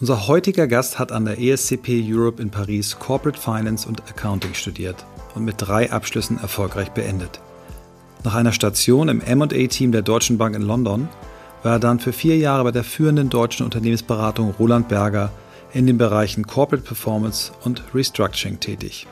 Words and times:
Unser 0.00 0.28
heutiger 0.28 0.66
Gast 0.66 0.98
hat 0.98 1.12
an 1.12 1.26
der 1.26 1.38
ESCP 1.38 2.02
Europe 2.10 2.40
in 2.40 2.48
Paris 2.48 2.98
Corporate 2.98 3.38
Finance 3.38 3.86
und 3.86 4.00
Accounting 4.08 4.54
studiert 4.54 5.04
und 5.34 5.44
mit 5.44 5.56
drei 5.58 5.92
Abschlüssen 5.92 6.38
erfolgreich 6.40 6.88
beendet. 6.92 7.38
Nach 8.24 8.34
einer 8.34 8.54
Station 8.54 9.10
im 9.10 9.18
MA-Team 9.18 9.92
der 9.92 10.00
Deutschen 10.00 10.38
Bank 10.38 10.56
in 10.56 10.62
London 10.62 11.10
war 11.62 11.72
er 11.72 11.78
dann 11.78 12.00
für 12.00 12.14
vier 12.14 12.38
Jahre 12.38 12.64
bei 12.64 12.70
der 12.70 12.82
führenden 12.82 13.28
deutschen 13.28 13.66
Unternehmensberatung 13.66 14.54
Roland 14.58 14.88
Berger 14.88 15.30
in 15.74 15.86
den 15.86 15.98
Bereichen 15.98 16.46
Corporate 16.46 16.86
Performance 16.86 17.52
und 17.64 17.82
Restructuring 17.94 18.58
tätig. 18.58 19.06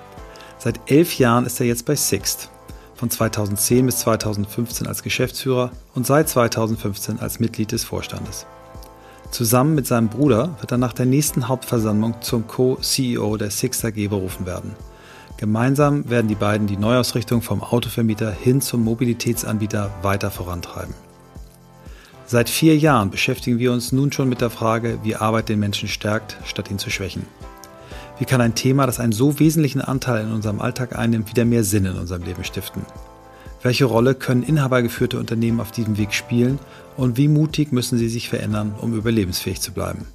Seit 0.56 0.80
elf 0.90 1.18
Jahren 1.18 1.44
ist 1.44 1.60
er 1.60 1.66
jetzt 1.66 1.84
bei 1.84 1.96
Sixt, 1.96 2.48
von 2.94 3.10
2010 3.10 3.84
bis 3.84 3.98
2015 3.98 4.86
als 4.86 5.02
Geschäftsführer 5.02 5.70
und 5.94 6.06
seit 6.06 6.30
2015 6.30 7.18
als 7.18 7.40
Mitglied 7.40 7.72
des 7.72 7.84
Vorstandes. 7.84 8.46
Zusammen 9.30 9.74
mit 9.74 9.86
seinem 9.86 10.08
Bruder 10.08 10.56
wird 10.60 10.72
er 10.72 10.78
nach 10.78 10.92
der 10.92 11.06
nächsten 11.06 11.48
Hauptversammlung 11.48 12.14
zum 12.22 12.46
Co-CEO 12.46 13.36
der 13.36 13.50
Sixt 13.50 13.84
AG 13.84 14.08
berufen 14.08 14.46
werden. 14.46 14.74
Gemeinsam 15.36 16.08
werden 16.10 16.26
die 16.26 16.34
beiden 16.34 16.66
die 16.66 16.76
Neuausrichtung 16.76 17.42
vom 17.42 17.62
Autovermieter 17.62 18.32
hin 18.32 18.60
zum 18.60 18.82
Mobilitätsanbieter 18.82 19.90
weiter 20.02 20.30
vorantreiben. 20.30 20.94
Seit 22.26 22.50
vier 22.50 22.76
Jahren 22.76 23.10
beschäftigen 23.10 23.58
wir 23.58 23.72
uns 23.72 23.92
nun 23.92 24.12
schon 24.12 24.28
mit 24.28 24.40
der 24.40 24.50
Frage, 24.50 24.98
wie 25.02 25.14
Arbeit 25.14 25.48
den 25.48 25.60
Menschen 25.60 25.88
stärkt, 25.88 26.36
statt 26.44 26.70
ihn 26.70 26.78
zu 26.78 26.90
schwächen. 26.90 27.24
Wie 28.18 28.24
kann 28.24 28.40
ein 28.40 28.56
Thema, 28.56 28.84
das 28.86 28.98
einen 28.98 29.12
so 29.12 29.38
wesentlichen 29.38 29.80
Anteil 29.80 30.24
in 30.24 30.32
unserem 30.32 30.60
Alltag 30.60 30.98
einnimmt, 30.98 31.30
wieder 31.30 31.44
mehr 31.44 31.62
Sinn 31.62 31.84
in 31.84 31.96
unserem 31.96 32.24
Leben 32.24 32.42
stiften? 32.42 32.82
Welche 33.62 33.86
Rolle 33.86 34.14
können 34.14 34.44
inhabergeführte 34.44 35.18
Unternehmen 35.18 35.60
auf 35.60 35.72
diesem 35.72 35.98
Weg 35.98 36.14
spielen 36.14 36.60
und 36.96 37.16
wie 37.16 37.28
mutig 37.28 37.72
müssen 37.72 37.98
sie 37.98 38.08
sich 38.08 38.28
verändern, 38.28 38.74
um 38.80 38.94
überlebensfähig 38.94 39.60
zu 39.60 39.72
bleiben? 39.72 40.06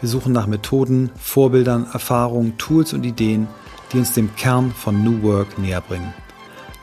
Wir 0.00 0.08
suchen 0.08 0.32
nach 0.32 0.46
Methoden, 0.46 1.10
Vorbildern, 1.20 1.86
Erfahrungen, 1.92 2.56
Tools 2.58 2.92
und 2.92 3.04
Ideen, 3.04 3.48
die 3.92 3.98
uns 3.98 4.12
dem 4.12 4.34
Kern 4.36 4.72
von 4.72 5.02
New 5.02 5.22
Work 5.22 5.58
näher 5.58 5.80
bringen. 5.80 6.14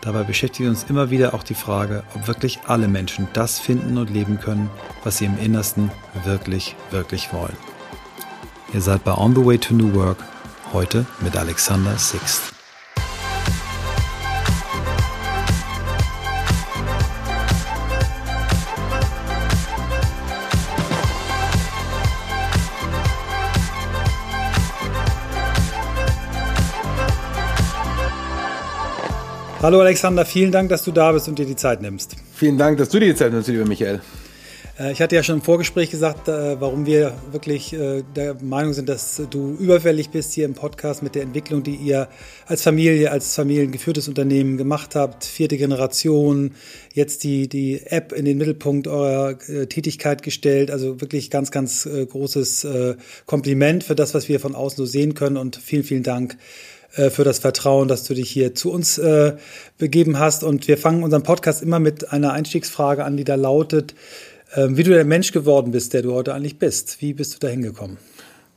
Dabei 0.01 0.23
beschäftigt 0.23 0.69
uns 0.69 0.85
immer 0.89 1.09
wieder 1.09 1.33
auch 1.33 1.43
die 1.43 1.55
Frage, 1.55 2.03
ob 2.13 2.27
wirklich 2.27 2.59
alle 2.67 2.87
Menschen 2.87 3.27
das 3.33 3.57
finden 3.57 3.97
und 3.97 4.09
leben 4.09 4.39
können, 4.39 4.69
was 5.03 5.17
sie 5.17 5.25
im 5.25 5.37
Innersten 5.39 5.89
wirklich, 6.25 6.75
wirklich 6.91 7.33
wollen. 7.33 7.57
Ihr 8.73 8.81
seid 8.81 9.03
bei 9.03 9.17
On 9.17 9.33
the 9.33 9.43
Way 9.43 9.57
to 9.57 9.73
New 9.73 9.93
Work, 9.95 10.17
heute 10.73 11.05
mit 11.21 11.35
Alexander 11.35 11.97
Sixt. 11.97 12.56
Hallo 29.59 29.81
Alexander, 29.81 30.23
vielen 30.23 30.51
Dank, 30.51 30.69
dass 30.69 30.83
du 30.83 30.91
da 30.91 31.11
bist 31.11 31.27
und 31.27 31.39
dir 31.39 31.45
die 31.45 31.55
Zeit 31.55 31.81
nimmst. 31.81 32.15
Vielen 32.35 32.59
Dank, 32.59 32.77
dass 32.77 32.89
du 32.89 32.99
dir 32.99 33.07
die 33.07 33.15
Zeit 33.15 33.31
nimmst, 33.31 33.47
lieber 33.47 33.65
Michael. 33.65 34.01
Äh, 34.79 34.91
ich 34.91 35.01
hatte 35.01 35.15
ja 35.15 35.23
schon 35.23 35.37
im 35.37 35.41
Vorgespräch 35.41 35.89
gesagt, 35.89 36.27
äh, 36.27 36.61
warum 36.61 36.85
wir 36.85 37.13
wirklich 37.31 37.73
äh, 37.73 38.03
der 38.15 38.35
Meinung 38.35 38.73
sind, 38.73 38.87
dass 38.87 39.19
du 39.29 39.55
überfällig 39.59 40.11
bist 40.11 40.33
hier 40.33 40.45
im 40.45 40.53
Podcast 40.53 41.01
mit 41.01 41.15
der 41.15 41.23
Entwicklung, 41.23 41.63
die 41.63 41.75
ihr 41.75 42.07
als 42.45 42.61
Familie, 42.61 43.11
als 43.11 43.33
familiengeführtes 43.33 44.07
Unternehmen 44.07 44.57
gemacht 44.57 44.93
habt. 44.93 45.25
Vierte 45.25 45.57
Generation, 45.57 46.51
jetzt 46.93 47.23
die, 47.23 47.49
die 47.49 47.81
App 47.83 48.13
in 48.13 48.25
den 48.25 48.37
Mittelpunkt 48.37 48.87
eurer 48.87 49.39
Tätigkeit 49.39 50.21
gestellt. 50.21 50.69
Also 50.69 51.01
wirklich 51.01 51.29
ganz, 51.31 51.51
ganz 51.51 51.87
großes 51.87 52.67
Kompliment 53.25 53.83
für 53.83 53.95
das, 53.95 54.13
was 54.13 54.29
wir 54.29 54.39
von 54.39 54.55
außen 54.55 54.77
so 54.77 54.85
sehen 54.85 55.13
können 55.13 55.37
und 55.37 55.55
vielen, 55.55 55.83
vielen 55.83 56.03
Dank 56.03 56.37
äh, 56.97 57.09
für 57.09 57.23
das 57.23 57.39
Vertrauen, 57.39 57.87
dass 57.87 58.03
du 58.03 58.13
dich 58.13 58.29
hier 58.29 58.55
zu 58.55 58.71
uns 58.71 58.97
äh, 58.97 59.33
begeben 59.77 60.19
hast. 60.19 60.43
Und 60.43 60.67
wir 60.67 60.77
fangen 60.77 61.03
unseren 61.03 61.23
Podcast 61.23 61.61
immer 61.61 61.79
mit 61.79 62.11
einer 62.11 62.33
Einstiegsfrage 62.33 63.05
an, 63.05 63.17
die 63.17 63.23
da 63.23 63.35
lautet, 63.35 63.93
äh, 64.53 64.67
wie 64.71 64.83
du 64.83 64.91
der 64.91 65.05
Mensch 65.05 65.31
geworden 65.31 65.71
bist, 65.71 65.93
der 65.93 66.01
du 66.01 66.13
heute 66.13 66.33
eigentlich 66.33 66.59
bist. 66.59 67.01
Wie 67.01 67.13
bist 67.13 67.35
du 67.35 67.39
da 67.39 67.47
hingekommen? 67.47 67.97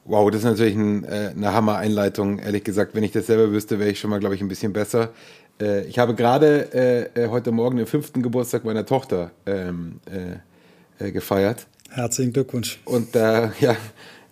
Wow, 0.05 0.31
das 0.31 0.41
ist 0.41 0.47
natürlich 0.47 0.75
ein, 0.75 1.05
äh, 1.05 1.33
eine 1.37 1.53
Hammer-Einleitung. 1.53 2.39
Ehrlich 2.39 2.65
gesagt, 2.65 2.95
wenn 2.95 3.05
ich 3.05 3.13
das 3.13 3.27
selber 3.27 3.53
wüsste, 3.53 3.79
wäre 3.79 3.91
ich 3.91 4.01
schon 4.01 4.11
mal, 4.11 4.19
glaube 4.19 4.35
ich, 4.35 4.41
ein 4.41 4.49
bisschen 4.49 4.73
besser. 4.73 5.11
Äh, 5.61 5.85
ich 5.85 5.99
habe 5.99 6.15
gerade 6.15 7.11
äh, 7.15 7.29
heute 7.29 7.53
Morgen 7.53 7.77
den 7.77 7.87
fünften 7.87 8.23
Geburtstag 8.23 8.65
meiner 8.65 8.87
Tochter 8.87 9.31
ähm, 9.47 10.01
gefeiert. 10.99 11.67
Herzlichen 11.91 12.33
Glückwunsch. 12.33 12.81
Und 12.85 13.15
da, 13.15 13.53
ja, 13.61 13.77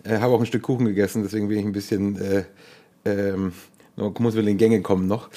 habe 0.07 0.33
auch 0.33 0.39
ein 0.39 0.45
Stück 0.45 0.63
Kuchen 0.63 0.85
gegessen, 0.85 1.23
deswegen 1.23 1.47
bin 1.47 1.59
ich 1.59 1.65
ein 1.65 1.71
bisschen 1.71 2.45
ähm, 3.05 3.53
muss 4.19 4.35
wir 4.35 4.45
in 4.45 4.57
Gänge 4.57 4.81
kommen 4.81 5.07
noch. 5.07 5.29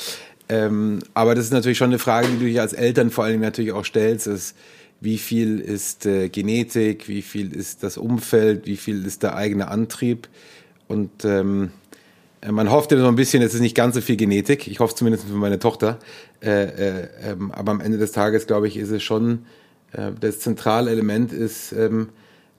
Ähm, 0.49 1.01
aber 1.15 1.35
das 1.35 1.45
ist 1.45 1.53
natürlich 1.53 1.79
schon 1.79 1.91
eine 1.91 1.99
Frage, 1.99 2.29
die 2.29 2.39
du 2.39 2.45
dich 2.45 2.61
als 2.61 2.73
Eltern 2.73 3.11
vor 3.11 3.25
allem 3.25 3.41
natürlich 3.41 3.73
auch 3.73 3.85
stellst, 3.85 4.27
ist, 4.27 4.57
wie 5.01 5.19
viel 5.19 5.61
ist 5.61 6.07
äh, 6.07 6.29
Genetik, 6.29 7.09
wie 7.09 7.23
viel 7.23 7.53
ist 7.55 7.83
das 7.83 7.97
Umfeld, 7.97 8.67
wie 8.67 8.77
viel 8.77 9.05
ist 9.05 9.23
der 9.23 9.35
eigene 9.35 9.69
Antrieb 9.69 10.29
und 10.89 11.25
ähm, 11.25 11.71
äh, 12.43 12.53
man 12.53 12.71
hofft 12.71 12.93
ja 12.93 12.99
so 12.99 13.09
ein 13.09 13.17
bisschen, 13.17 13.43
es 13.43 13.55
ist 13.55 13.61
nicht 13.61 13.75
ganz 13.75 13.95
so 13.95 14.01
viel 14.01 14.17
Genetik. 14.17 14.69
Ich 14.69 14.81
hoffe 14.81 14.95
zumindest 14.95 15.27
für 15.27 15.33
meine 15.33 15.59
Tochter. 15.59 15.99
Äh, 16.43 16.65
äh, 16.65 17.09
ähm, 17.23 17.51
aber 17.53 17.73
am 17.73 17.81
Ende 17.81 17.99
des 17.99 18.13
Tages, 18.13 18.47
glaube 18.47 18.69
ich, 18.69 18.77
ist 18.77 18.91
es 18.91 19.03
schon, 19.03 19.47
äh, 19.93 20.11
das 20.21 20.41
zentrale 20.41 20.91
Element 20.91 21.33
ist, 21.33 21.73
ähm, 21.73 22.11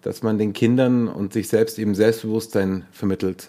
dass 0.02 0.24
man 0.24 0.38
den 0.38 0.54
Kindern 0.54 1.08
und 1.08 1.34
sich 1.34 1.48
selbst 1.48 1.80
eben 1.80 1.96
Selbstbewusstsein 1.96 2.86
vermittelt. 2.92 3.48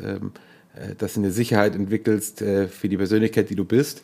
Äh, 0.76 0.94
dass 0.96 1.14
du 1.14 1.20
eine 1.20 1.30
Sicherheit 1.30 1.74
entwickelst 1.74 2.42
äh, 2.42 2.68
für 2.68 2.88
die 2.88 2.96
Persönlichkeit, 2.96 3.50
die 3.50 3.56
du 3.56 3.64
bist. 3.64 4.02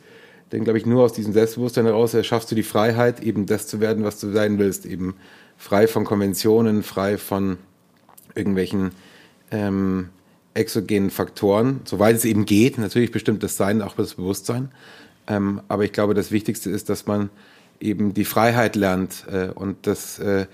Denn, 0.53 0.65
glaube 0.65 0.79
ich, 0.79 0.87
nur 0.87 1.05
aus 1.05 1.13
diesem 1.13 1.33
Selbstbewusstsein 1.33 1.85
heraus 1.87 2.17
schaffst 2.23 2.51
du 2.51 2.55
die 2.55 2.65
Freiheit, 2.65 3.23
eben 3.23 3.47
das 3.47 3.69
zu 3.69 3.81
werden, 3.81 4.05
was 4.05 4.19
du 4.19 4.33
sein 4.33 4.59
willst. 4.59 4.85
Eben 4.85 5.15
frei 5.57 5.87
von 5.87 6.05
Konventionen, 6.05 6.83
frei 6.83 7.19
von 7.19 7.59
irgendwelchen 8.35 8.91
ähm, 9.53 10.09
exogenen 10.55 11.11
Faktoren, 11.11 11.81
soweit 11.85 12.17
es 12.17 12.25
eben 12.25 12.47
geht. 12.47 12.79
Natürlich 12.79 13.13
bestimmt 13.13 13.43
das 13.45 13.57
Sein, 13.57 13.81
auch 13.81 13.95
das 13.95 14.15
Bewusstsein. 14.15 14.71
Ähm, 15.29 15.61
aber 15.69 15.85
ich 15.85 15.93
glaube, 15.93 16.15
das 16.15 16.33
Wichtigste 16.33 16.71
ist, 16.71 16.89
dass 16.89 17.07
man 17.07 17.31
eben 17.81 18.13
die 18.15 18.25
Freiheit 18.25 18.75
lernt. 18.75 19.25
Äh, 19.31 19.51
und 19.55 19.87
das 19.87 20.19
äh, 20.19 20.47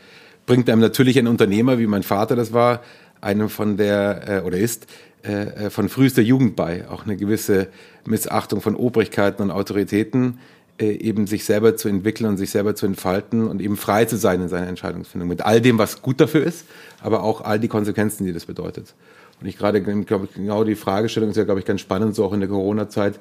bringt 0.44 0.68
einem 0.68 0.82
natürlich 0.82 1.18
ein 1.18 1.26
Unternehmer, 1.26 1.78
wie 1.78 1.86
mein 1.86 2.02
Vater 2.02 2.36
das 2.36 2.52
war, 2.52 2.82
einem 3.22 3.48
von 3.48 3.76
der, 3.76 4.28
äh, 4.28 4.40
oder 4.46 4.58
ist, 4.58 4.86
äh, 5.26 5.66
äh, 5.66 5.70
von 5.70 5.88
frühester 5.88 6.22
Jugend 6.22 6.56
bei, 6.56 6.88
auch 6.88 7.04
eine 7.04 7.16
gewisse 7.16 7.68
Missachtung 8.06 8.60
von 8.60 8.76
Obrigkeiten 8.76 9.42
und 9.42 9.50
Autoritäten, 9.50 10.38
äh, 10.78 10.90
eben 10.90 11.26
sich 11.26 11.44
selber 11.44 11.76
zu 11.76 11.88
entwickeln 11.88 12.28
und 12.28 12.36
sich 12.36 12.50
selber 12.50 12.74
zu 12.74 12.86
entfalten 12.86 13.48
und 13.48 13.60
eben 13.60 13.76
frei 13.76 14.04
zu 14.04 14.16
sein 14.16 14.40
in 14.42 14.48
seiner 14.48 14.68
Entscheidungsfindung. 14.68 15.28
Mit 15.28 15.42
all 15.42 15.60
dem, 15.60 15.78
was 15.78 16.02
gut 16.02 16.20
dafür 16.20 16.44
ist, 16.44 16.66
aber 17.00 17.22
auch 17.22 17.40
all 17.40 17.58
die 17.58 17.68
Konsequenzen, 17.68 18.24
die 18.24 18.32
das 18.32 18.46
bedeutet. 18.46 18.94
Und 19.40 19.46
ich 19.46 19.58
gerade, 19.58 19.82
glaube 19.82 20.26
ich, 20.26 20.34
genau 20.34 20.64
die 20.64 20.76
Fragestellung 20.76 21.30
ist 21.30 21.36
ja, 21.36 21.44
glaube 21.44 21.60
ich, 21.60 21.66
ganz 21.66 21.80
spannend, 21.80 22.14
so 22.14 22.24
auch 22.24 22.32
in 22.32 22.40
der 22.40 22.48
Corona-Zeit. 22.48 23.18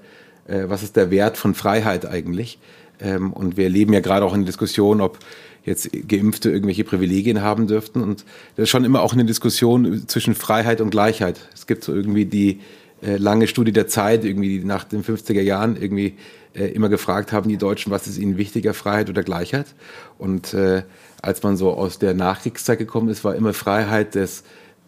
Äh, 0.47 0.66
was 0.67 0.83
ist 0.83 0.95
der 0.95 1.11
Wert 1.11 1.37
von 1.37 1.55
Freiheit 1.55 2.05
eigentlich? 2.05 2.59
Ähm, 2.99 3.33
und 3.33 3.57
wir 3.57 3.66
erleben 3.66 3.93
ja 3.93 3.99
gerade 3.99 4.25
auch 4.25 4.33
in 4.33 4.45
Diskussion, 4.45 5.01
ob 5.01 5.19
jetzt 5.66 5.90
Geimpfte 6.08 6.52
irgendwelche 6.52 6.84
Privilegien 6.84 7.42
haben 7.42 7.68
dürften. 7.68 8.02
Und 8.02 8.24
das 8.56 8.64
ist 8.64 8.70
schon 8.70 8.86
immer 8.86 9.02
auch 9.02 9.14
eine 9.14 9.26
Diskussion 9.26 10.08
zwischen 10.08 10.36
Freiheit 10.36 10.80
und 10.80 10.92
Gleichheit. 10.92 11.40
Es 11.53 11.68
gibt 11.68 11.84
so 11.84 11.94
irgendwie 11.94 12.26
die 12.26 12.62
äh, 13.02 13.18
lange 13.18 13.48
Studie 13.48 13.72
der 13.72 13.88
Zeit, 13.88 14.24
irgendwie 14.24 14.59
nach 14.59 14.84
den 14.84 15.03
50er 15.03 15.42
Jahren 15.42 15.76
irgendwie 15.76 16.16
äh, 16.56 16.68
immer 16.68 16.90
gefragt 16.90 17.31
haben 17.31 17.50
die 17.50 17.58
Deutschen, 17.58 17.92
was 17.92 18.08
ist 18.08 18.18
ihnen 18.18 18.38
wichtiger, 18.38 18.74
Freiheit 18.74 19.09
oder 19.09 19.24
Gleichheit? 19.24 19.68
Und 20.18 20.53
äh, 20.53 20.84
als 21.22 21.44
man 21.44 21.58
so 21.58 21.72
aus 21.72 22.00
der 22.00 22.14
Nachkriegszeit 22.14 22.78
gekommen 22.78 23.09
ist, 23.09 23.24
war 23.24 23.36
immer 23.36 23.53
Freiheit 23.53 24.16
des, 24.16 24.44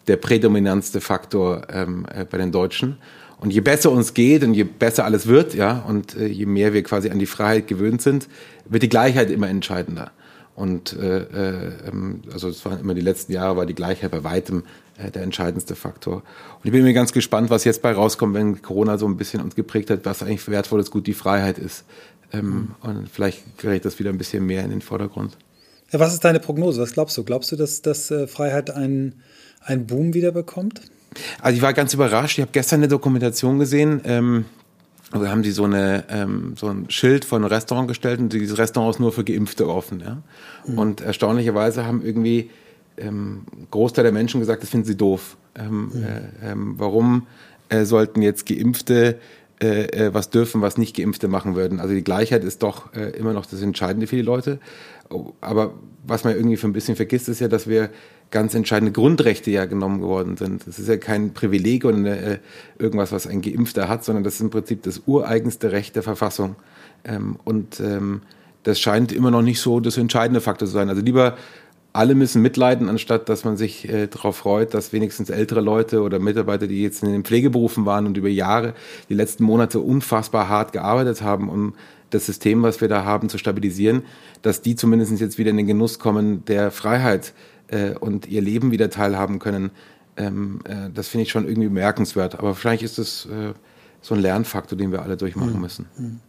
der 0.06 0.16
prädominantste 0.16 1.00
Faktor 1.00 1.62
ähm, 1.70 2.06
äh, 2.14 2.24
bei 2.24 2.38
den 2.38 2.52
Deutschen. 2.52 2.96
Und 3.40 3.52
je 3.52 3.60
besser 3.60 3.92
uns 3.92 4.14
geht 4.14 4.42
und 4.42 4.54
je 4.54 4.64
besser 4.64 5.04
alles 5.04 5.26
wird, 5.26 5.54
ja, 5.54 5.84
und 5.86 6.16
äh, 6.16 6.26
je 6.26 6.46
mehr 6.46 6.72
wir 6.72 6.82
quasi 6.82 7.10
an 7.10 7.18
die 7.18 7.26
Freiheit 7.26 7.66
gewöhnt 7.66 8.02
sind, 8.02 8.28
wird 8.64 8.82
die 8.82 8.88
Gleichheit 8.88 9.30
immer 9.30 9.48
entscheidender. 9.48 10.10
Und 10.58 10.92
äh, 10.94 11.20
äh, 11.20 11.72
ähm, 11.86 12.22
also 12.32 12.48
es 12.48 12.64
waren 12.64 12.80
immer 12.80 12.94
die 12.94 13.00
letzten 13.00 13.30
Jahre, 13.30 13.56
war 13.56 13.64
die 13.64 13.76
Gleichheit 13.76 14.10
bei 14.10 14.24
weitem 14.24 14.64
äh, 14.96 15.08
der 15.08 15.22
entscheidendste 15.22 15.76
Faktor. 15.76 16.16
Und 16.16 16.64
ich 16.64 16.72
bin 16.72 16.82
mir 16.82 16.94
ganz 16.94 17.12
gespannt, 17.12 17.48
was 17.48 17.62
jetzt 17.62 17.80
bei 17.80 17.92
rauskommt, 17.92 18.34
wenn 18.34 18.60
Corona 18.60 18.98
so 18.98 19.06
ein 19.06 19.16
bisschen 19.16 19.40
uns 19.40 19.54
geprägt 19.54 19.88
hat, 19.88 20.04
was 20.04 20.20
eigentlich 20.20 20.48
wertvolles 20.48 20.90
Gut 20.90 21.06
die 21.06 21.14
Freiheit 21.14 21.58
ist. 21.58 21.84
Ähm, 22.32 22.72
und 22.80 23.08
vielleicht 23.08 23.56
gerät 23.58 23.84
das 23.84 24.00
wieder 24.00 24.10
ein 24.10 24.18
bisschen 24.18 24.46
mehr 24.46 24.64
in 24.64 24.70
den 24.70 24.82
Vordergrund. 24.82 25.36
Ja, 25.92 26.00
was 26.00 26.12
ist 26.12 26.24
deine 26.24 26.40
Prognose? 26.40 26.82
Was 26.82 26.92
glaubst 26.92 27.16
du? 27.16 27.22
Glaubst 27.22 27.52
du, 27.52 27.56
dass, 27.56 27.80
dass 27.80 28.10
äh, 28.10 28.26
Freiheit 28.26 28.70
einen, 28.70 29.22
einen 29.60 29.86
Boom 29.86 30.12
wieder 30.12 30.32
bekommt? 30.32 30.80
Also 31.40 31.54
ich 31.56 31.62
war 31.62 31.72
ganz 31.72 31.94
überrascht. 31.94 32.38
Ich 32.38 32.42
habe 32.42 32.50
gestern 32.52 32.80
eine 32.80 32.88
Dokumentation 32.88 33.60
gesehen. 33.60 34.00
Ähm, 34.04 34.44
also 35.10 35.28
haben 35.28 35.42
sie 35.42 35.52
so, 35.52 35.64
eine, 35.64 36.04
ähm, 36.10 36.54
so 36.56 36.68
ein 36.68 36.90
Schild 36.90 37.24
von 37.24 37.42
einem 37.42 37.52
Restaurant 37.52 37.88
gestellt 37.88 38.20
und 38.20 38.32
dieses 38.32 38.58
Restaurant 38.58 38.94
ist 38.94 39.00
nur 39.00 39.12
für 39.12 39.24
Geimpfte 39.24 39.68
offen. 39.68 40.00
Ja? 40.00 40.22
Mhm. 40.66 40.78
Und 40.78 41.00
erstaunlicherweise 41.00 41.86
haben 41.86 42.02
irgendwie 42.04 42.50
ähm, 42.98 43.42
Großteil 43.70 44.04
der 44.04 44.12
Menschen 44.12 44.40
gesagt, 44.40 44.62
das 44.62 44.70
finden 44.70 44.86
sie 44.86 44.96
doof. 44.96 45.36
Ähm, 45.58 45.90
mhm. 45.92 46.02
äh, 46.02 46.50
ähm, 46.50 46.74
warum 46.76 47.26
äh, 47.68 47.84
sollten 47.84 48.22
jetzt 48.22 48.46
Geimpfte 48.46 49.18
äh, 49.60 50.06
äh, 50.06 50.14
was 50.14 50.30
dürfen, 50.30 50.60
was 50.60 50.78
nicht 50.78 50.94
Geimpfte 50.94 51.26
machen 51.26 51.56
würden? 51.56 51.80
Also 51.80 51.94
die 51.94 52.04
Gleichheit 52.04 52.44
ist 52.44 52.62
doch 52.62 52.94
äh, 52.94 53.10
immer 53.16 53.32
noch 53.32 53.46
das 53.46 53.60
Entscheidende 53.60 54.06
für 54.06 54.16
die 54.16 54.22
Leute. 54.22 54.60
Aber 55.40 55.74
was 56.06 56.24
man 56.24 56.34
irgendwie 56.34 56.56
für 56.56 56.68
ein 56.68 56.72
bisschen 56.72 56.96
vergisst, 56.96 57.28
ist 57.28 57.40
ja, 57.40 57.48
dass 57.48 57.66
wir 57.66 57.90
ganz 58.30 58.54
entscheidende 58.54 58.92
Grundrechte 58.92 59.50
ja 59.50 59.64
genommen 59.64 60.00
geworden 60.00 60.36
sind. 60.36 60.66
Das 60.66 60.78
ist 60.78 60.88
ja 60.88 60.96
kein 60.96 61.32
Privileg 61.32 61.84
oder 61.84 61.98
äh, 62.04 62.38
irgendwas, 62.78 63.12
was 63.12 63.26
ein 63.26 63.40
Geimpfter 63.40 63.88
hat, 63.88 64.04
sondern 64.04 64.24
das 64.24 64.34
ist 64.34 64.40
im 64.40 64.50
Prinzip 64.50 64.82
das 64.82 65.02
ureigenste 65.06 65.72
Recht 65.72 65.96
der 65.96 66.02
Verfassung. 66.02 66.56
Ähm, 67.04 67.36
und 67.44 67.80
ähm, 67.80 68.22
das 68.64 68.80
scheint 68.80 69.12
immer 69.12 69.30
noch 69.30 69.42
nicht 69.42 69.60
so 69.60 69.80
das 69.80 69.96
entscheidende 69.96 70.40
Faktor 70.40 70.66
zu 70.66 70.74
sein. 70.74 70.88
Also 70.88 71.00
lieber 71.00 71.36
alle 71.92 72.14
müssen 72.14 72.42
mitleiden, 72.42 72.88
anstatt 72.88 73.28
dass 73.28 73.44
man 73.44 73.56
sich 73.56 73.88
äh, 73.88 74.08
darauf 74.08 74.36
freut, 74.36 74.74
dass 74.74 74.92
wenigstens 74.92 75.30
ältere 75.30 75.60
Leute 75.60 76.02
oder 76.02 76.18
Mitarbeiter, 76.18 76.66
die 76.66 76.82
jetzt 76.82 77.02
in 77.02 77.10
den 77.10 77.24
Pflegeberufen 77.24 77.86
waren 77.86 78.06
und 78.06 78.16
über 78.16 78.28
Jahre, 78.28 78.74
die 79.08 79.14
letzten 79.14 79.44
Monate 79.44 79.80
unfassbar 79.80 80.48
hart 80.48 80.72
gearbeitet 80.72 81.22
haben, 81.22 81.48
um 81.48 81.74
das 82.10 82.26
System, 82.26 82.62
was 82.62 82.80
wir 82.80 82.88
da 82.88 83.04
haben, 83.04 83.28
zu 83.28 83.38
stabilisieren, 83.38 84.02
dass 84.42 84.62
die 84.62 84.76
zumindest 84.76 85.18
jetzt 85.20 85.38
wieder 85.38 85.50
in 85.50 85.56
den 85.56 85.66
Genuss 85.66 85.98
kommen 85.98 86.44
der 86.46 86.70
Freiheit 86.70 87.32
äh, 87.68 87.92
und 87.92 88.26
ihr 88.26 88.42
Leben 88.42 88.70
wieder 88.70 88.90
teilhaben 88.90 89.38
können. 89.38 89.70
Ähm, 90.16 90.60
äh, 90.64 90.90
das 90.92 91.08
finde 91.08 91.22
ich 91.22 91.30
schon 91.30 91.46
irgendwie 91.46 91.68
bemerkenswert. 91.68 92.38
Aber 92.38 92.54
vielleicht 92.54 92.82
ist 92.82 92.98
es 92.98 93.26
äh, 93.26 93.54
so 94.00 94.14
ein 94.14 94.20
Lernfaktor, 94.20 94.76
den 94.76 94.92
wir 94.92 95.02
alle 95.02 95.16
durchmachen 95.16 95.54
mhm. 95.54 95.60
müssen. 95.60 95.86
Mhm. 95.96 96.20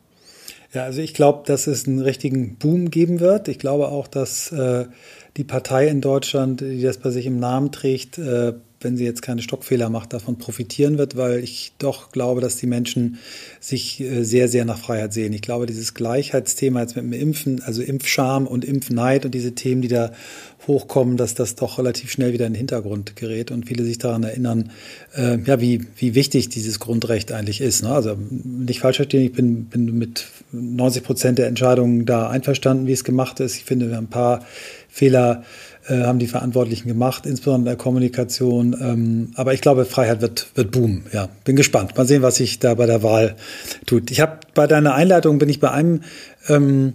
Ja, 0.71 0.83
also 0.83 1.01
ich 1.01 1.15
glaube, 1.15 1.43
dass 1.47 1.65
es 1.65 1.87
einen 1.87 1.99
richtigen 1.99 2.57
Boom 2.57 2.91
geben 2.91 3.19
wird. 3.19 3.47
Ich 3.47 3.57
glaube 3.57 3.87
auch, 3.87 4.07
dass 4.07 4.51
äh, 4.51 4.85
die 5.35 5.43
Partei 5.43 5.87
in 5.87 5.99
Deutschland, 5.99 6.61
die 6.61 6.81
das 6.81 6.99
bei 6.99 7.09
sich 7.09 7.25
im 7.25 7.39
Namen 7.39 7.71
trägt, 7.71 8.19
äh, 8.19 8.53
wenn 8.81 8.97
sie 8.97 9.05
jetzt 9.05 9.21
keine 9.21 9.41
Stockfehler 9.41 9.89
macht, 9.89 10.13
davon 10.13 10.37
profitieren 10.37 10.97
wird, 10.97 11.17
weil 11.17 11.43
ich 11.43 11.73
doch 11.79 12.11
glaube, 12.11 12.41
dass 12.41 12.57
die 12.57 12.67
Menschen 12.67 13.17
sich 13.59 13.99
äh, 13.99 14.23
sehr, 14.23 14.47
sehr 14.47 14.65
nach 14.65 14.79
Freiheit 14.79 15.13
sehen. 15.13 15.33
Ich 15.33 15.41
glaube, 15.41 15.65
dieses 15.65 15.93
Gleichheitsthema 15.93 16.81
jetzt 16.81 16.95
mit 16.95 17.05
dem 17.05 17.13
Impfen, 17.13 17.61
also 17.63 17.81
Impfscham 17.81 18.47
und 18.47 18.63
Impfneid 18.63 19.25
und 19.25 19.35
diese 19.35 19.53
Themen, 19.53 19.81
die 19.81 19.87
da 19.87 20.11
hochkommen, 20.67 21.17
dass 21.17 21.35
das 21.35 21.55
doch 21.55 21.77
relativ 21.77 22.11
schnell 22.11 22.33
wieder 22.33 22.45
in 22.45 22.53
den 22.53 22.57
Hintergrund 22.57 23.15
gerät 23.15 23.51
und 23.51 23.67
viele 23.67 23.83
sich 23.83 23.97
daran 23.97 24.23
erinnern, 24.23 24.71
äh, 25.15 25.37
ja, 25.39 25.59
wie, 25.59 25.85
wie 25.97 26.15
wichtig 26.15 26.49
dieses 26.49 26.79
Grundrecht 26.79 27.31
eigentlich 27.31 27.61
ist. 27.61 27.83
Ne? 27.83 27.89
Also 27.89 28.17
nicht 28.43 28.79
falsch 28.79 28.97
verstehen, 28.97 29.23
ich 29.23 29.33
bin, 29.33 29.65
bin 29.65 29.97
mit 29.97 30.27
90 30.51 31.03
Prozent 31.03 31.39
der 31.39 31.47
Entscheidungen 31.47 32.05
da 32.05 32.29
einverstanden, 32.29 32.87
wie 32.87 32.93
es 32.93 33.03
gemacht 33.03 33.39
ist. 33.39 33.57
Ich 33.57 33.65
finde, 33.65 33.89
wir 33.89 33.97
haben 33.97 34.05
ein 34.05 34.09
paar 34.09 34.45
Fehler 34.89 35.43
äh, 35.89 36.03
haben 36.03 36.19
die 36.19 36.27
Verantwortlichen 36.27 36.87
gemacht, 36.87 37.25
insbesondere 37.25 37.71
in 37.71 37.77
der 37.77 37.83
Kommunikation. 37.83 38.75
Ähm, 38.79 39.31
aber 39.35 39.53
ich 39.53 39.61
glaube, 39.61 39.85
Freiheit 39.85 40.21
wird, 40.21 40.47
wird 40.55 40.71
boomen. 40.71 41.05
Ja, 41.11 41.29
bin 41.43 41.55
gespannt. 41.55 41.97
Mal 41.97 42.07
sehen, 42.07 42.21
was 42.21 42.35
sich 42.35 42.59
da 42.59 42.75
bei 42.75 42.85
der 42.85 43.03
Wahl 43.03 43.35
tut. 43.85 44.11
Ich 44.11 44.21
habe 44.21 44.39
bei 44.53 44.67
deiner 44.67 44.93
Einleitung 44.93 45.39
bin 45.39 45.49
ich 45.49 45.59
bei 45.59 45.71
einem 45.71 46.01
ähm, 46.47 46.93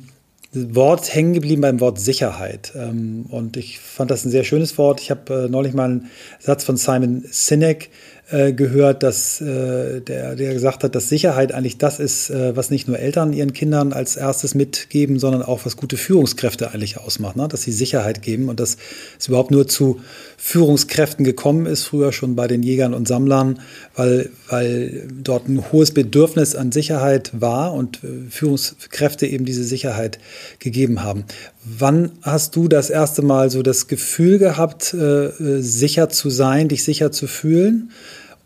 Wort 0.55 1.13
hängen 1.13 1.35
geblieben 1.35 1.63
beim 1.63 1.81
Wort 1.81 1.99
Sicherheit. 1.99 2.73
Ähm, 2.77 3.27
und 3.29 3.57
ich 3.57 3.81
fand 3.81 4.11
das 4.11 4.25
ein 4.25 4.31
sehr 4.31 4.45
schönes 4.45 4.79
Wort. 4.79 5.01
Ich 5.01 5.11
habe 5.11 5.47
äh, 5.47 5.49
neulich 5.49 5.75
mal 5.75 5.91
einen 5.91 6.11
Satz 6.39 6.65
von 6.65 6.77
Simon 6.77 7.25
Sinek 7.29 7.87
äh, 7.87 7.89
gehört, 8.53 9.03
dass 9.03 9.41
äh, 9.41 10.01
der, 10.01 10.35
der 10.35 10.55
gesagt 10.55 10.83
hat, 10.83 10.95
dass 10.95 11.11
Sicherheit 11.11 11.53
eigentlich 11.53 11.77
das 11.77 12.01
ist, 12.01 12.31
äh, 12.31 12.57
was 12.57 12.71
nicht 12.71 12.89
nur 12.89 12.99
Eltern 12.99 13.35
ihren 13.35 13.53
Kindern 13.53 13.93
als 13.93 14.17
erstes 14.17 14.55
mitgeben, 14.55 15.19
sondern 15.19 15.43
auch 15.43 15.67
was 15.67 15.77
gute 15.77 15.99
Führungskräfte 15.99 16.73
eigentlich 16.73 16.99
ausmacht, 16.99 17.37
ne? 17.37 17.49
dass 17.49 17.63
sie 17.63 17.73
Sicherheit 17.73 18.23
geben 18.23 18.49
und 18.49 18.61
dass 18.61 18.79
es 19.19 19.29
überhaupt 19.29 19.51
nur 19.51 19.69
zu 19.69 20.01
Führungskräften 20.39 21.25
gekommen 21.25 21.67
ist, 21.67 21.85
früher 21.85 22.13
schon 22.13 22.35
bei 22.35 22.47
den 22.47 22.63
Jägern 22.63 22.95
und 22.95 23.07
Sammlern, 23.07 23.61
weil, 23.95 24.31
weil 24.49 25.07
dort 25.23 25.47
ein 25.47 25.71
hohes 25.71 25.91
Bedürfnis 25.91 26.55
an 26.55 26.73
Sicherheit 26.73 27.31
war 27.35 27.75
und 27.75 28.03
äh, 28.05 28.31
Führungskräfte 28.31 29.27
eben 29.27 29.45
diese 29.45 29.65
Sicherheit 29.65 30.19
gegeben 30.61 31.03
haben. 31.03 31.25
Wann 31.67 32.13
hast 32.21 32.57
du 32.57 32.69
das 32.69 32.91
erste 32.91 33.23
Mal 33.23 33.49
so 33.49 33.63
das 33.63 33.87
Gefühl 33.87 34.39
gehabt, 34.39 34.93
äh, 34.93 35.29
äh, 35.29 35.63
sicher 35.63 36.11
zu 36.11 36.29
sein, 36.29 36.69
dich 36.69 36.85
sicher 36.85 37.11
zu 37.11 37.27
fühlen? 37.27 37.91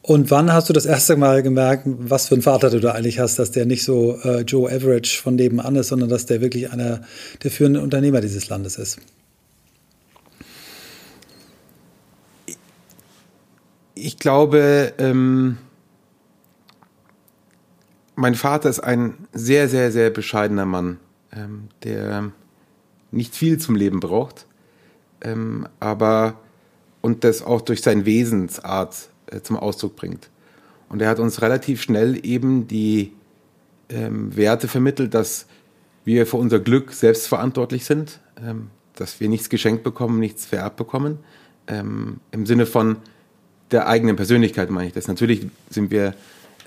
Und 0.02 0.30
wann 0.30 0.52
hast 0.52 0.68
du 0.68 0.72
das 0.72 0.86
erste 0.86 1.16
Mal 1.16 1.42
gemerkt, 1.42 1.82
was 1.84 2.28
für 2.28 2.36
einen 2.36 2.42
Vater 2.42 2.70
du 2.70 2.78
da 2.78 2.92
eigentlich 2.92 3.18
hast, 3.18 3.38
dass 3.40 3.50
der 3.50 3.66
nicht 3.66 3.84
so 3.84 4.18
äh, 4.22 4.42
Joe 4.42 4.70
Average 4.70 5.20
von 5.20 5.34
nebenan 5.34 5.74
ist, 5.74 5.88
sondern 5.88 6.08
dass 6.08 6.26
der 6.26 6.40
wirklich 6.40 6.70
einer 6.70 7.02
der 7.42 7.50
führenden 7.50 7.82
Unternehmer 7.82 8.20
dieses 8.20 8.48
Landes 8.48 8.78
ist? 8.78 8.98
Ich 13.94 14.16
glaube, 14.18 14.92
ähm, 14.98 15.58
mein 18.14 18.36
Vater 18.36 18.70
ist 18.70 18.80
ein 18.80 19.14
sehr, 19.32 19.68
sehr, 19.68 19.90
sehr 19.90 20.10
bescheidener 20.10 20.66
Mann, 20.66 20.98
ähm, 21.32 21.68
der 21.82 22.32
nicht 23.10 23.34
viel 23.34 23.58
zum 23.58 23.74
Leben 23.74 24.00
braucht, 24.00 24.46
ähm, 25.20 25.66
aber 25.80 26.38
und 27.00 27.24
das 27.24 27.42
auch 27.42 27.60
durch 27.60 27.82
seine 27.82 28.06
Wesensart 28.06 29.08
äh, 29.26 29.40
zum 29.40 29.56
Ausdruck 29.56 29.96
bringt. 29.96 30.28
Und 30.88 31.02
er 31.02 31.08
hat 31.08 31.18
uns 31.18 31.42
relativ 31.42 31.82
schnell 31.82 32.24
eben 32.24 32.66
die 32.66 33.12
ähm, 33.88 34.34
Werte 34.36 34.68
vermittelt, 34.68 35.14
dass 35.14 35.46
wir 36.04 36.26
für 36.26 36.38
unser 36.38 36.60
Glück 36.60 36.92
selbstverantwortlich 36.92 37.84
sind, 37.84 38.20
ähm, 38.42 38.70
dass 38.94 39.20
wir 39.20 39.28
nichts 39.28 39.48
geschenkt 39.48 39.84
bekommen, 39.84 40.18
nichts 40.18 40.46
vererbt 40.46 40.76
bekommen. 40.76 41.18
Ähm, 41.66 42.20
Im 42.32 42.46
Sinne 42.46 42.66
von 42.66 42.96
der 43.70 43.86
eigenen 43.86 44.16
Persönlichkeit 44.16 44.70
meine 44.70 44.88
ich 44.88 44.94
das. 44.94 45.08
Natürlich 45.08 45.46
sind 45.70 45.90
wir 45.90 46.14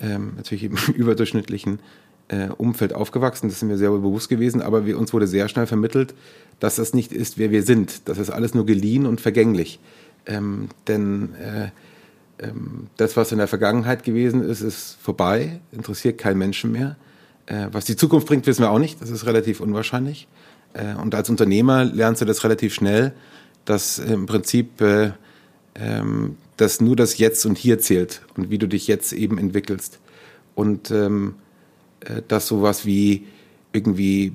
ähm, 0.00 0.34
natürlich 0.36 0.64
im 0.64 0.76
überdurchschnittlichen 0.94 1.80
äh, 2.28 2.48
Umfeld 2.48 2.94
aufgewachsen, 2.94 3.48
das 3.48 3.60
sind 3.60 3.68
wir 3.68 3.78
sehr 3.78 3.90
bewusst 3.90 4.28
gewesen, 4.28 4.62
aber 4.62 4.86
wir, 4.86 4.98
uns 4.98 5.12
wurde 5.12 5.26
sehr 5.26 5.48
schnell 5.48 5.66
vermittelt, 5.66 6.14
dass 6.60 6.76
das 6.76 6.94
nicht 6.94 7.12
ist, 7.12 7.38
wer 7.38 7.50
wir 7.50 7.62
sind. 7.62 8.08
Das 8.08 8.18
ist 8.18 8.30
alles 8.30 8.54
nur 8.54 8.66
geliehen 8.66 9.06
und 9.06 9.20
vergänglich. 9.20 9.80
Ähm, 10.26 10.68
denn 10.86 11.34
äh, 11.34 11.70
ähm, 12.44 12.86
das, 12.96 13.16
was 13.16 13.32
in 13.32 13.38
der 13.38 13.48
Vergangenheit 13.48 14.04
gewesen 14.04 14.42
ist, 14.42 14.60
ist 14.60 14.96
vorbei, 15.00 15.60
interessiert 15.72 16.18
keinen 16.18 16.38
Menschen 16.38 16.72
mehr. 16.72 16.96
Äh, 17.46 17.68
was 17.72 17.84
die 17.84 17.96
Zukunft 17.96 18.28
bringt, 18.28 18.46
wissen 18.46 18.62
wir 18.62 18.70
auch 18.70 18.78
nicht. 18.78 19.02
Das 19.02 19.10
ist 19.10 19.26
relativ 19.26 19.60
unwahrscheinlich. 19.60 20.28
Äh, 20.74 20.94
und 20.94 21.14
als 21.14 21.28
Unternehmer 21.28 21.84
lernst 21.84 22.20
du 22.20 22.24
das 22.24 22.44
relativ 22.44 22.72
schnell, 22.72 23.12
dass 23.64 23.98
im 23.98 24.26
Prinzip 24.26 24.80
äh, 24.80 25.12
ähm, 25.74 26.36
dass 26.56 26.80
nur 26.80 26.96
das 26.96 27.18
Jetzt 27.18 27.44
und 27.46 27.58
Hier 27.58 27.78
zählt 27.78 28.22
und 28.36 28.50
wie 28.50 28.58
du 28.58 28.68
dich 28.68 28.86
jetzt 28.86 29.12
eben 29.12 29.38
entwickelst. 29.38 29.98
Und 30.54 30.90
ähm, 30.90 31.34
äh, 31.34 31.51
dass 32.28 32.46
sowas 32.46 32.84
wie 32.86 33.26
irgendwie 33.72 34.34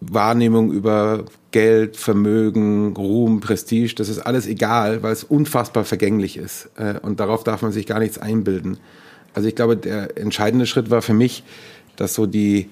Wahrnehmung 0.00 0.72
über 0.72 1.24
Geld, 1.50 1.96
Vermögen, 1.96 2.94
Ruhm, 2.96 3.40
Prestige, 3.40 3.94
das 3.94 4.08
ist 4.08 4.20
alles 4.20 4.46
egal, 4.46 5.02
weil 5.02 5.12
es 5.12 5.24
unfassbar 5.24 5.84
vergänglich 5.84 6.36
ist. 6.36 6.70
Äh, 6.76 6.98
und 7.00 7.20
darauf 7.20 7.44
darf 7.44 7.62
man 7.62 7.72
sich 7.72 7.86
gar 7.86 7.98
nichts 7.98 8.18
einbilden. 8.18 8.78
Also 9.34 9.48
ich 9.48 9.54
glaube, 9.54 9.76
der 9.76 10.16
entscheidende 10.16 10.66
Schritt 10.66 10.90
war 10.90 11.02
für 11.02 11.14
mich, 11.14 11.44
dass 11.96 12.14
so 12.14 12.26
die 12.26 12.68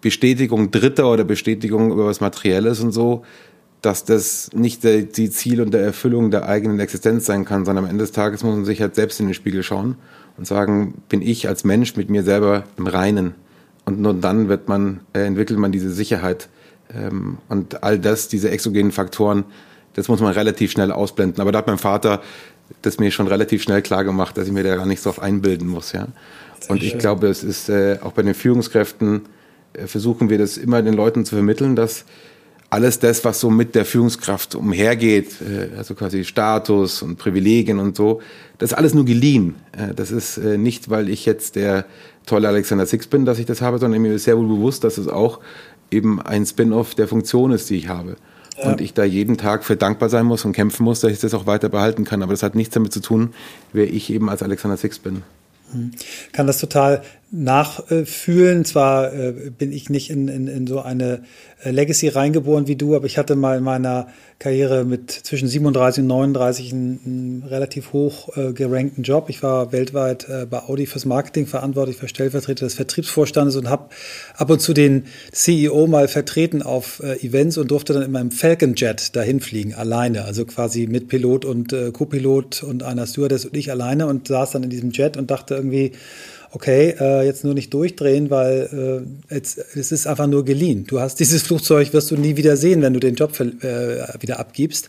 Bestätigung 0.00 0.70
Dritter 0.70 1.10
oder 1.10 1.24
Bestätigung 1.24 1.90
über 1.90 2.06
was 2.06 2.20
Materielles 2.20 2.80
und 2.80 2.92
so, 2.92 3.24
dass 3.82 4.04
das 4.04 4.50
nicht 4.52 4.82
die 4.82 5.30
Ziel 5.30 5.60
und 5.60 5.72
der 5.72 5.82
Erfüllung 5.82 6.30
der 6.30 6.48
eigenen 6.48 6.80
Existenz 6.80 7.26
sein 7.26 7.44
kann, 7.44 7.64
sondern 7.64 7.84
am 7.84 7.90
Ende 7.90 8.04
des 8.04 8.12
Tages 8.12 8.42
muss 8.42 8.56
man 8.56 8.64
sich 8.64 8.80
halt 8.80 8.94
selbst 8.94 9.20
in 9.20 9.26
den 9.26 9.34
Spiegel 9.34 9.62
schauen 9.62 9.96
und 10.36 10.46
sagen, 10.46 11.02
bin 11.08 11.22
ich 11.22 11.48
als 11.48 11.64
Mensch 11.64 11.96
mit 11.96 12.10
mir 12.10 12.22
selber 12.22 12.64
im 12.76 12.86
Reinen? 12.86 13.34
Und 13.84 14.00
nur 14.00 14.14
dann 14.14 14.48
wird 14.48 14.68
man, 14.68 15.00
äh, 15.14 15.24
entwickelt 15.24 15.58
man 15.58 15.72
diese 15.72 15.90
Sicherheit. 15.90 16.48
Ähm, 16.92 17.38
und 17.48 17.82
all 17.82 17.98
das, 17.98 18.28
diese 18.28 18.50
exogenen 18.50 18.92
Faktoren, 18.92 19.44
das 19.94 20.08
muss 20.08 20.20
man 20.20 20.32
relativ 20.32 20.72
schnell 20.72 20.92
ausblenden. 20.92 21.40
Aber 21.40 21.52
da 21.52 21.58
hat 21.58 21.66
mein 21.66 21.78
Vater 21.78 22.20
das 22.82 22.98
mir 22.98 23.10
schon 23.10 23.28
relativ 23.28 23.62
schnell 23.62 23.82
klar 23.82 24.04
gemacht, 24.04 24.36
dass 24.36 24.46
ich 24.46 24.52
mir 24.52 24.62
da 24.62 24.76
gar 24.76 24.86
nicht 24.86 25.02
so 25.02 25.10
auf 25.10 25.20
einbilden 25.20 25.68
muss. 25.68 25.92
Ja. 25.92 26.08
Und 26.68 26.82
ich 26.82 26.98
glaube, 26.98 27.28
es 27.28 27.42
ist 27.42 27.68
äh, 27.68 27.98
auch 28.02 28.12
bei 28.12 28.22
den 28.22 28.34
Führungskräften, 28.34 29.22
äh, 29.72 29.86
versuchen 29.86 30.28
wir 30.28 30.38
das 30.38 30.56
immer 30.56 30.82
den 30.82 30.94
Leuten 30.94 31.24
zu 31.24 31.34
vermitteln, 31.36 31.76
dass 31.76 32.04
alles 32.70 32.98
das, 32.98 33.24
was 33.24 33.40
so 33.40 33.50
mit 33.50 33.74
der 33.74 33.84
Führungskraft 33.84 34.54
umhergeht, 34.54 35.40
äh, 35.40 35.76
also 35.76 35.94
quasi 35.94 36.24
Status 36.24 37.02
und 37.02 37.16
Privilegien 37.16 37.78
und 37.78 37.96
so, 37.96 38.20
das 38.58 38.72
ist 38.72 38.76
alles 38.76 38.94
nur 38.94 39.04
geliehen. 39.04 39.54
Äh, 39.72 39.94
das 39.94 40.10
ist 40.10 40.38
äh, 40.38 40.58
nicht, 40.58 40.90
weil 40.90 41.08
ich 41.08 41.24
jetzt 41.24 41.56
der 41.56 41.86
tolle 42.26 42.48
Alexander 42.48 42.86
Six 42.86 43.06
bin, 43.06 43.24
dass 43.24 43.38
ich 43.38 43.46
das 43.46 43.62
habe, 43.62 43.78
sondern 43.78 44.02
mir 44.02 44.12
ist 44.12 44.24
sehr 44.24 44.36
wohl 44.36 44.48
bewusst, 44.48 44.84
dass 44.84 44.98
es 44.98 45.08
auch 45.08 45.40
eben 45.90 46.20
ein 46.20 46.44
Spin-off 46.44 46.94
der 46.94 47.08
Funktion 47.08 47.52
ist, 47.52 47.70
die 47.70 47.76
ich 47.76 47.88
habe. 47.88 48.16
Ja. 48.58 48.72
Und 48.72 48.80
ich 48.80 48.92
da 48.92 49.04
jeden 49.04 49.38
Tag 49.38 49.64
für 49.64 49.76
dankbar 49.76 50.08
sein 50.08 50.26
muss 50.26 50.44
und 50.44 50.52
kämpfen 50.52 50.84
muss, 50.84 51.00
dass 51.00 51.12
ich 51.12 51.20
das 51.20 51.32
auch 51.32 51.46
weiter 51.46 51.68
behalten 51.68 52.04
kann. 52.04 52.22
Aber 52.22 52.32
das 52.32 52.42
hat 52.42 52.54
nichts 52.54 52.74
damit 52.74 52.92
zu 52.92 53.00
tun, 53.00 53.32
wer 53.72 53.90
ich 53.90 54.10
eben 54.10 54.28
als 54.28 54.42
Alexander 54.42 54.76
Six 54.76 54.98
bin. 54.98 55.22
Hm. 55.72 55.92
Kann 56.32 56.46
das 56.46 56.58
total 56.58 57.02
nachfühlen. 57.30 58.64
Zwar 58.64 59.12
äh, 59.12 59.50
bin 59.56 59.70
ich 59.70 59.90
nicht 59.90 60.08
in, 60.08 60.28
in, 60.28 60.48
in 60.48 60.66
so 60.66 60.80
eine 60.80 61.22
äh, 61.62 61.70
Legacy 61.70 62.08
reingeboren 62.08 62.66
wie 62.68 62.76
du, 62.76 62.96
aber 62.96 63.04
ich 63.04 63.18
hatte 63.18 63.36
mal 63.36 63.58
in 63.58 63.64
meiner 63.64 64.08
Karriere 64.38 64.84
mit 64.84 65.10
zwischen 65.10 65.46
37 65.46 66.02
und 66.02 66.08
39 66.08 66.72
einen, 66.72 67.00
einen 67.04 67.42
relativ 67.46 67.92
hoch 67.92 68.34
äh, 68.36 68.52
gerankten 68.54 69.02
Job. 69.02 69.28
Ich 69.28 69.42
war 69.42 69.72
weltweit 69.72 70.26
bei 70.50 70.62
Audi 70.62 70.86
fürs 70.86 71.04
Marketing 71.04 71.46
verantwortlich, 71.46 71.96
für 71.96 72.08
Stellvertreter 72.08 72.64
des 72.64 72.74
Vertriebsvorstandes 72.74 73.56
und 73.56 73.68
habe 73.68 73.88
ab 74.34 74.48
und 74.48 74.60
zu 74.60 74.72
den 74.72 75.04
CEO 75.32 75.86
mal 75.86 76.08
vertreten 76.08 76.62
auf 76.62 77.00
Events 77.00 77.58
und 77.58 77.70
durfte 77.70 77.92
dann 77.92 78.02
in 78.02 78.12
meinem 78.12 78.30
Falcon 78.30 78.74
Jet 78.74 79.16
dahin 79.16 79.40
fliegen, 79.40 79.74
alleine. 79.74 80.24
Also 80.24 80.44
quasi 80.44 80.86
mit 80.86 81.08
Pilot 81.08 81.44
und 81.44 81.74
Co-Pilot 81.92 82.62
und 82.62 82.82
einer 82.82 83.06
Stewardess 83.06 83.44
und 83.44 83.56
ich 83.56 83.70
alleine 83.70 84.06
und 84.06 84.28
saß 84.28 84.52
dann 84.52 84.62
in 84.62 84.70
diesem 84.70 84.90
Jet 84.90 85.16
und 85.16 85.30
dachte 85.30 85.54
irgendwie, 85.54 85.92
okay, 86.52 86.94
äh, 86.98 87.24
jetzt 87.24 87.44
nur 87.44 87.54
nicht 87.54 87.72
durchdrehen, 87.72 88.30
weil 88.30 89.06
äh, 89.30 89.34
jetzt, 89.34 89.58
es 89.58 89.92
ist 89.92 90.06
einfach 90.06 90.26
nur 90.26 90.44
geliehen. 90.44 90.84
Du 90.86 91.00
hast 91.00 91.20
dieses 91.20 91.42
Flugzeug, 91.46 91.92
wirst 91.92 92.10
du 92.10 92.16
nie 92.16 92.36
wieder 92.36 92.56
sehen, 92.56 92.82
wenn 92.82 92.94
du 92.94 93.00
den 93.00 93.14
Job 93.14 93.38
äh, 93.40 94.20
wieder 94.20 94.38
abgibst. 94.38 94.88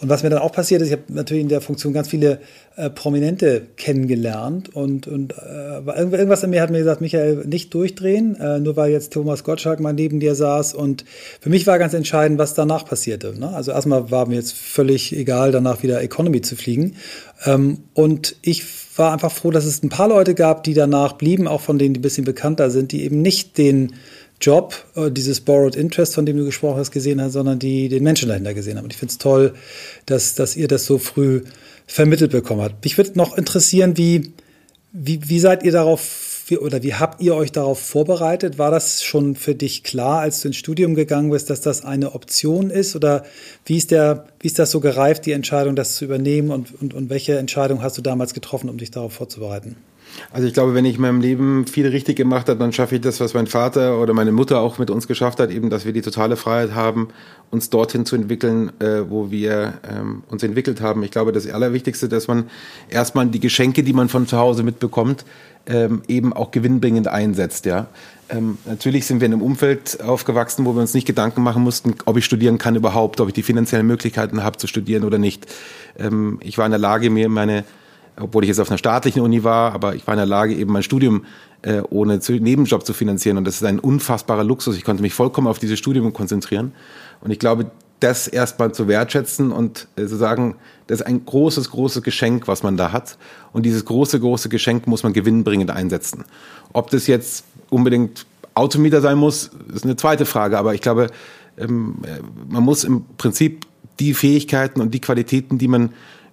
Und 0.00 0.08
was 0.08 0.22
mir 0.22 0.30
dann 0.30 0.38
auch 0.38 0.52
passiert 0.52 0.80
ist, 0.80 0.88
ich 0.88 0.92
habe 0.92 1.02
natürlich 1.08 1.42
in 1.42 1.50
der 1.50 1.60
Funktion 1.60 1.92
ganz 1.92 2.08
viele 2.08 2.40
äh, 2.76 2.88
Prominente 2.88 3.66
kennengelernt 3.76 4.74
und, 4.74 5.06
und 5.06 5.34
äh, 5.34 5.80
irgendwas 5.84 6.42
in 6.42 6.48
mir 6.48 6.62
hat 6.62 6.70
mir 6.70 6.78
gesagt, 6.78 7.02
Michael, 7.02 7.44
nicht 7.46 7.74
durchdrehen, 7.74 8.34
äh, 8.40 8.60
nur 8.60 8.76
weil 8.76 8.92
jetzt 8.92 9.12
Thomas 9.12 9.44
Gottschalk 9.44 9.78
mal 9.78 9.92
neben 9.92 10.18
dir 10.18 10.34
saß. 10.34 10.72
Und 10.72 11.04
für 11.40 11.50
mich 11.50 11.66
war 11.66 11.78
ganz 11.78 11.92
entscheidend, 11.92 12.38
was 12.38 12.54
danach 12.54 12.86
passierte. 12.86 13.38
Ne? 13.38 13.50
Also 13.50 13.72
erstmal 13.72 14.10
war 14.10 14.26
mir 14.26 14.36
jetzt 14.36 14.54
völlig 14.54 15.14
egal, 15.14 15.52
danach 15.52 15.82
wieder 15.82 16.00
Economy 16.00 16.40
zu 16.40 16.56
fliegen. 16.56 16.96
Ähm, 17.44 17.80
und 17.92 18.36
ich 18.40 18.64
war 19.00 19.12
einfach 19.12 19.32
froh, 19.32 19.50
dass 19.50 19.64
es 19.64 19.82
ein 19.82 19.88
paar 19.88 20.08
Leute 20.08 20.36
gab, 20.36 20.62
die 20.62 20.74
danach 20.74 21.14
blieben, 21.14 21.48
auch 21.48 21.60
von 21.60 21.78
denen, 21.78 21.94
die 21.94 21.98
ein 21.98 22.02
bisschen 22.02 22.24
bekannter 22.24 22.70
sind, 22.70 22.92
die 22.92 23.02
eben 23.02 23.20
nicht 23.20 23.58
den 23.58 23.94
Job, 24.40 24.84
äh, 24.94 25.10
dieses 25.10 25.40
Borrowed 25.40 25.74
Interest, 25.74 26.14
von 26.14 26.24
dem 26.24 26.36
du 26.36 26.44
gesprochen 26.44 26.78
hast, 26.78 26.92
gesehen 26.92 27.20
haben, 27.20 27.30
sondern 27.30 27.58
die 27.58 27.88
den 27.88 28.04
Menschen 28.04 28.28
dahinter 28.28 28.54
gesehen 28.54 28.76
haben. 28.76 28.84
Und 28.84 28.92
ich 28.92 28.98
finde 28.98 29.10
es 29.10 29.18
toll, 29.18 29.54
dass, 30.06 30.36
dass 30.36 30.56
ihr 30.56 30.68
das 30.68 30.86
so 30.86 30.98
früh 30.98 31.42
vermittelt 31.86 32.30
bekommen 32.30 32.62
habt. 32.62 32.84
Mich 32.84 32.96
würde 32.96 33.12
noch 33.16 33.36
interessieren, 33.36 33.96
wie, 33.96 34.32
wie, 34.92 35.28
wie 35.28 35.40
seid 35.40 35.64
ihr 35.64 35.72
darauf 35.72 36.29
wie, 36.50 36.58
oder 36.58 36.82
wie 36.82 36.94
habt 36.94 37.20
ihr 37.22 37.34
euch 37.34 37.52
darauf 37.52 37.80
vorbereitet? 37.80 38.58
War 38.58 38.70
das 38.70 39.02
schon 39.02 39.36
für 39.36 39.54
dich 39.54 39.82
klar, 39.82 40.20
als 40.20 40.40
du 40.40 40.48
ins 40.48 40.56
Studium 40.56 40.94
gegangen 40.94 41.30
bist, 41.30 41.50
dass 41.50 41.60
das 41.60 41.84
eine 41.84 42.14
Option 42.14 42.70
ist? 42.70 42.96
Oder 42.96 43.24
wie 43.64 43.76
ist, 43.76 43.90
der, 43.90 44.26
wie 44.40 44.48
ist 44.48 44.58
das 44.58 44.70
so 44.70 44.80
gereift, 44.80 45.26
die 45.26 45.32
Entscheidung, 45.32 45.76
das 45.76 45.96
zu 45.96 46.04
übernehmen? 46.04 46.50
Und, 46.50 46.80
und, 46.80 46.94
und 46.94 47.10
welche 47.10 47.38
Entscheidung 47.38 47.82
hast 47.82 47.96
du 47.98 48.02
damals 48.02 48.34
getroffen, 48.34 48.68
um 48.68 48.78
dich 48.78 48.90
darauf 48.90 49.12
vorzubereiten? 49.12 49.76
Also 50.32 50.46
ich 50.46 50.54
glaube, 50.54 50.74
wenn 50.74 50.84
ich 50.84 50.96
in 50.96 51.02
meinem 51.02 51.20
Leben 51.20 51.66
viel 51.66 51.86
richtig 51.86 52.16
gemacht 52.16 52.48
habe, 52.48 52.58
dann 52.58 52.72
schaffe 52.72 52.96
ich 52.96 53.00
das, 53.00 53.20
was 53.20 53.34
mein 53.34 53.46
Vater 53.46 54.00
oder 54.00 54.12
meine 54.12 54.32
Mutter 54.32 54.60
auch 54.60 54.78
mit 54.78 54.90
uns 54.90 55.06
geschafft 55.06 55.40
hat, 55.40 55.50
eben, 55.50 55.70
dass 55.70 55.84
wir 55.84 55.92
die 55.92 56.02
totale 56.02 56.36
Freiheit 56.36 56.74
haben, 56.74 57.08
uns 57.50 57.70
dorthin 57.70 58.06
zu 58.06 58.16
entwickeln, 58.16 58.72
äh, 58.80 59.08
wo 59.08 59.30
wir 59.30 59.74
ähm, 59.88 60.22
uns 60.28 60.42
entwickelt 60.42 60.80
haben. 60.80 61.02
Ich 61.02 61.10
glaube, 61.10 61.32
das 61.32 61.48
Allerwichtigste, 61.48 62.08
dass 62.08 62.28
man 62.28 62.50
erstmal 62.88 63.26
die 63.26 63.40
Geschenke, 63.40 63.82
die 63.82 63.92
man 63.92 64.08
von 64.08 64.26
zu 64.26 64.36
Hause 64.36 64.62
mitbekommt, 64.62 65.24
ähm, 65.66 66.02
eben 66.08 66.32
auch 66.32 66.50
gewinnbringend 66.50 67.08
einsetzt. 67.08 67.66
Ja. 67.66 67.86
Ähm, 68.28 68.58
natürlich 68.64 69.06
sind 69.06 69.20
wir 69.20 69.26
in 69.26 69.32
einem 69.32 69.42
Umfeld 69.42 70.00
aufgewachsen, 70.02 70.64
wo 70.64 70.74
wir 70.74 70.80
uns 70.80 70.94
nicht 70.94 71.06
Gedanken 71.06 71.42
machen 71.42 71.62
mussten, 71.62 71.94
ob 72.04 72.16
ich 72.16 72.24
studieren 72.24 72.58
kann 72.58 72.76
überhaupt, 72.76 73.20
ob 73.20 73.28
ich 73.28 73.34
die 73.34 73.42
finanziellen 73.42 73.86
Möglichkeiten 73.86 74.42
habe 74.42 74.56
zu 74.56 74.66
studieren 74.66 75.04
oder 75.04 75.18
nicht. 75.18 75.46
Ähm, 75.98 76.38
ich 76.42 76.58
war 76.58 76.66
in 76.66 76.72
der 76.72 76.78
Lage, 76.78 77.10
mir 77.10 77.28
meine 77.28 77.64
obwohl 78.20 78.44
ich 78.44 78.48
jetzt 78.48 78.60
auf 78.60 78.70
einer 78.70 78.78
staatlichen 78.78 79.22
Uni 79.22 79.44
war, 79.44 79.72
aber 79.72 79.94
ich 79.94 80.06
war 80.06 80.14
in 80.14 80.18
der 80.18 80.26
Lage, 80.26 80.54
eben 80.54 80.72
mein 80.72 80.82
Studium 80.82 81.24
äh, 81.62 81.82
ohne 81.90 82.20
zu, 82.20 82.32
Nebenjob 82.32 82.84
zu 82.84 82.92
finanzieren. 82.92 83.38
Und 83.38 83.44
das 83.44 83.56
ist 83.56 83.64
ein 83.64 83.78
unfassbarer 83.78 84.44
Luxus. 84.44 84.76
Ich 84.76 84.84
konnte 84.84 85.02
mich 85.02 85.14
vollkommen 85.14 85.46
auf 85.46 85.58
dieses 85.58 85.78
Studium 85.78 86.12
konzentrieren. 86.12 86.72
Und 87.20 87.30
ich 87.30 87.38
glaube, 87.38 87.70
das 88.00 88.26
erstmal 88.26 88.72
zu 88.72 88.88
wertschätzen 88.88 89.52
und 89.52 89.86
äh, 89.96 90.06
zu 90.06 90.16
sagen, 90.16 90.56
das 90.86 91.00
ist 91.00 91.06
ein 91.06 91.24
großes, 91.24 91.70
großes 91.70 92.02
Geschenk, 92.02 92.48
was 92.48 92.62
man 92.62 92.76
da 92.76 92.92
hat. 92.92 93.18
Und 93.52 93.64
dieses 93.64 93.84
große, 93.84 94.18
große 94.18 94.48
Geschenk 94.48 94.86
muss 94.86 95.02
man 95.02 95.12
gewinnbringend 95.12 95.70
einsetzen. 95.70 96.24
Ob 96.72 96.90
das 96.90 97.06
jetzt 97.06 97.44
unbedingt 97.68 98.26
Automieter 98.54 99.00
sein 99.00 99.18
muss, 99.18 99.50
ist 99.72 99.84
eine 99.84 99.96
zweite 99.96 100.26
Frage. 100.26 100.58
Aber 100.58 100.74
ich 100.74 100.80
glaube, 100.80 101.08
ähm, 101.58 101.98
äh, 102.04 102.20
man 102.48 102.64
muss 102.64 102.84
im 102.84 103.04
Prinzip 103.18 103.66
die 104.00 104.14
Fähigkeiten 104.14 104.80
und 104.80 104.92
die 104.92 105.00
Qualitäten, 105.00 105.58
die 105.58 105.68
man 105.68 105.90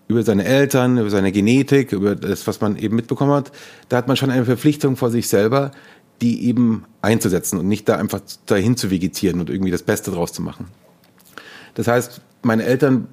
über 0.08 0.24
seine 0.24 0.46
Eltern, 0.46 0.98
über 0.98 1.10
seine 1.10 1.34
Genetik, 1.34 1.92
über 1.92 2.16
das, 2.16 2.48
was 2.48 2.62
man 2.62 2.78
eben 2.78 2.96
mitbekommen 2.96 3.34
hat, 3.34 3.52
da 3.90 3.98
hat 3.98 4.08
man 4.08 4.16
schon 4.16 4.30
eine 4.30 4.46
Verpflichtung 4.46 4.96
vor 4.96 5.12
sich 5.12 5.28
selber, 5.28 5.72
die 6.22 6.48
eben 6.48 6.86
einzusetzen 7.02 7.60
und 7.60 7.68
nicht 7.68 7.88
da 7.90 7.98
einfach 7.98 8.22
dahin 8.46 8.78
zu 8.78 8.90
vegetieren 8.90 9.42
und 9.42 9.50
irgendwie 9.50 9.72
das 9.72 9.84
Beste 9.84 10.12
draus 10.12 10.32
zu 10.32 10.42
machen. 10.42 10.68
Das 11.78 11.88
heißt, 11.88 12.22
meine 12.42 12.64
Eltern, 12.64 13.08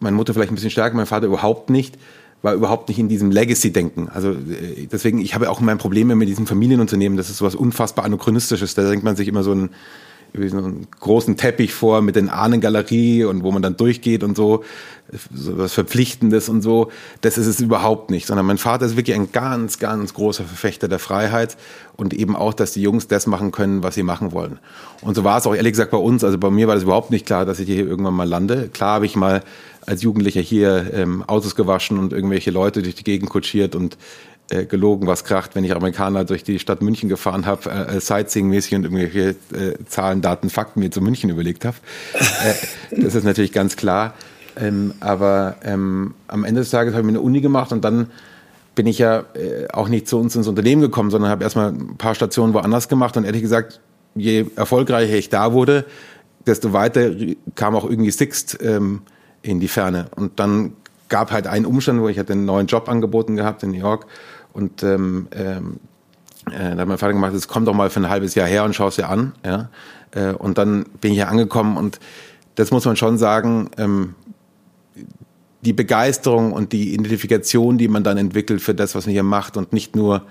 meine 0.00 0.16
Mutter 0.16 0.32
vielleicht 0.32 0.50
ein 0.50 0.54
bisschen 0.54 0.70
stärker, 0.70 0.96
mein 0.96 1.04
Vater 1.04 1.26
überhaupt 1.26 1.68
nicht, 1.68 1.98
war 2.40 2.54
überhaupt 2.54 2.88
nicht 2.88 2.98
in 2.98 3.08
diesem 3.10 3.30
Legacy-Denken. 3.30 4.08
Also 4.08 4.32
äh, 4.32 4.86
deswegen, 4.90 5.18
ich 5.20 5.34
habe 5.34 5.50
auch 5.50 5.60
mein 5.60 5.76
Probleme 5.76 6.14
mit 6.14 6.26
diesem 6.26 6.46
Familienunternehmen, 6.46 7.18
das 7.18 7.28
ist 7.28 7.36
sowas 7.36 7.54
unfassbar 7.54 8.06
anachronistisches. 8.06 8.74
Da 8.74 8.88
denkt 8.88 9.04
man 9.04 9.14
sich 9.14 9.28
immer 9.28 9.42
so 9.42 9.52
ein 9.52 9.70
so 10.34 10.58
einen 10.58 10.86
großen 11.00 11.36
Teppich 11.36 11.72
vor 11.72 12.02
mit 12.02 12.16
den 12.16 12.28
Ahnengalerie 12.28 13.24
und 13.24 13.42
wo 13.42 13.50
man 13.50 13.62
dann 13.62 13.76
durchgeht 13.76 14.22
und 14.22 14.36
so, 14.36 14.64
so 15.34 15.58
was 15.58 15.72
Verpflichtendes 15.72 16.48
und 16.48 16.62
so. 16.62 16.90
Das 17.20 17.38
ist 17.38 17.46
es 17.46 17.60
überhaupt 17.60 18.10
nicht, 18.10 18.26
sondern 18.26 18.46
mein 18.46 18.58
Vater 18.58 18.86
ist 18.86 18.96
wirklich 18.96 19.16
ein 19.16 19.32
ganz, 19.32 19.78
ganz 19.78 20.14
großer 20.14 20.44
Verfechter 20.44 20.88
der 20.88 20.98
Freiheit 20.98 21.56
und 21.96 22.14
eben 22.14 22.36
auch, 22.36 22.54
dass 22.54 22.72
die 22.72 22.82
Jungs 22.82 23.08
das 23.08 23.26
machen 23.26 23.50
können, 23.50 23.82
was 23.82 23.94
sie 23.94 24.02
machen 24.02 24.32
wollen. 24.32 24.58
Und 25.00 25.14
so 25.14 25.24
war 25.24 25.38
es 25.38 25.46
auch 25.46 25.54
ehrlich 25.54 25.72
gesagt 25.72 25.90
bei 25.90 25.98
uns. 25.98 26.24
Also 26.24 26.38
bei 26.38 26.50
mir 26.50 26.68
war 26.68 26.74
das 26.74 26.84
überhaupt 26.84 27.10
nicht 27.10 27.26
klar, 27.26 27.44
dass 27.44 27.58
ich 27.58 27.66
hier 27.66 27.86
irgendwann 27.86 28.14
mal 28.14 28.28
lande. 28.28 28.68
Klar 28.68 28.96
habe 28.96 29.06
ich 29.06 29.16
mal 29.16 29.42
als 29.86 30.02
Jugendlicher 30.02 30.42
hier 30.42 30.90
ähm, 30.92 31.24
Autos 31.26 31.54
gewaschen 31.54 31.98
und 31.98 32.12
irgendwelche 32.12 32.50
Leute 32.50 32.82
durch 32.82 32.94
die 32.94 33.04
Gegend 33.04 33.30
kutschiert 33.30 33.74
und 33.74 33.96
äh, 34.50 34.64
gelogen, 34.64 35.06
was 35.06 35.24
kracht, 35.24 35.54
wenn 35.54 35.64
ich 35.64 35.74
Amerikaner 35.74 36.24
durch 36.24 36.42
die 36.42 36.58
Stadt 36.58 36.82
München 36.82 37.08
gefahren 37.08 37.46
habe, 37.46 37.70
äh, 37.70 37.96
äh, 37.96 38.00
Sightseeing-mäßig 38.00 38.76
und 38.76 38.84
irgendwelche 38.84 39.36
äh, 39.52 39.84
Zahlen, 39.86 40.22
Daten, 40.22 40.50
Fakten 40.50 40.80
mir 40.80 40.90
zu 40.90 41.00
München 41.00 41.30
überlegt 41.30 41.64
habe. 41.64 41.76
Äh, 42.14 43.02
das 43.02 43.14
ist 43.14 43.24
natürlich 43.24 43.52
ganz 43.52 43.76
klar. 43.76 44.14
Ähm, 44.56 44.94
aber 45.00 45.56
ähm, 45.62 46.14
am 46.26 46.44
Ende 46.44 46.62
des 46.62 46.70
Tages 46.70 46.94
habe 46.94 47.02
ich 47.02 47.06
mir 47.06 47.12
eine 47.12 47.20
Uni 47.20 47.40
gemacht 47.40 47.72
und 47.72 47.84
dann 47.84 48.10
bin 48.74 48.86
ich 48.86 48.98
ja 48.98 49.24
äh, 49.34 49.68
auch 49.72 49.88
nicht 49.88 50.08
zu 50.08 50.18
uns 50.18 50.34
ins 50.34 50.48
Unternehmen 50.48 50.80
gekommen, 50.80 51.10
sondern 51.10 51.30
habe 51.30 51.44
erstmal 51.44 51.68
ein 51.68 51.96
paar 51.96 52.14
Stationen 52.14 52.54
woanders 52.54 52.88
gemacht 52.88 53.16
und 53.16 53.24
ehrlich 53.24 53.42
gesagt, 53.42 53.80
je 54.14 54.46
erfolgreicher 54.56 55.14
ich 55.14 55.28
da 55.28 55.52
wurde, 55.52 55.84
desto 56.46 56.72
weiter 56.72 57.10
kam 57.54 57.74
auch 57.74 57.84
irgendwie 57.84 58.10
Sixt 58.10 58.58
ähm, 58.62 59.02
in 59.42 59.60
die 59.60 59.68
Ferne. 59.68 60.06
Und 60.16 60.40
dann 60.40 60.72
gab 61.08 61.32
halt 61.32 61.46
einen 61.46 61.66
Umstand, 61.66 62.00
wo 62.00 62.08
ich 62.08 62.18
hatte 62.18 62.32
einen 62.32 62.44
neuen 62.44 62.66
Job 62.66 62.88
angeboten 62.88 63.36
gehabt 63.36 63.62
in 63.62 63.70
New 63.70 63.78
York 63.78 64.06
und 64.58 64.82
ähm, 64.82 65.28
ähm, 65.30 65.78
äh, 66.46 66.74
da 66.74 66.78
hat 66.78 66.88
mein 66.88 66.98
Vater 66.98 67.12
gemacht, 67.12 67.32
es 67.32 67.46
kommt 67.46 67.68
doch 67.68 67.74
mal 67.74 67.90
für 67.90 68.00
ein 68.00 68.08
halbes 68.08 68.34
Jahr 68.34 68.48
her 68.48 68.64
und 68.64 68.74
schau 68.74 68.88
es 68.88 68.96
dir 68.96 69.08
an. 69.08 69.32
Ja? 69.44 69.70
Äh, 70.10 70.32
und 70.32 70.58
dann 70.58 70.84
bin 71.00 71.12
ich 71.12 71.18
hier 71.18 71.28
angekommen 71.28 71.76
und 71.76 72.00
das 72.56 72.72
muss 72.72 72.84
man 72.84 72.96
schon 72.96 73.18
sagen, 73.18 73.70
ähm, 73.78 74.16
die 75.60 75.72
Begeisterung 75.72 76.52
und 76.52 76.72
die 76.72 76.92
Identifikation, 76.92 77.78
die 77.78 77.86
man 77.86 78.02
dann 78.02 78.18
entwickelt 78.18 78.60
für 78.60 78.74
das, 78.74 78.96
was 78.96 79.06
man 79.06 79.12
hier 79.12 79.22
macht 79.22 79.56
und 79.56 79.72
nicht 79.72 79.94
nur 79.94 80.24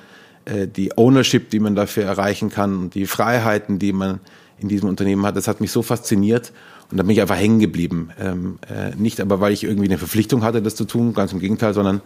äh, 0.43 0.67
die 0.67 0.97
Ownership, 0.97 1.49
die 1.49 1.59
man 1.59 1.75
dafür 1.75 2.03
erreichen 2.03 2.49
kann 2.49 2.77
und 2.77 2.95
die 2.95 3.05
Freiheiten, 3.05 3.79
die 3.79 3.93
man 3.93 4.19
in 4.59 4.67
diesem 4.67 4.89
Unternehmen 4.89 5.25
hat, 5.25 5.37
das 5.37 5.47
hat 5.47 5.61
mich 5.61 5.71
so 5.71 5.81
fasziniert 5.81 6.51
und 6.89 6.97
da 6.97 7.03
bin 7.03 7.11
ich 7.11 7.21
einfach 7.21 7.37
hängen 7.37 7.59
geblieben. 7.59 8.11
Ähm, 8.19 8.59
äh, 8.69 8.95
nicht 8.95 9.19
aber, 9.19 9.41
weil 9.41 9.51
ich 9.51 9.63
irgendwie 9.63 9.87
eine 9.87 9.97
Verpflichtung 9.97 10.43
hatte, 10.43 10.61
das 10.61 10.75
zu 10.75 10.85
tun, 10.85 11.13
ganz 11.13 11.33
im 11.33 11.39
Gegenteil, 11.39 11.73
sondern 11.73 12.01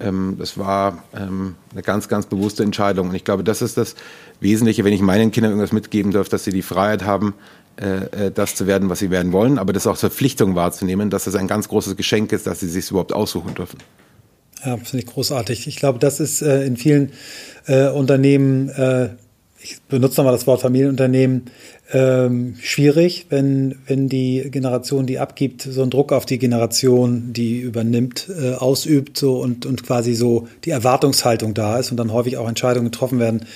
ähm, 0.00 0.36
das 0.38 0.58
war 0.58 1.04
ähm, 1.16 1.54
eine 1.72 1.82
ganz, 1.82 2.08
ganz 2.08 2.26
bewusste 2.26 2.64
Entscheidung. 2.64 3.10
Und 3.10 3.14
ich 3.14 3.24
glaube, 3.24 3.44
das 3.44 3.62
ist 3.62 3.76
das 3.76 3.94
Wesentliche, 4.40 4.84
wenn 4.84 4.92
ich 4.92 5.02
meinen 5.02 5.30
Kindern 5.30 5.52
irgendwas 5.52 5.72
mitgeben 5.72 6.10
darf, 6.10 6.28
dass 6.28 6.42
sie 6.42 6.50
die 6.50 6.62
Freiheit 6.62 7.04
haben, 7.04 7.34
äh, 7.80 8.26
äh 8.26 8.30
das 8.32 8.56
zu 8.56 8.66
werden, 8.66 8.88
was 8.88 8.98
sie 8.98 9.10
werden 9.10 9.30
wollen, 9.32 9.56
aber 9.56 9.72
das 9.72 9.86
auch 9.86 9.96
Verpflichtung 9.96 10.56
wahrzunehmen, 10.56 11.10
dass 11.10 11.28
es 11.28 11.36
ein 11.36 11.46
ganz 11.46 11.68
großes 11.68 11.96
Geschenk 11.96 12.32
ist, 12.32 12.48
dass 12.48 12.58
sie 12.58 12.68
sich 12.68 12.90
überhaupt 12.90 13.12
aussuchen 13.12 13.54
dürfen. 13.54 13.78
Ja, 14.64 14.76
finde 14.78 15.04
ich 15.04 15.06
großartig. 15.06 15.68
Ich 15.68 15.76
glaube, 15.76 16.00
das 16.00 16.18
ist 16.18 16.42
äh, 16.42 16.64
in 16.64 16.76
vielen 16.76 17.12
äh, 17.66 17.88
Unternehmen 17.88 18.68
äh, 18.70 19.10
ich 19.64 19.80
benutze 19.88 20.20
nochmal 20.20 20.34
das 20.34 20.46
Wort 20.46 20.60
Familienunternehmen, 20.60 21.44
ähm, 21.90 22.54
schwierig, 22.60 23.26
wenn, 23.30 23.76
wenn 23.86 24.10
die 24.10 24.50
Generation, 24.50 25.06
die 25.06 25.18
abgibt, 25.18 25.62
so 25.62 25.80
einen 25.80 25.90
Druck 25.90 26.12
auf 26.12 26.26
die 26.26 26.38
Generation, 26.38 27.32
die 27.32 27.60
übernimmt, 27.60 28.28
äh, 28.28 28.52
ausübt 28.52 29.16
so 29.16 29.40
und, 29.40 29.64
und 29.64 29.82
quasi 29.82 30.14
so 30.14 30.48
die 30.66 30.70
Erwartungshaltung 30.70 31.54
da 31.54 31.78
ist 31.78 31.90
und 31.90 31.96
dann 31.96 32.12
häufig 32.12 32.36
auch 32.36 32.46
Entscheidungen 32.46 32.90
getroffen 32.90 33.18
werden, 33.18 33.46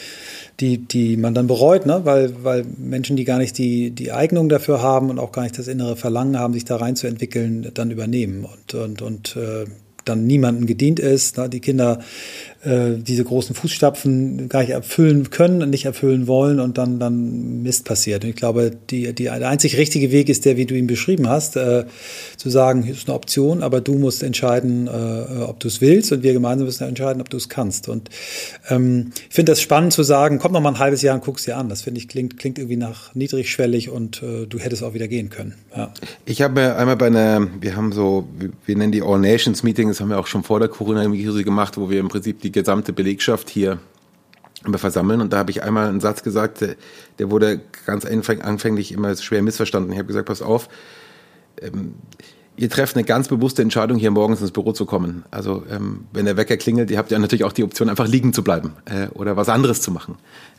die, 0.61 0.79
die 0.79 1.19
man 1.19 1.35
dann 1.35 1.47
bereut, 1.47 1.85
ne? 1.85 2.01
weil, 2.05 2.33
weil 2.43 2.65
Menschen, 2.79 3.17
die 3.17 3.25
gar 3.25 3.39
nicht 3.39 3.59
die, 3.59 3.91
die 3.91 4.11
Eignung 4.11 4.49
dafür 4.49 4.81
haben 4.81 5.11
und 5.11 5.19
auch 5.19 5.33
gar 5.33 5.43
nicht 5.43 5.59
das 5.59 5.69
innere 5.69 5.97
Verlangen 5.97 6.39
haben, 6.39 6.55
sich 6.55 6.65
da 6.65 6.77
reinzuentwickeln, 6.77 7.71
dann 7.75 7.91
übernehmen. 7.91 8.47
Und, 8.47 8.75
und, 8.75 9.03
und 9.03 9.37
äh, 9.37 9.67
dann 10.09 10.27
niemandem 10.27 10.67
gedient 10.67 10.99
ist, 11.01 11.37
ne? 11.37 11.49
die 11.49 11.61
Kinder 11.61 12.01
äh, 12.65 12.97
diese 12.99 13.23
großen 13.23 13.55
Fußstapfen 13.55 14.49
gar 14.49 14.63
nicht 14.63 14.71
erfüllen 14.71 15.31
können 15.31 15.63
und 15.63 15.71
nicht 15.71 15.85
erfüllen 15.85 16.27
wollen 16.27 16.59
und 16.59 16.77
dann, 16.77 16.99
dann 16.99 17.63
Mist 17.63 17.85
passiert. 17.85 18.25
Und 18.25 18.31
ich 18.31 18.37
glaube, 18.37 18.73
die, 18.91 19.13
die, 19.13 19.25
der 19.25 19.49
einzig 19.49 19.77
richtige 19.77 20.11
Weg 20.11 20.29
ist 20.29 20.45
der, 20.45 20.57
wie 20.57 20.67
du 20.67 20.75
ihn 20.75 20.89
beschrieben 20.89 21.29
hast, 21.29 21.57
äh, 21.57 21.85
zu 22.37 22.51
sagen, 22.51 22.83
hier 22.83 22.95
ist 22.95 23.09
eine 23.09 23.15
Option, 23.15 23.63
aber 23.63 23.81
du 23.81 23.95
musst 23.95 24.25
entscheiden, 24.25 24.89
äh, 24.89 25.43
ob 25.43 25.61
du 25.61 25.69
es 25.69 25.81
willst 25.81 26.11
und 26.11 26.25
wir 26.25 26.33
gemeinsam 26.33 26.67
müssen 26.67 26.83
entscheiden, 26.83 27.21
ob 27.21 27.31
du 27.31 27.37
es 27.37 27.49
kannst. 27.49 27.89
Und 27.89 28.11
ähm, 28.69 29.13
ich 29.29 29.35
finde 29.35 29.53
das 29.53 29.61
spannend 29.61 29.93
zu 29.93 30.03
sagen, 30.03 30.39
komm 30.41 30.53
noch 30.53 30.61
mal 30.61 30.71
ein 30.71 30.79
halbes 30.81 31.03
Jahr 31.03 31.15
und 31.15 31.25
guck's 31.25 31.45
dir 31.45 31.57
an. 31.57 31.69
Das 31.69 31.83
finde 31.83 32.01
ich 32.01 32.09
klingt, 32.09 32.39
klingt 32.39 32.59
irgendwie 32.59 32.77
nach 32.77 33.15
niedrigschwellig 33.15 33.91
und 33.91 34.21
äh, 34.23 34.47
du 34.47 34.59
hättest 34.59 34.83
auch 34.83 34.95
wieder 34.95 35.07
gehen 35.07 35.31
können. 35.31 35.55
Ja. 35.77 35.93
Ich 36.25 36.43
habe 36.43 36.75
einmal 36.75 36.97
bei 36.97 37.07
einer, 37.07 37.47
wir 37.61 37.77
haben 37.77 37.93
so, 37.93 38.27
wir 38.67 38.77
nennen 38.77 38.91
die 38.91 39.03
All 39.03 39.21
Nations 39.21 39.63
Meetings, 39.63 40.01
haben 40.01 40.09
wir 40.09 40.19
auch 40.19 40.27
schon 40.27 40.43
vor 40.43 40.59
der 40.59 40.69
Corona-Krise 40.69 41.45
gemacht, 41.45 41.77
wo 41.77 41.89
wir 41.89 42.01
im 42.01 42.09
Prinzip 42.09 42.41
die 42.41 42.48
gesamte 42.53 42.93
Belegschaft 42.93 43.51
hier 43.51 43.79
versammeln. 44.75 45.21
Und 45.21 45.33
da 45.33 45.39
habe 45.39 45.51
ich 45.51 45.63
einmal 45.63 45.89
einen 45.89 46.01
Satz 46.01 46.23
gesagt, 46.23 46.65
der 47.19 47.31
wurde 47.31 47.61
ganz 47.87 48.05
anfänglich 48.05 48.93
immer 48.93 49.15
schwer 49.17 49.43
missverstanden. 49.43 49.93
Ich 49.93 49.99
habe 49.99 50.09
gesagt, 50.09 50.27
pass 50.27 50.43
auf, 50.43 50.69
ähm, 51.61 51.95
ihr 52.57 52.69
trefft 52.69 52.97
eine 52.97 53.05
ganz 53.05 53.29
bewusste 53.29 53.63
Entscheidung, 53.63 53.99
hier 53.99 54.11
morgens 54.11 54.41
ins 54.41 54.51
Büro 54.51 54.73
zu 54.73 54.85
kommen. 54.85 55.25
Also 55.31 55.63
ähm, 55.71 56.07
wenn 56.13 56.25
der 56.25 56.37
Wecker 56.37 56.57
klingelt, 56.57 56.91
ihr 56.91 56.99
habt 56.99 57.11
ja 57.11 57.19
natürlich 57.19 57.45
auch 57.45 57.53
die 57.53 57.65
Option, 57.65 57.89
einfach 57.89 58.09
liegen 58.09 58.33
zu 58.33 58.43
bleiben 58.43 58.73
äh, 58.87 59.09
oder 59.15 59.37
was 59.37 59.49
anderes 59.49 59.81
zu 59.81 59.93
machen. 59.93 60.17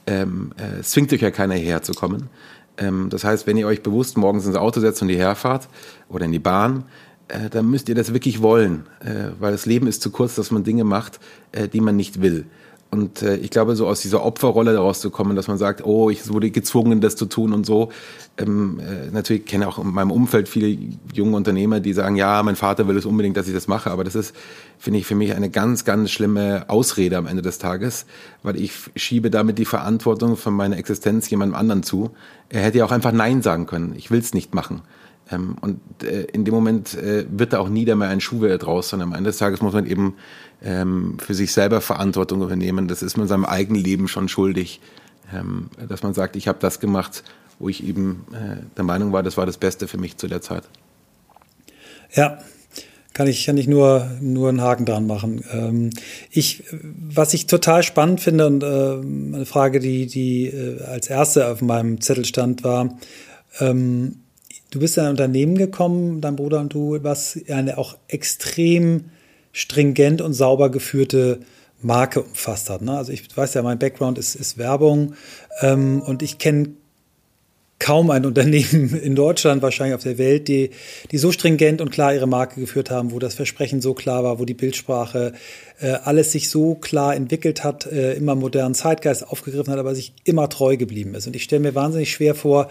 Ähm, 0.08 0.54
äh, 0.58 0.80
es 0.80 0.92
zwingt 0.92 1.12
euch 1.12 1.22
ja 1.22 1.32
keiner 1.32 1.56
hierher 1.56 1.82
zu 1.82 1.94
kommen. 1.94 2.30
Ähm, 2.78 3.10
das 3.10 3.26
heißt, 3.26 3.48
wenn 3.48 3.58
ihr 3.58 3.68
euch 3.68 3.84
bewusst 3.84 4.18
morgens 4.18 4.46
ins 4.46 4.56
Auto 4.56 4.80
setzt 4.80 5.02
und 5.02 5.10
hierher 5.10 5.36
fahrt 5.36 5.68
oder 6.08 6.26
in 6.26 6.32
die 6.32 6.40
Bahn, 6.40 6.86
äh, 7.30 7.50
dann 7.50 7.70
müsst 7.70 7.90
ihr 7.90 7.96
das 7.96 8.14
wirklich 8.14 8.42
wollen, 8.42 8.86
äh, 9.00 9.32
weil 9.40 9.52
das 9.52 9.66
Leben 9.66 9.88
ist 9.88 10.02
zu 10.02 10.12
kurz, 10.12 10.36
dass 10.36 10.52
man 10.52 10.64
Dinge 10.64 10.84
macht, 10.84 11.20
äh, 11.52 11.68
die 11.68 11.82
man 11.82 11.96
nicht 11.96 12.22
will. 12.22 12.46
Und 12.92 13.22
äh, 13.22 13.36
ich 13.36 13.52
glaube, 13.52 13.76
so 13.76 13.88
aus 13.88 14.02
dieser 14.02 14.24
Opferrolle 14.24 14.74
daraus 14.74 15.00
zu 15.00 15.12
kommen, 15.12 15.36
dass 15.36 15.48
man 15.48 15.60
sagt, 15.60 15.86
oh, 15.86 16.10
ich 16.10 16.28
wurde 16.34 16.50
gezwungen, 16.50 17.02
das 17.02 17.16
zu 17.16 17.28
tun 17.28 17.54
und 17.54 17.64
so. 17.64 17.92
Ähm, 18.38 18.80
äh, 18.80 19.12
natürlich 19.12 19.46
kenne 19.46 19.68
auch 19.68 19.78
in 19.78 19.92
meinem 19.92 20.10
Umfeld 20.10 20.50
viele 20.50 20.76
junge 21.14 21.38
Unternehmer, 21.38 21.82
die 21.82 21.94
sagen, 21.94 22.16
ja, 22.16 22.42
mein 22.42 22.56
Vater 22.56 22.88
will 22.88 22.98
es 22.98 23.06
unbedingt, 23.06 23.38
dass 23.38 23.48
ich 23.48 23.54
das 23.54 23.68
mache. 23.68 23.92
Aber 23.92 24.04
das 24.04 24.16
ist, 24.16 24.36
finde 24.80 25.00
ich, 25.00 25.06
für 25.06 25.14
mich 25.14 25.36
eine 25.36 25.52
ganz, 25.52 25.86
ganz 25.86 26.10
schlimme 26.10 26.66
Ausrede 26.68 27.18
am 27.18 27.28
Ende 27.28 27.44
des 27.44 27.60
Tages, 27.60 28.08
weil 28.42 28.56
ich 28.56 28.74
schiebe 28.96 29.30
damit 29.30 29.60
die 29.60 29.66
Verantwortung 29.66 30.36
von 30.36 30.56
meiner 30.56 30.78
Existenz 30.78 31.30
jemandem 31.30 31.60
anderen 31.60 31.84
zu. 31.84 32.10
Er 32.50 32.62
hätte 32.62 32.80
ja 32.80 32.86
auch 32.86 32.92
einfach 32.92 33.12
Nein 33.12 33.44
sagen 33.44 33.68
können. 33.68 33.94
Ich 33.96 34.10
will 34.10 34.20
es 34.20 34.34
nicht 34.34 34.56
machen. 34.56 34.82
Ähm, 35.32 35.56
und 35.62 35.80
äh, 36.04 36.24
in 36.34 36.46
dem 36.46 36.54
Moment 36.54 36.96
äh, 36.96 37.26
wird 37.30 37.54
da 37.54 37.60
auch 37.60 37.70
nie 37.70 37.86
mehr 37.86 38.10
ein 38.10 38.22
Schuhwehr 38.22 38.58
draus, 38.58 38.90
sondern 38.90 39.10
am 39.10 39.16
Ende 39.16 39.30
des 39.30 39.38
Tages 39.38 39.62
muss 39.62 39.74
man 39.74 39.86
eben 39.86 40.16
ähm, 40.64 41.18
für 41.20 41.34
sich 41.34 41.52
selber 41.52 41.82
Verantwortung 41.82 42.42
übernehmen. 42.42 42.88
Das 42.88 43.02
ist 43.02 43.18
man 43.18 43.28
seinem 43.28 43.46
eigenen 43.46 43.84
Leben 43.84 44.08
schon 44.08 44.28
schuldig, 44.28 44.82
ähm, 45.34 45.70
dass 45.88 46.04
man 46.04 46.14
sagt, 46.14 46.36
ich 46.36 46.48
habe 46.48 46.60
das 46.60 46.80
gemacht, 46.80 47.24
wo 47.60 47.70
ich 47.70 47.86
eben 47.86 48.26
äh, 48.32 48.64
der 48.78 48.84
Meinung 48.84 49.12
war, 49.12 49.24
das 49.24 49.38
war 49.38 49.46
das 49.46 49.58
Beste 49.58 49.88
für 49.88 49.98
mich 49.98 50.18
zu 50.18 50.28
der 50.28 50.42
Zeit. 50.42 50.64
Ja, 52.16 52.40
kann 53.14 53.28
ich, 53.28 53.46
kann 53.46 53.58
ich 53.58 53.68
nur, 53.68 54.10
nur 54.22 54.50
einen 54.50 54.62
Haken 54.62 54.86
dran 54.86 55.06
machen. 55.06 55.44
Ähm, 55.52 55.90
ich, 56.32 56.64
was 56.72 57.34
ich 57.34 57.48
total 57.48 57.84
spannend 57.84 58.22
finde 58.22 58.48
und 58.48 58.64
äh, 58.64 58.68
eine 59.38 59.46
Frage, 59.46 59.80
die, 59.80 60.08
die 60.08 60.48
äh, 60.48 60.82
als 60.84 61.08
erste 61.08 61.50
auf 61.50 61.62
meinem 61.62 62.00
Zettel 62.02 62.26
stand, 62.26 62.64
war, 62.64 62.98
ähm, 63.60 64.22
Du 64.72 64.80
bist 64.80 64.98
in 64.98 65.04
ein 65.04 65.10
Unternehmen 65.12 65.58
gekommen, 65.58 66.22
dein 66.22 66.36
Bruder 66.36 66.60
und 66.60 66.74
du, 66.74 67.00
was 67.02 67.40
eine 67.50 67.78
auch 67.78 67.98
extrem 68.08 69.06
stringent 69.52 70.22
und 70.22 70.34
sauber 70.34 70.70
geführte 70.70 71.40
Marke 71.82 72.22
umfasst 72.22 72.70
hat. 72.70 72.82
Ne? 72.82 72.96
Also 72.96 73.12
ich 73.12 73.36
weiß 73.36 73.56
ja, 73.56 73.64
mein 73.64 73.80
Background 73.80 74.18
ist, 74.20 74.36
ist 74.36 74.58
Werbung 74.58 75.16
ähm, 75.62 76.02
und 76.02 76.22
ich 76.22 76.38
kenne 76.38 76.74
kaum 77.80 78.12
ein 78.12 78.26
Unternehmen 78.26 79.00
in 79.04 79.16
Deutschland, 79.16 79.62
wahrscheinlich 79.62 79.96
auf 79.96 80.04
der 80.04 80.18
Welt, 80.18 80.48
die, 80.48 80.70
die 81.12 81.18
so 81.18 81.32
stringent 81.32 81.82
und 81.82 81.90
klar 81.90 82.14
ihre 82.14 82.28
Marke 82.28 82.60
geführt 82.60 82.92
haben, 82.92 83.12
wo 83.12 83.20
das 83.20 83.34
Versprechen 83.34 83.82
so 83.82 83.94
klar 83.94 84.24
war, 84.24 84.38
wo 84.38 84.46
die 84.46 84.54
Bildsprache 84.54 85.34
äh, 85.80 85.92
alles 86.04 86.32
sich 86.32 86.50
so 86.50 86.76
klar 86.76 87.16
entwickelt 87.16 87.64
hat, 87.64 87.86
äh, 87.86 88.14
immer 88.14 88.36
modernen 88.36 88.76
Zeitgeist 88.76 89.28
aufgegriffen 89.28 89.72
hat, 89.72 89.80
aber 89.80 89.96
sich 89.96 90.14
immer 90.26 90.50
treu 90.50 90.78
geblieben 90.78 91.16
ist. 91.16 91.26
Und 91.26 91.36
ich 91.36 91.44
stelle 91.44 91.62
mir 91.62 91.74
wahnsinnig 91.74 92.12
schwer 92.12 92.36
vor, 92.36 92.70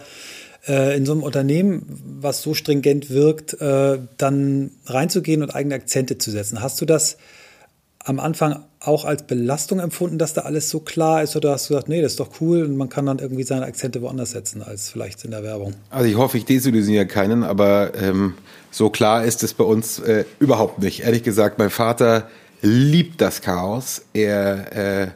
äh, 0.67 0.95
in 0.95 1.05
so 1.05 1.13
einem 1.13 1.23
Unternehmen, 1.23 1.85
was 2.21 2.41
so 2.41 2.53
stringent 2.53 3.09
wirkt, 3.09 3.59
äh, 3.61 3.99
dann 4.17 4.71
reinzugehen 4.85 5.43
und 5.43 5.55
eigene 5.55 5.75
Akzente 5.75 6.17
zu 6.17 6.31
setzen. 6.31 6.61
Hast 6.61 6.81
du 6.81 6.85
das 6.85 7.17
am 8.03 8.19
Anfang 8.19 8.63
auch 8.79 9.03
als 9.05 9.23
Belastung 9.23 9.79
empfunden, 9.79 10.17
dass 10.17 10.33
da 10.33 10.41
alles 10.41 10.69
so 10.69 10.79
klar 10.79 11.21
ist? 11.21 11.35
Oder 11.35 11.51
hast 11.51 11.69
du 11.69 11.73
gesagt, 11.73 11.89
nee, 11.89 12.01
das 12.01 12.13
ist 12.13 12.19
doch 12.19 12.41
cool 12.41 12.63
und 12.63 12.77
man 12.77 12.89
kann 12.89 13.05
dann 13.05 13.19
irgendwie 13.19 13.43
seine 13.43 13.65
Akzente 13.65 14.01
woanders 14.01 14.31
setzen 14.31 14.63
als 14.63 14.89
vielleicht 14.89 15.23
in 15.25 15.31
der 15.31 15.43
Werbung? 15.43 15.73
Also 15.89 16.07
ich 16.07 16.15
hoffe, 16.15 16.37
ich 16.37 16.45
desillusioniere 16.45 17.05
keinen, 17.05 17.43
aber 17.43 17.91
ähm, 17.95 18.35
so 18.71 18.89
klar 18.89 19.25
ist 19.25 19.43
es 19.43 19.53
bei 19.53 19.63
uns 19.63 19.99
äh, 19.99 20.25
überhaupt 20.39 20.79
nicht. 20.79 21.01
Ehrlich 21.01 21.23
gesagt, 21.23 21.59
mein 21.59 21.69
Vater 21.69 22.29
liebt 22.61 23.21
das 23.21 23.41
Chaos. 23.41 24.01
Er 24.13 25.03
äh, 25.03 25.07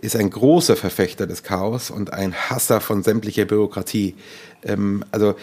ist 0.00 0.16
ein 0.16 0.30
großer 0.30 0.76
Verfechter 0.76 1.26
des 1.26 1.42
Chaos 1.42 1.90
und 1.90 2.12
ein 2.12 2.34
Hasser 2.34 2.80
von 2.80 3.02
sämtlicher 3.02 3.44
Bürokratie. 3.44 4.14
Ähm, 4.64 5.04
also 5.10 5.34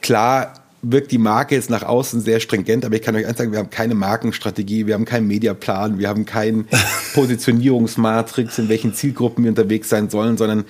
klar 0.00 0.54
wirkt 0.82 1.12
die 1.12 1.18
Marke 1.18 1.54
jetzt 1.54 1.68
nach 1.68 1.82
außen 1.82 2.20
sehr 2.20 2.40
stringent, 2.40 2.84
aber 2.84 2.94
ich 2.94 3.02
kann 3.02 3.14
euch 3.14 3.26
eins 3.26 3.36
sagen, 3.36 3.52
wir 3.52 3.58
haben 3.58 3.70
keine 3.70 3.94
Markenstrategie, 3.94 4.86
wir 4.86 4.94
haben 4.94 5.04
keinen 5.04 5.26
Mediaplan, 5.26 5.98
wir 5.98 6.08
haben 6.08 6.24
keinen 6.24 6.66
Positionierungsmatrix, 7.14 8.58
in 8.58 8.68
welchen 8.68 8.94
Zielgruppen 8.94 9.44
wir 9.44 9.50
unterwegs 9.50 9.88
sein 9.90 10.08
sollen, 10.08 10.38
sondern 10.38 10.64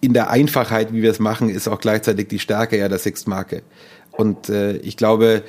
in 0.00 0.12
der 0.12 0.30
Einfachheit, 0.30 0.92
wie 0.92 1.00
wir 1.00 1.10
es 1.10 1.20
machen, 1.20 1.48
ist 1.48 1.68
auch 1.68 1.80
gleichzeitig 1.80 2.28
die 2.28 2.40
Stärke 2.40 2.76
ja 2.76 2.88
der 2.88 2.98
Sixt-Marke. 2.98 3.62
Und 4.10 4.48
äh, 4.48 4.76
ich 4.78 4.96
glaube, 4.96 5.42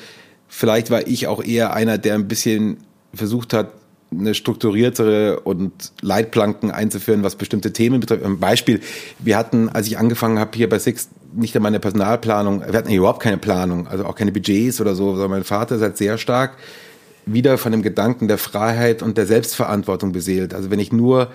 vielleicht 0.48 0.92
war 0.92 1.08
ich 1.08 1.28
auch 1.28 1.44
eher 1.44 1.74
einer, 1.74 1.98
der 1.98 2.14
ein 2.14 2.28
bisschen 2.28 2.78
versucht 3.14 3.54
hat, 3.54 3.72
eine 4.20 4.34
strukturiertere 4.34 5.40
und 5.42 5.72
Leitplanken 6.02 6.72
einzuführen, 6.72 7.24
was 7.24 7.36
bestimmte 7.36 7.74
Themen 7.74 8.00
betrifft. 8.00 8.24
Ein 8.24 8.40
Beispiel, 8.40 8.80
wir 9.20 9.38
hatten, 9.38 9.70
als 9.70 9.88
ich 9.88 9.98
angefangen 9.98 10.40
habe 10.40 10.52
hier 10.56 10.70
bei 10.70 10.80
Six, 10.80 11.10
nicht 11.36 11.56
einmal 11.56 11.70
eine 11.70 11.80
Personalplanung, 11.80 12.62
wir 12.62 12.78
hatten 12.78 12.92
überhaupt 12.92 13.22
keine 13.22 13.38
Planung, 13.38 13.88
also 13.88 14.06
auch 14.06 14.16
keine 14.16 14.32
Budgets 14.32 14.80
oder 14.80 14.96
so, 14.96 15.12
sondern 15.12 15.32
mein 15.32 15.44
Vater 15.44 15.76
ist 15.76 15.82
halt 15.82 15.98
sehr 15.98 16.18
stark 16.18 16.58
wieder 17.26 17.58
von 17.58 17.72
dem 17.72 17.82
Gedanken 17.82 18.28
der 18.28 18.38
Freiheit 18.38 19.02
und 19.02 19.18
der 19.18 19.26
Selbstverantwortung 19.26 20.12
beseelt. 20.12 20.54
Also 20.54 20.70
wenn 20.70 20.80
ich 20.80 20.92
nur 20.92 21.30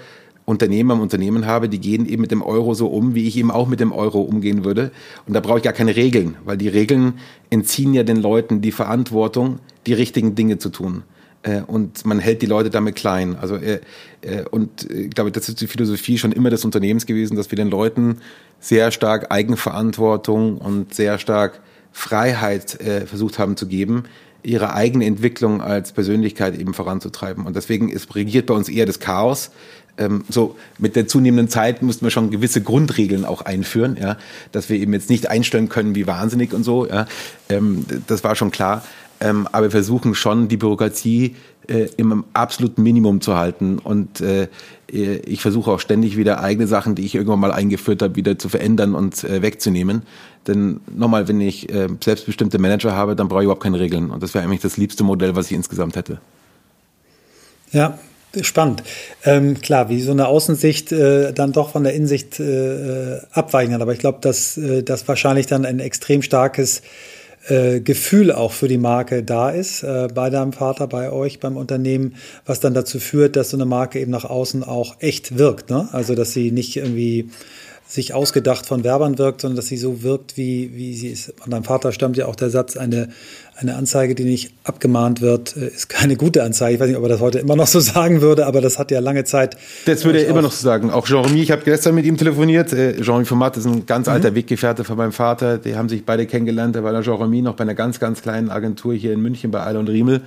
Unternehmer 0.44 0.94
im 0.94 1.00
Unternehmen 1.00 1.46
habe, 1.46 1.68
die 1.68 1.78
gehen 1.78 2.06
eben 2.06 2.22
mit 2.22 2.30
dem 2.30 2.42
Euro 2.42 2.72
so 2.74 2.86
um, 2.88 3.14
wie 3.14 3.28
ich 3.28 3.36
eben 3.36 3.50
auch 3.50 3.68
mit 3.68 3.80
dem 3.80 3.92
Euro 3.92 4.20
umgehen 4.22 4.64
würde. 4.64 4.90
Und 5.26 5.34
da 5.34 5.40
brauche 5.40 5.58
ich 5.58 5.64
gar 5.64 5.74
keine 5.74 5.94
Regeln, 5.94 6.36
weil 6.44 6.56
die 6.56 6.68
Regeln 6.68 7.14
entziehen 7.50 7.92
ja 7.92 8.02
den 8.02 8.16
Leuten 8.16 8.62
die 8.62 8.72
Verantwortung, 8.72 9.58
die 9.86 9.92
richtigen 9.92 10.34
Dinge 10.34 10.58
zu 10.58 10.70
tun. 10.70 11.02
Äh, 11.42 11.62
und 11.62 12.04
man 12.04 12.18
hält 12.18 12.42
die 12.42 12.46
Leute 12.46 12.70
damit 12.70 12.96
klein. 12.96 13.36
Also 13.40 13.56
äh, 13.56 13.80
äh, 14.22 14.44
und 14.50 14.90
ich 14.90 15.10
glaube, 15.10 15.32
das 15.32 15.48
ist 15.48 15.60
die 15.60 15.66
Philosophie 15.66 16.18
schon 16.18 16.32
immer 16.32 16.50
des 16.50 16.64
Unternehmens 16.64 17.06
gewesen, 17.06 17.36
dass 17.36 17.50
wir 17.50 17.56
den 17.56 17.70
Leuten 17.70 18.18
sehr 18.60 18.90
stark 18.90 19.30
Eigenverantwortung 19.30 20.58
und 20.58 20.94
sehr 20.94 21.18
stark 21.18 21.60
Freiheit 21.92 22.78
versucht 23.06 23.38
haben 23.38 23.56
zu 23.56 23.66
geben, 23.66 24.04
ihre 24.42 24.74
eigene 24.74 25.04
Entwicklung 25.04 25.60
als 25.60 25.92
Persönlichkeit 25.92 26.58
eben 26.58 26.74
voranzutreiben. 26.74 27.46
Und 27.46 27.56
deswegen 27.56 27.88
ist 27.88 28.14
regiert 28.14 28.46
bei 28.46 28.54
uns 28.54 28.68
eher 28.68 28.86
das 28.86 28.98
Chaos. 29.00 29.50
Ähm, 29.96 30.24
so 30.28 30.56
mit 30.78 30.96
der 30.96 31.08
zunehmenden 31.08 31.48
Zeit 31.48 31.82
mussten 31.82 32.06
wir 32.06 32.10
schon 32.10 32.30
gewisse 32.30 32.62
Grundregeln 32.62 33.24
auch 33.24 33.42
einführen, 33.42 33.96
ja, 34.00 34.16
dass 34.52 34.68
wir 34.68 34.78
eben 34.78 34.92
jetzt 34.92 35.10
nicht 35.10 35.28
einstellen 35.28 35.68
können 35.68 35.94
wie 35.94 36.06
wahnsinnig 36.06 36.54
und 36.54 36.62
so. 36.62 36.86
Ja. 36.86 37.06
Ähm, 37.48 37.84
das 38.06 38.22
war 38.22 38.36
schon 38.36 38.50
klar. 38.50 38.84
Ähm, 39.20 39.48
aber 39.50 39.66
wir 39.66 39.70
versuchen 39.70 40.14
schon, 40.14 40.48
die 40.48 40.56
Bürokratie 40.56 41.34
äh, 41.66 41.88
im 41.96 42.24
absoluten 42.32 42.82
Minimum 42.82 43.20
zu 43.20 43.36
halten. 43.36 43.78
Und 43.78 44.20
äh, 44.20 44.48
ich 44.86 45.42
versuche 45.42 45.70
auch 45.70 45.80
ständig 45.80 46.16
wieder 46.16 46.40
eigene 46.42 46.66
Sachen, 46.66 46.94
die 46.94 47.04
ich 47.04 47.14
irgendwann 47.14 47.40
mal 47.40 47.52
eingeführt 47.52 48.00
habe, 48.02 48.16
wieder 48.16 48.38
zu 48.38 48.48
verändern 48.48 48.94
und 48.94 49.22
äh, 49.24 49.42
wegzunehmen. 49.42 50.02
Denn 50.46 50.80
nochmal, 50.94 51.28
wenn 51.28 51.40
ich 51.40 51.70
äh, 51.70 51.88
selbstbestimmte 52.02 52.58
Manager 52.58 52.92
habe, 52.94 53.16
dann 53.16 53.28
brauche 53.28 53.40
ich 53.40 53.44
überhaupt 53.44 53.62
keine 53.62 53.80
Regeln. 53.80 54.10
Und 54.10 54.22
das 54.22 54.34
wäre 54.34 54.44
eigentlich 54.44 54.60
das 54.60 54.76
liebste 54.76 55.04
Modell, 55.04 55.36
was 55.36 55.46
ich 55.46 55.52
insgesamt 55.52 55.96
hätte. 55.96 56.20
Ja, 57.72 57.98
Spannend. 58.42 58.82
Ähm, 59.24 59.58
klar, 59.60 59.88
wie 59.88 60.02
so 60.02 60.10
eine 60.10 60.28
Außensicht 60.28 60.92
äh, 60.92 61.32
dann 61.32 61.52
doch 61.52 61.70
von 61.70 61.82
der 61.82 61.94
Innensicht 61.94 62.38
äh, 62.38 63.20
abweichen 63.32 63.72
kann. 63.72 63.80
Aber 63.80 63.92
ich 63.94 64.00
glaube, 64.00 64.18
dass 64.20 64.58
äh, 64.58 64.82
das 64.82 65.08
wahrscheinlich 65.08 65.46
dann 65.46 65.64
ein 65.64 65.80
extrem 65.80 66.20
starkes 66.20 66.82
äh, 67.48 67.80
Gefühl 67.80 68.32
auch 68.32 68.52
für 68.52 68.68
die 68.68 68.78
Marke 68.78 69.22
da 69.22 69.50
ist, 69.50 69.82
äh, 69.82 70.08
bei 70.14 70.30
deinem 70.30 70.52
Vater, 70.52 70.86
bei 70.86 71.10
euch, 71.10 71.40
beim 71.40 71.56
Unternehmen, 71.56 72.14
was 72.46 72.60
dann 72.60 72.74
dazu 72.74 73.00
führt, 73.00 73.36
dass 73.36 73.50
so 73.50 73.56
eine 73.56 73.64
Marke 73.64 74.00
eben 74.00 74.10
nach 74.10 74.24
außen 74.24 74.62
auch 74.62 74.96
echt 75.00 75.38
wirkt. 75.38 75.70
Ne? 75.70 75.88
Also, 75.92 76.14
dass 76.14 76.32
sie 76.32 76.50
nicht 76.52 76.76
irgendwie 76.76 77.30
sich 77.88 78.12
ausgedacht 78.12 78.66
von 78.66 78.84
Werbern 78.84 79.16
wirkt, 79.16 79.40
sondern 79.40 79.56
dass 79.56 79.66
sie 79.66 79.78
so 79.78 80.02
wirkt, 80.02 80.36
wie, 80.36 80.72
wie 80.74 80.94
sie 80.94 81.08
ist. 81.08 81.32
Von 81.38 81.50
deinem 81.50 81.64
Vater 81.64 81.90
stammt 81.90 82.18
ja 82.18 82.26
auch 82.26 82.36
der 82.36 82.50
Satz, 82.50 82.76
eine, 82.76 83.08
eine 83.56 83.76
Anzeige, 83.76 84.14
die 84.14 84.24
nicht 84.24 84.52
abgemahnt 84.62 85.22
wird, 85.22 85.56
äh, 85.56 85.68
ist 85.68 85.88
keine 85.88 86.16
gute 86.16 86.42
Anzeige. 86.42 86.74
Ich 86.74 86.80
weiß 86.80 86.88
nicht, 86.88 86.98
ob 86.98 87.04
er 87.04 87.08
das 87.08 87.20
heute 87.20 87.38
immer 87.38 87.56
noch 87.56 87.66
so 87.66 87.80
sagen 87.94 88.20
würde, 88.20 88.44
aber 88.44 88.60
das 88.60 88.78
hat 88.78 88.90
ja 88.90 89.00
lange 89.00 89.24
Zeit. 89.24 89.56
Das 89.86 90.04
würde 90.04 90.22
er 90.22 90.28
immer 90.28 90.42
noch 90.42 90.52
so 90.52 90.62
sagen. 90.62 90.90
Auch 90.90 91.06
Jean-Remy, 91.06 91.40
ich 91.40 91.50
habe 91.50 91.62
gestern 91.64 91.94
mit 91.94 92.04
ihm 92.04 92.18
telefoniert. 92.18 92.74
Äh, 92.74 93.00
Jean-Remy 93.00 93.24
Format 93.24 93.56
ist 93.56 93.64
ein 93.64 93.86
ganz 93.86 94.06
mhm. 94.06 94.12
alter 94.12 94.34
Weggefährte 94.34 94.84
von 94.84 94.98
meinem 94.98 95.12
Vater. 95.12 95.56
Die 95.56 95.74
haben 95.74 95.88
sich 95.88 96.04
beide 96.04 96.26
kennengelernt. 96.26 96.76
Da 96.76 96.84
war 96.84 96.92
der 96.92 97.00
Jean-Remy 97.00 97.40
noch 97.40 97.54
bei 97.54 97.62
einer 97.62 97.74
ganz, 97.74 97.98
ganz 97.98 98.20
kleinen 98.20 98.50
Agentur 98.50 98.92
hier 98.92 99.14
in 99.14 99.22
München 99.22 99.50
bei 99.50 99.64
Eile 99.64 99.78
und 99.78 99.88
Riemel. 99.88 100.20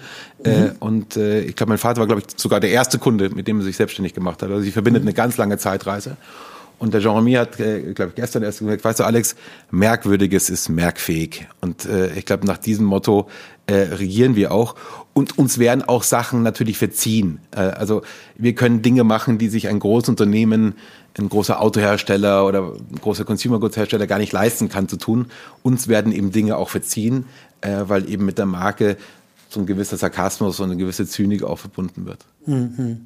Äh, 0.43 0.61
mhm. 0.61 0.71
Und 0.79 1.15
ich 1.15 1.55
glaube, 1.55 1.69
mein 1.69 1.77
Vater 1.77 1.99
war, 1.99 2.07
glaube 2.07 2.23
ich, 2.25 2.39
sogar 2.39 2.59
der 2.59 2.71
erste 2.71 2.97
Kunde, 2.97 3.29
mit 3.29 3.47
dem 3.47 3.59
er 3.59 3.63
sich 3.63 3.77
selbstständig 3.77 4.15
gemacht 4.15 4.41
hat. 4.41 4.49
Also 4.49 4.63
sie 4.63 4.71
verbindet 4.71 5.03
mhm. 5.03 5.09
eine 5.09 5.13
ganz 5.13 5.37
lange 5.37 5.59
Zeitreise. 5.59 6.17
Und 6.81 6.95
der 6.95 7.01
Jean-Remy 7.01 7.33
hat, 7.33 7.59
äh, 7.59 7.93
glaube 7.93 8.09
ich, 8.09 8.15
gestern 8.15 8.41
erst 8.41 8.57
gesagt, 8.57 8.83
weißt 8.83 9.01
du, 9.01 9.03
Alex, 9.03 9.35
Merkwürdiges 9.69 10.49
ist 10.49 10.67
merkfähig. 10.67 11.47
Und 11.61 11.85
äh, 11.85 12.11
ich 12.15 12.25
glaube, 12.25 12.47
nach 12.47 12.57
diesem 12.57 12.87
Motto 12.87 13.29
äh, 13.67 13.73
regieren 13.73 14.35
wir 14.35 14.51
auch. 14.51 14.73
Und 15.13 15.37
uns 15.37 15.59
werden 15.59 15.83
auch 15.83 16.01
Sachen 16.01 16.41
natürlich 16.41 16.79
verziehen. 16.79 17.39
Äh, 17.51 17.59
also 17.59 18.01
wir 18.35 18.55
können 18.55 18.81
Dinge 18.81 19.03
machen, 19.03 19.37
die 19.37 19.47
sich 19.47 19.67
ein 19.67 19.77
großes 19.77 20.09
Unternehmen, 20.09 20.73
ein 21.19 21.29
großer 21.29 21.61
Autohersteller 21.61 22.47
oder 22.47 22.73
ein 22.73 22.99
großer 22.99 23.25
Consumer 23.25 23.59
Goods 23.59 23.77
Hersteller 23.77 24.07
gar 24.07 24.17
nicht 24.17 24.33
leisten 24.33 24.67
kann 24.67 24.87
zu 24.87 24.97
tun. 24.97 25.27
Uns 25.61 25.87
werden 25.87 26.11
eben 26.11 26.31
Dinge 26.31 26.57
auch 26.57 26.69
verziehen, 26.69 27.25
äh, 27.61 27.83
weil 27.83 28.09
eben 28.09 28.25
mit 28.25 28.39
der 28.39 28.47
Marke 28.47 28.97
so 29.49 29.59
ein 29.59 29.67
gewisser 29.67 29.97
Sarkasmus 29.97 30.59
und 30.59 30.71
eine 30.71 30.77
gewisse 30.77 31.05
Zynik 31.05 31.43
auch 31.43 31.59
verbunden 31.59 32.07
wird. 32.07 32.25
Mhm. 32.47 33.05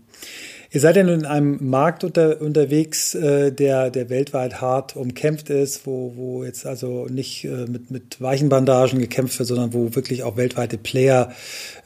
Ihr 0.76 0.82
seid 0.82 0.98
ja 0.98 1.04
nun 1.04 1.20
in 1.20 1.26
einem 1.26 1.70
Markt 1.70 2.04
unter, 2.04 2.42
unterwegs, 2.42 3.16
äh, 3.16 3.54
der, 3.54 3.90
der 3.90 4.10
weltweit 4.10 4.60
hart 4.60 4.98
umkämpft 4.98 5.50
ist, 5.50 5.88
wo, 5.88 6.12
wo 6.18 6.44
jetzt 6.44 6.66
also 6.66 7.06
nicht 7.10 7.46
äh, 7.46 7.66
mit, 7.66 7.92
mit 7.92 8.20
weichen 8.20 8.50
Bandagen 8.50 9.00
gekämpft 9.00 9.40
wird, 9.40 9.48
sondern 9.48 9.74
wo 9.74 9.96
wirklich 9.96 10.24
auch 10.24 10.36
weltweite 10.36 10.78
Player 10.78 11.32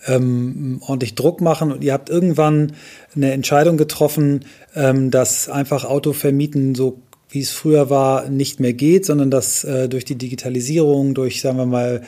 ähm, 0.08 0.82
ordentlich 0.88 1.13
Druck 1.13 1.39
machen. 1.39 1.71
Und 1.71 1.84
ihr 1.84 1.93
habt 1.93 2.10
irgendwann 2.10 2.73
eine 3.15 3.32
Entscheidung 3.32 3.78
getroffen, 3.78 4.45
ähm, 4.75 5.12
dass 5.12 5.49
einfach 5.49 5.86
Autovermieten 5.86 6.73
so 6.73 6.97
wie 7.32 7.41
es 7.41 7.52
früher 7.52 7.91
war, 7.91 8.28
nicht 8.28 8.60
mehr 8.60 8.73
geht, 8.73 9.06
sondern 9.06 9.30
dass 9.30 9.63
äh, 9.63 9.88
durch 9.88 10.04
die 10.04 10.15
Digitalisierung, 10.15 11.13
durch, 11.13 11.41
sagen 11.41 11.58
wir 11.58 11.67
mal, 11.67 12.02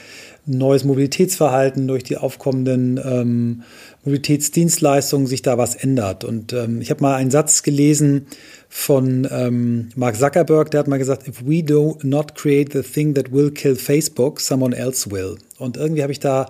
neues 0.47 0.83
Mobilitätsverhalten, 0.83 1.87
durch 1.87 2.03
die 2.03 2.17
aufkommenden 2.17 2.99
ähm, 3.03 3.61
Mobilitätsdienstleistungen 4.03 5.27
sich 5.27 5.41
da 5.41 5.57
was 5.57 5.75
ändert. 5.75 6.23
Und 6.23 6.53
ähm, 6.53 6.81
ich 6.81 6.89
habe 6.89 7.01
mal 7.01 7.15
einen 7.15 7.31
Satz 7.31 7.61
gelesen 7.61 8.27
von 8.67 9.27
ähm, 9.29 9.89
Mark 9.95 10.15
Zuckerberg, 10.17 10.71
der 10.71 10.79
hat 10.79 10.87
mal 10.87 10.97
gesagt, 10.97 11.27
if 11.27 11.45
we 11.45 11.63
do 11.63 11.97
not 12.01 12.35
create 12.35 12.73
the 12.73 12.81
thing 12.81 13.13
that 13.13 13.31
will 13.31 13.51
kill 13.51 13.75
Facebook, 13.75 14.39
someone 14.39 14.75
else 14.75 15.11
will. 15.11 15.37
Und 15.59 15.77
irgendwie 15.77 16.01
habe 16.01 16.11
ich 16.11 16.19
da, 16.19 16.49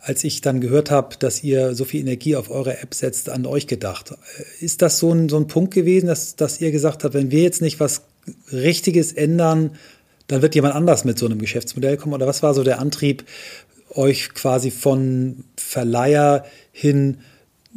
als 0.00 0.24
ich 0.24 0.40
dann 0.40 0.60
gehört 0.60 0.90
habe, 0.90 1.16
dass 1.18 1.44
ihr 1.44 1.74
so 1.74 1.84
viel 1.84 2.00
Energie 2.00 2.36
auf 2.36 2.50
eure 2.50 2.80
App 2.80 2.94
setzt, 2.94 3.28
an 3.28 3.44
euch 3.44 3.66
gedacht. 3.66 4.14
Ist 4.60 4.80
das 4.80 4.98
so 4.98 5.12
ein, 5.12 5.28
so 5.28 5.36
ein 5.36 5.48
Punkt 5.48 5.74
gewesen, 5.74 6.06
dass, 6.06 6.36
dass 6.36 6.60
ihr 6.60 6.70
gesagt 6.70 7.04
habt, 7.04 7.14
wenn 7.14 7.30
wir 7.30 7.42
jetzt 7.42 7.60
nicht 7.60 7.78
was 7.78 8.02
Richtiges 8.52 9.12
ändern, 9.12 9.72
dann 10.28 10.42
wird 10.42 10.54
jemand 10.54 10.74
anders 10.74 11.04
mit 11.04 11.18
so 11.18 11.26
einem 11.26 11.38
Geschäftsmodell 11.40 11.96
kommen? 11.96 12.14
Oder 12.14 12.26
was 12.26 12.42
war 12.42 12.54
so 12.54 12.64
der 12.64 12.80
Antrieb, 12.80 13.24
euch 13.96 14.34
quasi 14.34 14.70
von 14.70 15.44
Verleiher 15.56 16.44
hin 16.72 17.18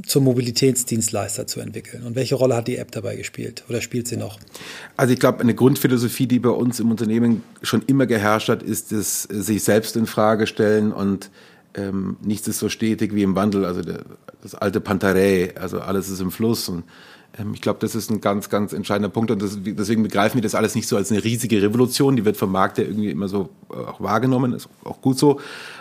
zum 0.05 0.23
Mobilitätsdienstleister 0.23 1.47
zu 1.47 1.59
entwickeln? 1.59 2.03
Und 2.03 2.15
welche 2.15 2.35
Rolle 2.35 2.55
hat 2.55 2.67
die 2.67 2.77
App 2.77 2.91
dabei 2.91 3.15
gespielt 3.15 3.63
oder 3.69 3.81
spielt 3.81 4.07
sie 4.07 4.17
noch? 4.17 4.39
Also 4.97 5.13
ich 5.13 5.19
glaube, 5.19 5.39
eine 5.39 5.55
Grundphilosophie, 5.55 6.27
die 6.27 6.39
bei 6.39 6.49
uns 6.49 6.79
im 6.79 6.91
Unternehmen 6.91 7.43
schon 7.61 7.83
immer 7.87 8.05
geherrscht 8.05 8.49
hat, 8.49 8.63
ist 8.63 8.91
es, 8.91 9.23
sich 9.23 9.63
selbst 9.63 9.95
in 9.95 10.05
Frage 10.05 10.47
stellen 10.47 10.91
und 10.91 11.29
ähm, 11.75 12.17
nichts 12.21 12.47
ist 12.47 12.59
so 12.59 12.69
stetig 12.69 13.13
wie 13.13 13.23
im 13.23 13.35
Wandel. 13.35 13.65
Also 13.65 13.81
der, 13.81 14.01
das 14.41 14.55
alte 14.55 14.79
Pantarei, 14.79 15.53
also 15.55 15.79
alles 15.79 16.09
ist 16.09 16.21
im 16.21 16.31
Fluss 16.31 16.69
und 16.69 16.83
ich 17.53 17.61
glaube, 17.61 17.79
das 17.79 17.95
ist 17.95 18.09
ein 18.09 18.21
ganz, 18.21 18.49
ganz 18.49 18.73
entscheidender 18.73 19.09
Punkt 19.09 19.31
und 19.31 19.41
das, 19.41 19.57
deswegen 19.61 20.03
begreifen 20.03 20.35
wir 20.35 20.41
das 20.41 20.55
alles 20.55 20.75
nicht 20.75 20.87
so 20.87 20.97
als 20.97 21.11
eine 21.11 21.23
riesige 21.23 21.61
Revolution. 21.61 22.15
Die 22.15 22.25
wird 22.25 22.37
vom 22.37 22.51
Markt 22.51 22.77
ja 22.77 22.83
irgendwie 22.83 23.11
immer 23.11 23.27
so 23.27 23.49
äh, 23.71 23.75
auch 23.75 24.01
wahrgenommen, 24.01 24.53
ist 24.53 24.67
auch 24.83 25.01
gut 25.01 25.17
so. 25.17 25.39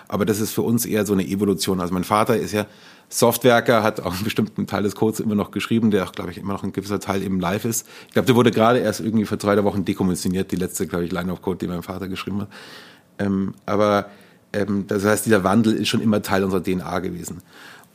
Aber 0.09 0.25
das 0.25 0.41
ist 0.41 0.53
für 0.53 0.63
uns 0.63 0.87
eher 0.87 1.07
so 1.07 1.15
eine 1.15 1.27
Evolution. 1.27 1.81
Also 1.81 1.93
mein 1.95 2.05
Vater 2.05 2.37
ist 2.37 2.53
ja 2.53 2.67
Softwerker, 3.09 3.83
hat 3.83 4.01
auch 4.01 4.15
einen 4.15 4.25
bestimmten 4.25 4.67
Teil 4.67 4.83
des 4.83 4.95
Codes 4.95 5.21
immer 5.21 5.35
noch 5.35 5.51
geschrieben, 5.51 5.91
der 5.91 6.05
auch, 6.05 6.13
glaube 6.13 6.31
ich, 6.31 6.39
immer 6.39 6.53
noch 6.53 6.63
ein 6.63 6.73
gewisser 6.73 7.01
Teil 7.01 7.23
eben 7.23 7.41
live 7.41 7.65
ist. 7.65 7.87
Ich 8.09 8.15
glaube, 8.15 8.27
der 8.27 8.35
wurde 8.37 8.51
gerade 8.51 8.79
erst 8.81 9.01
irgendwie 9.01 9.25
vor 9.25 9.39
drei 9.39 9.63
Wochen 9.65 9.85
dekommissioniert, 9.85 10.53
die 10.53 10.57
letzte, 10.57 10.87
glaube 10.87 11.05
ich, 11.05 11.13
Line 11.13 11.33
of 11.33 11.41
Code, 11.43 11.59
die 11.59 11.69
mein 11.69 11.83
Vater 11.83 12.09
geschrieben 12.09 12.43
hat. 12.43 12.49
Ähm, 13.19 13.55
aber 13.65 14.11
ähm, 14.53 14.87
das 14.87 15.05
heißt, 15.05 15.27
dieser 15.27 15.45
Wandel 15.45 15.75
ist 15.75 15.89
schon 15.89 16.01
immer 16.01 16.23
Teil 16.23 16.45
unserer 16.45 16.63
DNA 16.63 16.99
gewesen. 17.01 17.43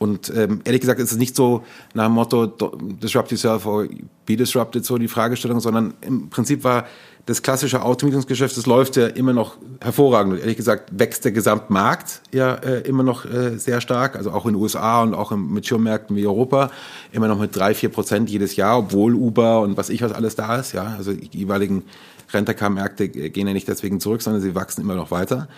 Und 0.04 0.30
ähm, 0.36 0.60
ehrlich 0.64 0.82
gesagt 0.82 1.00
ist 1.00 1.12
es 1.12 1.16
nicht 1.16 1.34
so 1.34 1.64
nach 1.94 2.04
dem 2.04 2.12
Motto 2.12 2.46
disrupt 2.46 3.30
yourself 3.30 3.64
or 3.64 3.86
be 4.26 4.36
disrupted 4.36 4.84
so 4.84 4.98
die 4.98 5.08
Fragestellung, 5.08 5.60
sondern 5.60 5.94
im 6.02 6.28
Prinzip 6.28 6.62
war 6.62 6.84
das 7.24 7.40
klassische 7.40 7.80
Automietungsgeschäft, 7.80 8.54
das 8.54 8.66
läuft 8.66 8.96
ja 8.96 9.06
immer 9.06 9.32
noch 9.32 9.56
hervorragend. 9.80 10.40
Ehrlich 10.40 10.58
gesagt 10.58 10.90
wächst 10.92 11.24
der 11.24 11.32
Gesamtmarkt 11.32 12.20
ja 12.32 12.52
äh, 12.56 12.80
immer 12.80 13.02
noch 13.02 13.24
äh, 13.24 13.56
sehr 13.56 13.80
stark, 13.80 14.16
also 14.16 14.30
auch 14.30 14.44
in 14.44 14.52
den 14.52 14.60
USA 14.60 15.02
und 15.02 15.14
auch 15.14 15.32
in 15.32 15.40
Mature-Märkten 15.54 16.16
wie 16.16 16.26
Europa, 16.26 16.70
immer 17.12 17.28
noch 17.28 17.38
mit 17.38 17.56
drei, 17.56 17.72
vier 17.74 17.88
Prozent 17.88 18.28
jedes 18.28 18.56
Jahr, 18.56 18.78
obwohl 18.78 19.14
Uber 19.14 19.62
und 19.62 19.78
was 19.78 19.88
ich 19.88 20.02
was 20.02 20.12
alles 20.12 20.36
da 20.36 20.56
ist, 20.56 20.72
ja, 20.72 20.94
also 20.98 21.14
die 21.14 21.38
jeweiligen 21.38 21.84
Rentacar-Märkte 22.30 23.08
gehen 23.08 23.46
ja 23.46 23.54
nicht 23.54 23.68
deswegen 23.68 24.00
zurück, 24.00 24.20
sondern 24.20 24.42
sie 24.42 24.54
wachsen 24.54 24.82
immer 24.82 24.94
noch 24.94 25.10
weiter. 25.10 25.48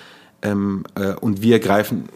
Ähm, 0.43 0.85
äh, 0.95 1.15
und 1.15 1.43
wir 1.43 1.61
greifen 1.61 2.09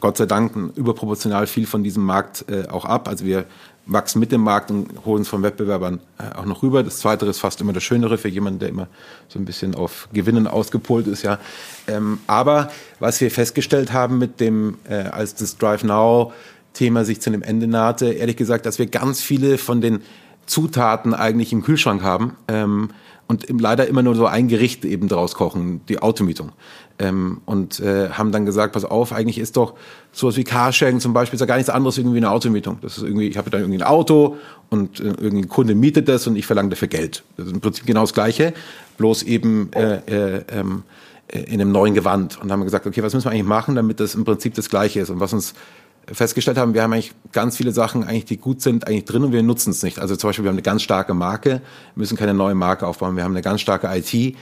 Gott 0.00 0.16
sei 0.16 0.26
Dank 0.26 0.52
überproportional 0.76 1.46
viel 1.46 1.66
von 1.66 1.84
diesem 1.84 2.04
Markt 2.04 2.44
äh, 2.48 2.68
auch 2.68 2.84
ab. 2.84 3.08
Also 3.08 3.24
wir 3.24 3.46
wachsen 3.86 4.18
mit 4.18 4.32
dem 4.32 4.40
Markt 4.40 4.70
und 4.70 5.04
holen 5.04 5.22
es 5.22 5.28
von 5.28 5.42
Wettbewerbern 5.42 6.00
äh, 6.18 6.36
auch 6.36 6.46
noch 6.46 6.62
rüber. 6.62 6.82
Das 6.82 6.98
Zweite 6.98 7.26
ist 7.26 7.38
fast 7.38 7.60
immer 7.60 7.72
das 7.72 7.82
Schönere 7.82 8.18
für 8.18 8.28
jemanden, 8.28 8.58
der 8.60 8.70
immer 8.70 8.88
so 9.28 9.38
ein 9.38 9.44
bisschen 9.44 9.74
auf 9.74 10.08
Gewinnen 10.12 10.46
ausgepolt 10.46 11.06
ist. 11.06 11.22
Ja. 11.22 11.38
Ähm, 11.86 12.18
aber 12.26 12.70
was 12.98 13.20
wir 13.20 13.30
festgestellt 13.30 13.92
haben 13.92 14.18
mit 14.18 14.40
dem, 14.40 14.78
äh, 14.88 14.94
als 14.94 15.34
das 15.34 15.58
Drive 15.58 15.84
Now 15.84 16.32
Thema 16.72 17.04
sich 17.04 17.20
zu 17.20 17.30
einem 17.30 17.42
Ende 17.42 17.66
nahte, 17.66 18.12
ehrlich 18.12 18.36
gesagt, 18.36 18.66
dass 18.66 18.78
wir 18.78 18.86
ganz 18.86 19.22
viele 19.22 19.58
von 19.58 19.80
den 19.80 20.02
Zutaten 20.46 21.14
eigentlich 21.14 21.52
im 21.52 21.62
Kühlschrank 21.62 22.02
haben. 22.02 22.36
Ähm, 22.48 22.90
und 23.26 23.46
leider 23.60 23.86
immer 23.86 24.02
nur 24.02 24.14
so 24.14 24.26
ein 24.26 24.48
Gericht 24.48 24.84
eben 24.84 25.08
draus 25.08 25.34
kochen, 25.34 25.80
die 25.88 26.00
Automietung. 26.00 26.52
Ähm, 26.98 27.40
und 27.46 27.80
äh, 27.80 28.10
haben 28.10 28.32
dann 28.32 28.44
gesagt, 28.44 28.74
pass 28.74 28.84
auf, 28.84 29.12
eigentlich 29.12 29.38
ist 29.38 29.56
doch 29.56 29.74
sowas 30.12 30.36
wie 30.36 30.44
Carsharing 30.44 31.00
zum 31.00 31.12
Beispiel 31.12 31.36
ist 31.36 31.40
ja 31.40 31.46
gar 31.46 31.56
nichts 31.56 31.70
anderes 31.70 31.98
irgendwie 31.98 32.18
eine 32.18 32.30
Automietung. 32.30 32.78
Das 32.82 32.98
ist 32.98 33.02
irgendwie, 33.02 33.28
ich 33.28 33.38
habe 33.38 33.50
dann 33.50 33.62
irgendwie 33.62 33.82
ein 33.82 33.86
Auto 33.86 34.36
und 34.70 35.00
äh, 35.00 35.04
irgendein 35.04 35.48
Kunde 35.48 35.74
mietet 35.74 36.08
das 36.08 36.26
und 36.26 36.36
ich 36.36 36.46
verlange 36.46 36.68
dafür 36.68 36.88
Geld. 36.88 37.24
Das 37.36 37.46
ist 37.46 37.52
im 37.52 37.60
Prinzip 37.60 37.86
genau 37.86 38.02
das 38.02 38.12
Gleiche, 38.12 38.52
bloß 38.98 39.22
eben 39.24 39.72
äh, 39.72 39.96
äh, 40.06 40.44
ähm, 40.52 40.82
äh, 41.28 41.40
in 41.40 41.60
einem 41.60 41.72
neuen 41.72 41.94
Gewand. 41.94 42.40
Und 42.40 42.52
haben 42.52 42.62
gesagt, 42.62 42.86
okay, 42.86 43.02
was 43.02 43.14
müssen 43.14 43.26
wir 43.26 43.32
eigentlich 43.32 43.44
machen, 43.44 43.74
damit 43.74 43.98
das 43.98 44.14
im 44.14 44.24
Prinzip 44.24 44.54
das 44.54 44.68
Gleiche 44.68 45.00
ist? 45.00 45.10
Und 45.10 45.18
was 45.18 45.32
uns 45.32 45.54
festgestellt 46.12 46.58
haben, 46.58 46.74
wir 46.74 46.82
haben 46.82 46.92
eigentlich 46.92 47.12
ganz 47.32 47.56
viele 47.56 47.72
Sachen, 47.72 48.04
eigentlich, 48.04 48.26
die 48.26 48.36
gut 48.36 48.60
sind, 48.60 48.86
eigentlich 48.86 49.04
drin 49.04 49.24
und 49.24 49.32
wir 49.32 49.42
nutzen 49.42 49.70
es 49.70 49.82
nicht. 49.82 49.98
Also 49.98 50.16
zum 50.16 50.28
Beispiel, 50.28 50.44
wir 50.44 50.50
haben 50.50 50.56
eine 50.56 50.62
ganz 50.62 50.82
starke 50.82 51.14
Marke, 51.14 51.60
müssen 51.94 52.16
keine 52.16 52.34
neue 52.34 52.54
Marke 52.54 52.86
aufbauen. 52.86 53.16
Wir 53.16 53.24
haben 53.24 53.32
eine 53.32 53.42
ganz 53.42 53.60
starke 53.60 53.88
IT, 53.88 54.36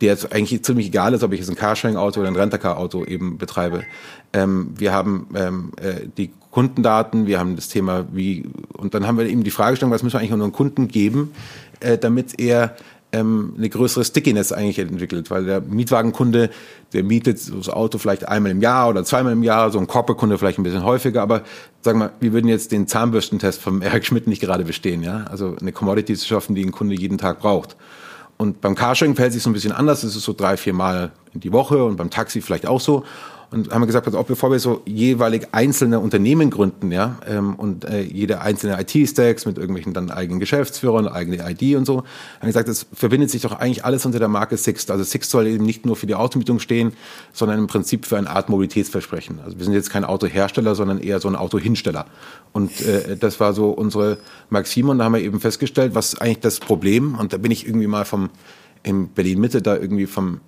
der 0.00 0.08
jetzt 0.12 0.32
eigentlich 0.32 0.62
ziemlich 0.62 0.88
egal 0.88 1.14
ist, 1.14 1.22
ob 1.22 1.32
ich 1.32 1.40
jetzt 1.40 1.48
ein 1.48 1.56
Carsharing-Auto 1.56 2.20
oder 2.20 2.28
ein 2.28 2.36
Rentacar-Auto 2.36 3.04
eben 3.04 3.38
betreibe. 3.38 3.84
Ähm, 4.32 4.74
wir 4.76 4.92
haben 4.92 5.28
ähm, 5.34 5.72
äh, 5.80 6.06
die 6.16 6.30
Kundendaten, 6.50 7.26
wir 7.26 7.38
haben 7.38 7.56
das 7.56 7.68
Thema 7.68 8.06
wie, 8.12 8.44
und 8.74 8.94
dann 8.94 9.06
haben 9.06 9.18
wir 9.18 9.26
eben 9.26 9.44
die 9.44 9.50
Fragestellung, 9.50 9.92
was 9.92 10.02
müssen 10.02 10.14
wir 10.14 10.20
eigentlich 10.20 10.32
unseren 10.32 10.52
Kunden 10.52 10.88
geben, 10.88 11.32
äh, 11.80 11.98
damit 11.98 12.38
er 12.38 12.76
ähm, 13.12 13.54
eine 13.56 13.68
größere 13.68 14.04
Stickiness 14.04 14.52
eigentlich 14.52 14.78
entwickelt, 14.78 15.30
weil 15.30 15.44
der 15.44 15.60
Mietwagenkunde, 15.60 16.50
der 16.92 17.04
mietet 17.04 17.40
das 17.56 17.68
Auto 17.68 17.98
vielleicht 17.98 18.28
einmal 18.28 18.52
im 18.52 18.60
Jahr 18.60 18.88
oder 18.88 19.04
zweimal 19.04 19.32
im 19.32 19.42
Jahr, 19.42 19.70
so 19.70 19.78
ein 19.78 19.86
Corporate-Kunde 19.86 20.38
vielleicht 20.38 20.58
ein 20.58 20.62
bisschen 20.62 20.84
häufiger, 20.84 21.22
aber 21.22 21.42
sagen 21.82 21.98
wir, 22.00 22.12
wir 22.20 22.32
würden 22.32 22.48
jetzt 22.48 22.72
den 22.72 22.86
Zahnbürstentest 22.86 23.60
vom 23.60 23.82
Eric 23.82 24.04
Schmidt 24.06 24.26
nicht 24.26 24.40
gerade 24.40 24.64
bestehen, 24.64 25.02
ja, 25.02 25.24
also 25.30 25.56
eine 25.60 25.72
Commodity 25.72 26.14
zu 26.14 26.26
schaffen, 26.26 26.54
die 26.54 26.64
ein 26.64 26.72
Kunde 26.72 26.94
jeden 26.94 27.18
Tag 27.18 27.40
braucht. 27.40 27.76
Und 28.38 28.60
beim 28.60 28.74
Carsharing 28.74 29.14
verhält 29.14 29.32
sich 29.32 29.42
so 29.42 29.48
ein 29.48 29.54
bisschen 29.54 29.72
anders. 29.72 30.02
Es 30.02 30.14
ist 30.14 30.24
so 30.24 30.34
drei, 30.34 30.58
vier 30.58 30.74
Mal 30.74 31.10
in 31.32 31.40
die 31.40 31.52
Woche 31.52 31.82
und 31.82 31.96
beim 31.96 32.10
Taxi 32.10 32.42
vielleicht 32.42 32.66
auch 32.66 32.80
so. 32.80 33.04
Und 33.50 33.70
haben 33.70 33.82
wir 33.82 33.86
gesagt, 33.86 34.06
also 34.06 34.18
auch 34.18 34.26
bevor 34.26 34.50
wir 34.50 34.58
so 34.58 34.82
jeweilig 34.86 35.48
einzelne 35.52 36.00
Unternehmen 36.00 36.50
gründen, 36.50 36.90
ja, 36.90 37.18
ähm, 37.26 37.54
und 37.54 37.84
äh, 37.84 38.02
jede 38.02 38.40
einzelne 38.40 38.80
IT-Stacks 38.80 39.46
mit 39.46 39.56
irgendwelchen 39.56 39.92
dann 39.92 40.10
eigenen 40.10 40.40
Geschäftsführern, 40.40 41.06
eigene 41.06 41.38
ID 41.48 41.76
und 41.76 41.84
so, 41.84 41.98
haben 42.40 42.46
gesagt, 42.46 42.68
es 42.68 42.86
verbindet 42.92 43.30
sich 43.30 43.42
doch 43.42 43.52
eigentlich 43.52 43.84
alles 43.84 44.04
unter 44.04 44.18
der 44.18 44.28
Marke 44.28 44.56
Sixt. 44.56 44.90
Also 44.90 45.04
Sixt 45.04 45.30
soll 45.30 45.46
eben 45.46 45.64
nicht 45.64 45.86
nur 45.86 45.96
für 45.96 46.06
die 46.06 46.16
Automietung 46.16 46.58
stehen, 46.58 46.92
sondern 47.32 47.58
im 47.58 47.66
Prinzip 47.68 48.04
für 48.04 48.18
eine 48.18 48.30
Art 48.30 48.48
Mobilitätsversprechen. 48.48 49.40
Also 49.44 49.58
wir 49.58 49.64
sind 49.64 49.74
jetzt 49.74 49.90
kein 49.90 50.04
Autohersteller, 50.04 50.74
sondern 50.74 50.98
eher 50.98 51.20
so 51.20 51.28
ein 51.28 51.36
Autohinsteller. 51.36 52.06
Und 52.52 52.80
äh, 52.80 53.16
das 53.16 53.38
war 53.38 53.52
so 53.52 53.70
unsere 53.70 54.18
Maxime 54.50 54.90
und 54.90 54.98
da 54.98 55.04
haben 55.04 55.14
wir 55.14 55.22
eben 55.22 55.40
festgestellt, 55.40 55.94
was 55.94 56.20
eigentlich 56.20 56.40
das 56.40 56.58
Problem, 56.58 57.16
und 57.18 57.32
da 57.32 57.38
bin 57.38 57.52
ich 57.52 57.66
irgendwie 57.66 57.86
mal 57.86 58.04
vom 58.04 58.30
in 58.86 59.08
Berlin-Mitte 59.08 59.62
da 59.62 59.76
irgendwie 59.76 60.06
vom 60.06 60.40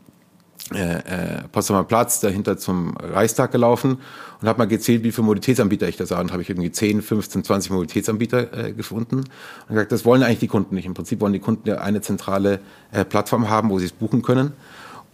äh, 0.75 0.97
äh, 0.99 1.43
Potsdamer 1.51 1.85
Platz 1.85 2.21
dahinter 2.21 2.59
zum 2.59 2.95
Reichstag 2.99 3.53
gelaufen 3.53 3.99
und 4.41 4.49
habe 4.49 4.59
mal 4.59 4.67
gezählt, 4.67 5.03
wie 5.03 5.13
viele 5.13 5.25
Mobilitätsanbieter 5.25 5.89
ich 5.89 5.97
da 5.97 6.05
sah. 6.05 6.21
Und 6.21 6.31
habe 6.31 6.43
ich 6.43 6.51
irgendwie 6.51 6.71
10, 6.71 7.01
15, 7.01 7.45
20 7.45 7.71
Mobilitätsanbieter 7.71 8.67
äh, 8.67 8.73
gefunden. 8.73 9.17
Und 9.17 9.69
gesagt, 9.69 9.93
das 9.93 10.05
wollen 10.05 10.23
eigentlich 10.23 10.41
die 10.41 10.49
Kunden 10.49 10.75
nicht. 10.75 10.85
Im 10.85 10.95
Prinzip 10.95 11.21
wollen 11.21 11.33
die 11.33 11.39
Kunden 11.39 11.67
ja 11.69 11.79
eine 11.79 12.03
zentrale 12.03 12.61
äh, 12.93 13.05
Plattform 13.05 13.49
haben, 13.49 13.71
wo 13.71 13.79
sie 13.79 13.87
es 13.87 13.93
buchen 13.93 14.21
können. 14.23 14.53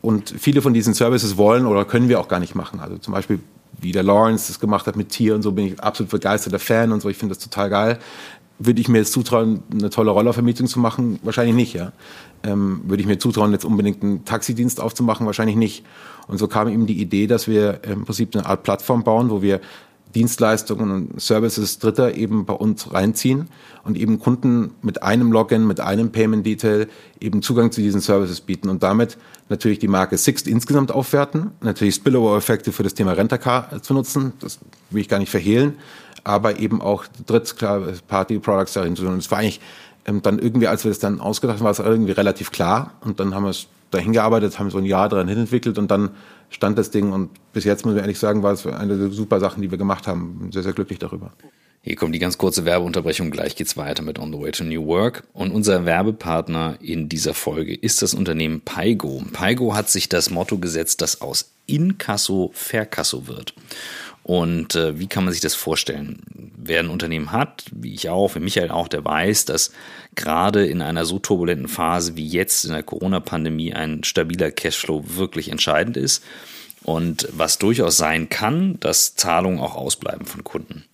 Und 0.03 0.35
viele 0.37 0.61
von 0.61 0.75
diesen 0.75 0.93
Services 0.93 1.37
wollen 1.37 1.67
oder 1.67 1.85
können 1.85 2.09
wir 2.09 2.21
auch 2.21 2.29
gar 2.29 2.41
nicht 2.41 2.55
machen. 2.55 2.81
Also 2.81 2.99
zum 2.99 3.15
Beispiel, 3.15 3.39
wie 3.81 3.93
der 3.93 4.03
Lawrence 4.03 4.49
das 4.49 4.61
gemacht 4.61 4.87
hat 4.87 4.97
mit 4.97 5.11
Tier 5.11 5.35
und 5.35 5.43
so, 5.43 5.53
bin 5.53 5.67
ich 5.67 5.81
absolut 5.81 6.11
begeisterter 6.11 6.59
Fan 6.59 6.93
und 6.93 7.01
so. 7.01 7.09
Ich 7.09 7.17
finde 7.17 7.35
das 7.35 7.43
total 7.43 7.71
geil. 7.71 7.99
Würde 8.59 8.81
ich 8.81 8.89
mir 8.89 8.99
jetzt 8.99 9.13
zutrauen, 9.13 9.63
eine 9.73 9.91
tolle 9.91 10.11
Rollervermietung 10.11 10.67
zu 10.67 10.79
machen? 10.79 11.19
Wahrscheinlich 11.23 11.57
nicht, 11.57 11.75
ja. 11.75 11.93
Ähm, 12.43 12.83
würde 12.85 13.01
ich 13.01 13.07
mir 13.07 13.19
zutrauen, 13.19 13.53
jetzt 13.53 13.65
unbedingt 13.65 14.03
einen 14.03 14.25
Taxidienst 14.25 14.81
aufzumachen? 14.81 15.27
Wahrscheinlich 15.27 15.57
nicht. 15.57 15.85
Und 16.29 16.39
so 16.39 16.47
kam 16.47 16.69
eben 16.69 16.87
die 16.87 17.01
Idee, 17.01 17.27
dass 17.27 17.49
wir 17.49 17.81
im 17.85 18.05
Prinzip 18.05 18.35
eine 18.35 18.47
Art 18.47 18.63
Plattform 18.63 19.03
bauen, 19.03 19.31
wo 19.31 19.43
wir 19.43 19.61
Dienstleistungen 20.15 20.91
und 20.91 21.21
Services 21.21 21.79
Dritter 21.79 22.15
eben 22.15 22.45
bei 22.45 22.55
uns 22.55 22.93
reinziehen 22.93 23.49
und 23.83 23.99
eben 23.99 24.21
Kunden 24.21 24.71
mit 24.83 25.03
einem 25.03 25.33
Login, 25.33 25.67
mit 25.67 25.81
einem 25.81 26.13
Payment 26.13 26.47
Detail 26.47 26.89
eben 27.21 27.43
Zugang 27.43 27.73
zu 27.73 27.81
diesen 27.81 28.01
Services 28.01 28.41
bieten 28.41 28.69
und 28.69 28.83
damit 28.83 29.19
natürlich 29.49 29.81
die 29.81 29.89
Marke 29.89 30.17
Sixt 30.17 30.47
insgesamt 30.47 30.93
aufwerten, 30.93 31.51
natürlich 31.61 31.97
Spillover-Effekte 31.97 32.73
für 32.73 32.83
das 32.83 32.95
Thema 32.95 33.13
Rentacar 33.13 33.83
zu 33.83 33.93
nutzen, 33.93 34.33
das 34.41 34.59
will 34.91 35.01
ich 35.01 35.09
gar 35.09 35.19
nicht 35.19 35.31
verhehlen, 35.31 35.75
aber 36.25 36.59
eben 36.59 36.81
auch 36.81 37.05
Drittparty-Products 37.27 38.73
darin 38.73 38.97
zu 38.97 39.03
tun. 39.03 39.13
Und 39.13 39.19
es 39.19 39.31
war 39.31 39.39
eigentlich 39.39 39.61
ähm, 40.07 40.23
dann 40.23 40.39
irgendwie, 40.39 40.67
als 40.67 40.85
wir 40.85 40.91
das 40.91 40.99
dann 40.99 41.21
ausgedacht 41.21 41.59
haben, 41.59 41.65
war 41.65 41.71
es 41.71 41.79
irgendwie 41.79 42.13
relativ 42.13 42.51
klar 42.51 42.95
und 43.03 43.21
dann 43.21 43.35
haben 43.35 43.45
wir 43.45 43.51
es 43.51 43.67
dahin 43.91 44.13
gearbeitet, 44.13 44.59
haben 44.59 44.71
so 44.71 44.79
ein 44.79 44.85
Jahr 44.85 45.09
daran 45.09 45.29
entwickelt 45.29 45.79
und 45.79 45.91
dann 45.91 46.11
stand 46.51 46.79
das 46.79 46.91
Ding 46.91 47.13
und 47.13 47.31
bis 47.53 47.65
jetzt 47.65 47.85
muss 47.85 47.95
ich 47.95 48.01
ehrlich 48.01 48.19
sagen, 48.19 48.43
war 48.43 48.53
es 48.53 48.67
eine 48.67 48.97
der 48.97 49.11
super 49.11 49.41
Sachen, 49.41 49.63
die 49.63 49.71
wir 49.71 49.79
gemacht 49.79 50.07
haben. 50.07 50.51
Sehr, 50.53 50.63
sehr 50.63 50.73
glücklich 50.73 50.99
darüber. 50.99 51.33
Hier 51.87 51.97
kommt 51.97 52.15
die 52.15 52.19
ganz 52.19 52.39
kurze 52.39 52.65
Werbeunterbrechung. 52.65 53.31
Gleich 53.31 53.57
geht's 53.57 53.77
weiter 53.77 54.03
mit 54.03 54.19
On 54.19 54.33
the 54.33 54.41
Way 54.41 54.53
to 54.53 54.65
New 54.65 54.87
Work. 54.87 55.25
Und 55.35 55.53
unser 55.53 55.85
Werbepartner 55.85 56.79
in 56.81 57.11
dieser 57.11 57.35
Folge 57.35 57.75
ist 57.75 58.01
das 58.01 58.15
Unternehmen 58.15 58.63
Paigo. 58.63 59.23
Paigo 59.35 59.75
hat 59.75 59.91
sich 59.91 60.09
das 60.09 60.31
Motto 60.31 60.57
gesetzt, 60.57 61.03
dass 61.03 61.21
aus 61.21 61.53
Inkasso 61.67 62.51
Verkasso 62.55 63.27
wird. 63.27 63.53
Und 64.25 64.75
äh, 64.75 64.99
wie 64.99 65.07
kann 65.07 65.25
man 65.25 65.33
sich 65.33 65.43
das 65.43 65.55
vorstellen? 65.55 66.19
Wer 66.57 66.81
ein 66.81 66.89
Unternehmen 66.89 67.31
hat, 67.31 67.67
wie 67.73 67.93
ich 67.93 68.09
auch, 68.09 68.35
wie 68.35 68.41
Michael 68.41 68.71
auch, 68.71 68.89
der 68.89 69.05
weiß, 69.05 69.45
dass 69.45 69.71
gerade 70.15 70.67
in 70.67 70.81
einer 70.81 71.05
so 71.05 71.19
turbulenten 71.19 71.69
Phase 71.69 72.17
wie 72.17 72.27
jetzt 72.27 72.65
in 72.65 72.73
der 72.73 72.83
Corona-Pandemie 72.83 73.75
ein 73.75 74.03
stabiler 74.03 74.51
Cashflow 74.51 75.05
wirklich 75.17 75.51
entscheidend 75.51 75.99
ist. 75.99 76.25
Und 76.85 77.29
was 77.33 77.59
durchaus 77.59 77.99
sein 77.99 78.31
kann, 78.31 78.79
dass 78.81 79.15
Zahlungen 79.15 79.59
auch 79.59 79.75
ausbleiben 79.75 80.27
von 80.27 80.43
Kunden. 80.43 80.85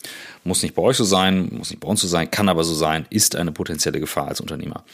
Muss 0.43 0.62
nicht 0.62 0.75
bei 0.75 0.83
euch 0.83 0.97
so 0.97 1.05
sein, 1.05 1.51
muss 1.53 1.71
nicht 1.71 1.81
bei 1.81 1.88
uns 1.88 2.01
so 2.01 2.09
sein, 2.09 2.31
kann 2.31 2.49
aber 2.49 2.64
so 2.64 2.75
sein, 2.75 3.07
ist 3.11 3.37
eine 3.37 3.53
potenzielle 3.53 4.01
Gefahr 4.01 4.27
als 4.27 4.40
Unternehmer. 4.40 4.85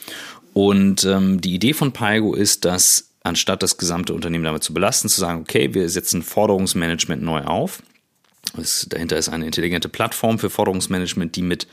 Und 0.53 1.05
ähm, 1.05 1.41
die 1.41 1.55
Idee 1.55 1.73
von 1.73 1.91
Paigo 1.91 2.35
ist, 2.35 2.65
dass 2.65 3.09
anstatt 3.23 3.63
das 3.63 3.77
gesamte 3.77 4.13
Unternehmen 4.13 4.43
damit 4.43 4.63
zu 4.63 4.73
belasten, 4.73 5.09
zu 5.09 5.19
sagen, 5.19 5.41
okay, 5.41 5.73
wir 5.73 5.89
setzen 5.89 6.21
Forderungsmanagement 6.21 7.21
neu 7.23 7.41
auf 7.41 7.81
es, 8.57 8.87
dahinter 8.89 9.17
ist 9.17 9.29
eine 9.29 9.45
intelligente 9.45 9.89
Plattform 9.89 10.39
für 10.39 10.49
Forderungsmanagement, 10.49 11.35
die 11.35 11.41
mit 11.41 11.67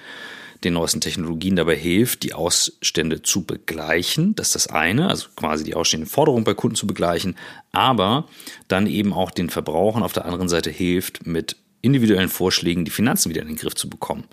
den 0.65 0.75
neuesten 0.75 1.01
Technologien 1.01 1.57
dabei 1.57 1.77
hilft, 1.77 2.23
die 2.23 2.33
Ausstände 2.33 3.23
zu 3.23 3.45
begleichen. 3.45 4.35
Das 4.35 4.49
ist 4.49 4.55
das 4.55 4.67
eine, 4.69 5.09
also 5.09 5.29
quasi 5.37 5.65
die 5.65 5.75
ausstehenden 5.75 6.09
Forderungen 6.09 6.45
bei 6.45 6.55
Kunden 6.55 6.77
zu 6.77 6.87
begleichen, 6.87 7.37
aber 7.73 8.29
dann 8.69 8.87
eben 8.87 9.13
auch 9.13 9.31
den 9.31 9.51
Verbrauchern 9.51 10.03
auf 10.03 10.13
der 10.13 10.25
anderen 10.25 10.49
Seite 10.49 10.71
hilft, 10.71 11.27
mit 11.27 11.57
individuellen 11.83 12.31
Vorschlägen 12.31 12.85
die 12.85 12.91
Finanzen 12.91 13.29
wieder 13.29 13.43
in 13.43 13.49
den 13.49 13.57
Griff 13.57 13.75
zu 13.75 13.91
bekommen. 13.91 14.25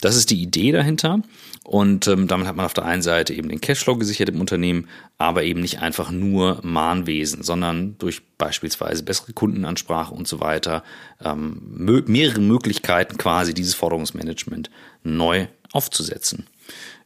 Das 0.00 0.16
ist 0.16 0.30
die 0.30 0.40
Idee 0.40 0.72
dahinter. 0.72 1.22
Und 1.64 2.06
ähm, 2.06 2.28
damit 2.28 2.46
hat 2.46 2.56
man 2.56 2.64
auf 2.64 2.72
der 2.72 2.84
einen 2.84 3.02
Seite 3.02 3.34
eben 3.34 3.48
den 3.48 3.60
Cashflow 3.60 3.96
gesichert 3.96 4.30
im 4.30 4.40
Unternehmen, 4.40 4.88
aber 5.18 5.42
eben 5.42 5.60
nicht 5.60 5.80
einfach 5.80 6.10
nur 6.10 6.60
Mahnwesen, 6.62 7.42
sondern 7.42 7.96
durch 7.98 8.22
beispielsweise 8.38 9.02
bessere 9.02 9.32
Kundenansprache 9.32 10.14
und 10.14 10.26
so 10.26 10.40
weiter 10.40 10.82
ähm, 11.22 11.60
mehrere 12.06 12.40
Möglichkeiten 12.40 13.18
quasi 13.18 13.52
dieses 13.52 13.74
Forderungsmanagement 13.74 14.70
neu 15.02 15.48
aufzusetzen. 15.72 16.46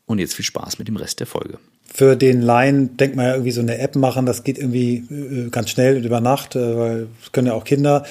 Und 0.05 0.19
jetzt 0.19 0.35
viel 0.35 0.45
Spaß 0.45 0.77
mit 0.77 0.88
dem 0.88 0.95
Rest 0.97 1.19
der 1.19 1.27
Folge 1.27 1.59
für 1.95 2.17
den 2.17 2.41
Laien 2.41 2.97
denkt 2.97 3.15
man 3.15 3.25
ja 3.25 3.31
irgendwie 3.31 3.51
so 3.51 3.62
eine 3.62 3.77
App 3.77 3.95
machen, 3.95 4.25
das 4.25 4.43
geht 4.43 4.58
irgendwie 4.58 5.05
äh, 5.10 5.49
ganz 5.49 5.69
schnell 5.69 5.95
und 5.95 6.03
über 6.03 6.19
Nacht, 6.19 6.58
äh, 6.58 6.77
weil 6.77 7.08
es 7.23 7.31
können 7.31 7.47
ja 7.47 7.53
auch 7.53 7.63
Kinder. 7.63 8.03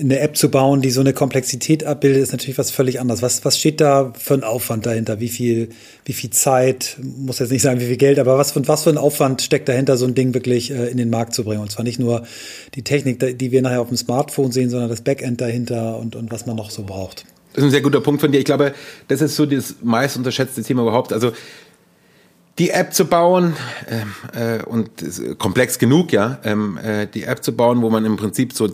Eine 0.00 0.18
App 0.18 0.36
zu 0.36 0.50
bauen, 0.50 0.82
die 0.82 0.90
so 0.90 1.00
eine 1.00 1.12
Komplexität 1.12 1.84
abbildet, 1.84 2.24
ist 2.24 2.32
natürlich 2.32 2.58
was 2.58 2.72
völlig 2.72 2.98
anderes. 2.98 3.22
Was, 3.22 3.44
was 3.44 3.56
steht 3.56 3.80
da 3.80 4.12
für 4.18 4.34
ein 4.34 4.42
Aufwand 4.42 4.84
dahinter? 4.84 5.20
Wie 5.20 5.28
viel, 5.28 5.68
wie 6.04 6.12
viel 6.12 6.30
Zeit, 6.30 6.96
muss 7.00 7.38
jetzt 7.38 7.52
nicht 7.52 7.62
sagen, 7.62 7.78
wie 7.78 7.86
viel 7.86 7.98
Geld, 7.98 8.18
aber 8.18 8.36
was, 8.36 8.56
was 8.66 8.82
für 8.82 8.90
ein 8.90 8.98
Aufwand 8.98 9.42
steckt 9.42 9.68
dahinter, 9.68 9.96
so 9.96 10.06
ein 10.06 10.16
Ding 10.16 10.34
wirklich 10.34 10.72
äh, 10.72 10.88
in 10.88 10.96
den 10.96 11.08
Markt 11.08 11.32
zu 11.32 11.44
bringen? 11.44 11.62
Und 11.62 11.70
zwar 11.70 11.84
nicht 11.84 12.00
nur 12.00 12.24
die 12.74 12.82
Technik, 12.82 13.38
die 13.38 13.52
wir 13.52 13.62
nachher 13.62 13.80
auf 13.80 13.88
dem 13.88 13.96
Smartphone 13.96 14.50
sehen, 14.50 14.70
sondern 14.70 14.90
das 14.90 15.02
Backend 15.02 15.40
dahinter 15.40 15.98
und, 15.98 16.16
und 16.16 16.32
was 16.32 16.46
man 16.46 16.56
noch 16.56 16.72
so 16.72 16.82
braucht. 16.82 17.26
Das 17.52 17.58
ist 17.58 17.68
ein 17.68 17.70
sehr 17.70 17.80
guter 17.80 18.00
Punkt 18.00 18.20
von 18.20 18.32
dir. 18.32 18.38
Ich 18.38 18.44
glaube, 18.44 18.74
das 19.06 19.22
ist 19.22 19.36
so 19.36 19.46
das 19.46 19.76
meist 19.84 20.16
unterschätzte 20.16 20.64
Thema 20.64 20.82
überhaupt. 20.82 21.12
Also 21.12 21.30
die 22.58 22.70
App 22.70 22.92
zu 22.92 23.06
bauen 23.06 23.54
äh, 24.34 24.56
äh, 24.58 24.62
und 24.64 24.90
komplex 25.38 25.78
genug, 25.78 26.12
ja, 26.12 26.38
ähm, 26.44 26.78
äh, 26.78 27.06
die 27.06 27.24
App 27.24 27.42
zu 27.42 27.52
bauen, 27.52 27.80
wo 27.80 27.90
man 27.90 28.04
im 28.04 28.16
Prinzip 28.16 28.52
so 28.52 28.64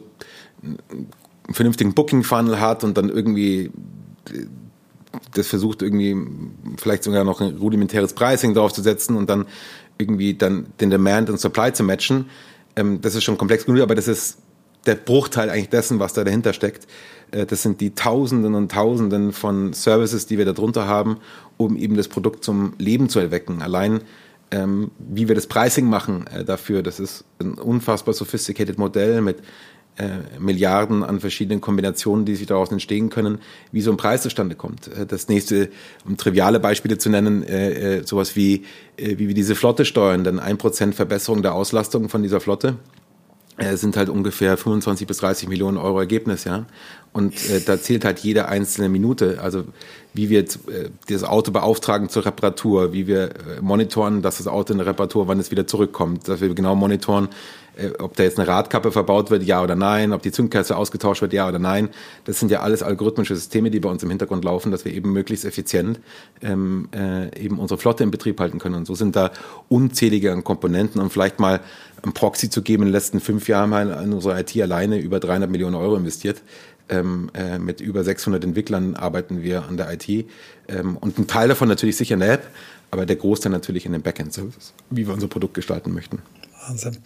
einen 0.62 0.78
vernünftigen 1.50 1.94
Booking-Funnel 1.94 2.60
hat 2.60 2.82
und 2.82 2.96
dann 2.96 3.08
irgendwie 3.08 3.70
äh, 4.30 4.46
das 5.32 5.48
versucht 5.48 5.82
irgendwie 5.82 6.16
vielleicht 6.78 7.04
sogar 7.04 7.24
noch 7.24 7.40
ein 7.40 7.56
rudimentäres 7.56 8.12
Pricing 8.12 8.54
draufzusetzen 8.54 9.16
und 9.16 9.30
dann 9.30 9.46
irgendwie 9.98 10.34
dann 10.34 10.66
den 10.80 10.90
Demand 10.90 11.30
und 11.30 11.40
Supply 11.40 11.72
zu 11.72 11.84
matchen. 11.84 12.28
Ähm, 12.74 13.00
das 13.00 13.14
ist 13.14 13.24
schon 13.24 13.38
komplex 13.38 13.64
genug, 13.64 13.82
aber 13.82 13.94
das 13.94 14.08
ist 14.08 14.38
der 14.84 14.94
Bruchteil 14.94 15.50
eigentlich 15.50 15.70
dessen, 15.70 15.98
was 15.98 16.12
da 16.12 16.24
dahinter 16.24 16.52
steckt. 16.52 16.86
Äh, 17.30 17.46
das 17.46 17.62
sind 17.62 17.80
die 17.80 17.94
Tausenden 17.94 18.54
und 18.54 18.70
Tausenden 18.70 19.32
von 19.32 19.72
Services, 19.72 20.26
die 20.26 20.38
wir 20.38 20.44
da 20.44 20.52
drunter 20.52 20.86
haben, 20.86 21.18
um 21.56 21.76
eben 21.76 21.96
das 21.96 22.08
Produkt 22.08 22.44
zum 22.44 22.74
Leben 22.78 23.08
zu 23.08 23.18
erwecken. 23.18 23.62
Allein 23.62 24.00
ähm, 24.50 24.90
wie 24.98 25.28
wir 25.28 25.34
das 25.34 25.46
Pricing 25.46 25.86
machen 25.86 26.26
äh, 26.28 26.44
dafür, 26.44 26.82
das 26.82 27.00
ist 27.00 27.24
ein 27.40 27.54
unfassbar 27.54 28.14
sophisticated 28.14 28.78
Modell 28.78 29.20
mit 29.20 29.38
äh, 29.98 30.38
Milliarden 30.38 31.02
an 31.02 31.20
verschiedenen 31.20 31.60
Kombinationen, 31.60 32.24
die 32.26 32.36
sich 32.36 32.46
daraus 32.46 32.70
entstehen 32.70 33.08
können, 33.08 33.38
wie 33.72 33.80
so 33.80 33.90
ein 33.90 33.96
Preis 33.96 34.22
zustande 34.22 34.54
kommt. 34.54 34.88
Äh, 34.88 35.06
das 35.06 35.28
nächste, 35.28 35.70
um 36.06 36.16
triviale 36.16 36.60
Beispiele 36.60 36.98
zu 36.98 37.08
nennen, 37.08 37.42
äh, 37.42 37.98
äh, 37.98 38.06
sowas 38.06 38.36
wie, 38.36 38.64
äh, 38.96 39.18
wie 39.18 39.28
wir 39.28 39.34
diese 39.34 39.54
Flotte 39.54 39.84
steuern, 39.84 40.22
denn 40.22 40.38
ein 40.38 40.58
Prozent 40.58 40.94
Verbesserung 40.94 41.42
der 41.42 41.54
Auslastung 41.54 42.08
von 42.08 42.22
dieser 42.22 42.40
Flotte 42.40 42.76
sind 43.74 43.96
halt 43.96 44.08
ungefähr 44.10 44.56
25 44.56 45.06
bis 45.06 45.18
30 45.18 45.48
Millionen 45.48 45.78
Euro 45.78 45.98
Ergebnis, 45.98 46.44
ja. 46.44 46.66
Und 47.12 47.48
äh, 47.48 47.62
da 47.62 47.80
zählt 47.80 48.04
halt 48.04 48.18
jede 48.18 48.48
einzelne 48.48 48.90
Minute. 48.90 49.38
Also 49.40 49.64
wie 50.12 50.28
wir 50.28 50.40
äh, 50.40 50.44
das 51.08 51.24
Auto 51.24 51.50
beauftragen 51.50 52.10
zur 52.10 52.26
Reparatur, 52.26 52.92
wie 52.92 53.06
wir 53.06 53.30
äh, 53.30 53.30
monitoren, 53.62 54.20
dass 54.20 54.36
das 54.36 54.46
Auto 54.46 54.72
in 54.72 54.78
der 54.78 54.86
Reparatur, 54.86 55.26
wann 55.26 55.40
es 55.40 55.50
wieder 55.50 55.66
zurückkommt, 55.66 56.28
dass 56.28 56.42
wir 56.42 56.54
genau 56.54 56.74
monitoren, 56.74 57.28
äh, 57.76 57.88
ob 57.98 58.16
da 58.16 58.22
jetzt 58.22 58.38
eine 58.38 58.48
Radkappe 58.48 58.92
verbaut 58.92 59.30
wird, 59.30 59.42
ja 59.44 59.62
oder 59.62 59.76
nein, 59.76 60.12
ob 60.12 60.22
die 60.22 60.32
Zündkerze 60.32 60.76
ausgetauscht 60.76 61.22
wird, 61.22 61.32
ja 61.32 61.48
oder 61.48 61.58
nein. 61.58 61.88
Das 62.24 62.38
sind 62.38 62.50
ja 62.50 62.60
alles 62.60 62.82
algorithmische 62.82 63.34
Systeme, 63.34 63.70
die 63.70 63.80
bei 63.80 63.88
uns 63.88 64.02
im 64.02 64.10
Hintergrund 64.10 64.44
laufen, 64.44 64.70
dass 64.70 64.84
wir 64.84 64.92
eben 64.92 65.12
möglichst 65.12 65.44
effizient 65.44 66.00
ähm, 66.42 66.88
äh, 66.94 67.34
eben 67.38 67.58
unsere 67.58 67.78
Flotte 67.78 68.04
in 68.04 68.10
Betrieb 68.10 68.40
halten 68.40 68.58
können. 68.58 68.74
Und 68.74 68.86
so 68.86 68.94
sind 68.94 69.16
da 69.16 69.30
unzählige 69.68 70.36
Komponenten 70.42 71.00
und 71.00 71.10
vielleicht 71.10 71.40
mal 71.40 71.60
ein 72.06 72.14
Proxy 72.14 72.48
zu 72.48 72.62
geben. 72.62 72.84
In 72.84 72.88
den 72.88 72.92
letzten 72.92 73.20
fünf 73.20 73.48
Jahren 73.48 73.74
haben 73.74 73.88
wir 73.88 74.00
in 74.00 74.12
unsere 74.12 74.40
IT 74.40 74.56
alleine 74.60 74.98
über 74.98 75.20
300 75.20 75.50
Millionen 75.50 75.74
Euro 75.74 75.96
investiert. 75.96 76.42
Ähm, 76.88 77.30
äh, 77.34 77.58
mit 77.58 77.80
über 77.80 78.04
600 78.04 78.44
Entwicklern 78.44 78.94
arbeiten 78.94 79.42
wir 79.42 79.64
an 79.64 79.76
der 79.76 79.92
IT. 79.92 80.08
Ähm, 80.68 80.96
und 80.96 81.18
ein 81.18 81.26
Teil 81.26 81.48
davon 81.48 81.68
natürlich 81.68 81.96
sicher 81.96 82.14
eine 82.14 82.28
App, 82.28 82.46
aber 82.92 83.06
der 83.06 83.16
Großteil 83.16 83.50
natürlich 83.50 83.86
in 83.86 83.92
den 83.92 84.02
Backend-Services, 84.02 84.72
wie 84.90 85.06
wir 85.06 85.12
unser 85.12 85.26
Produkt 85.26 85.54
gestalten 85.54 85.92
möchten. 85.92 86.22
Wahnsinn. 86.68 86.98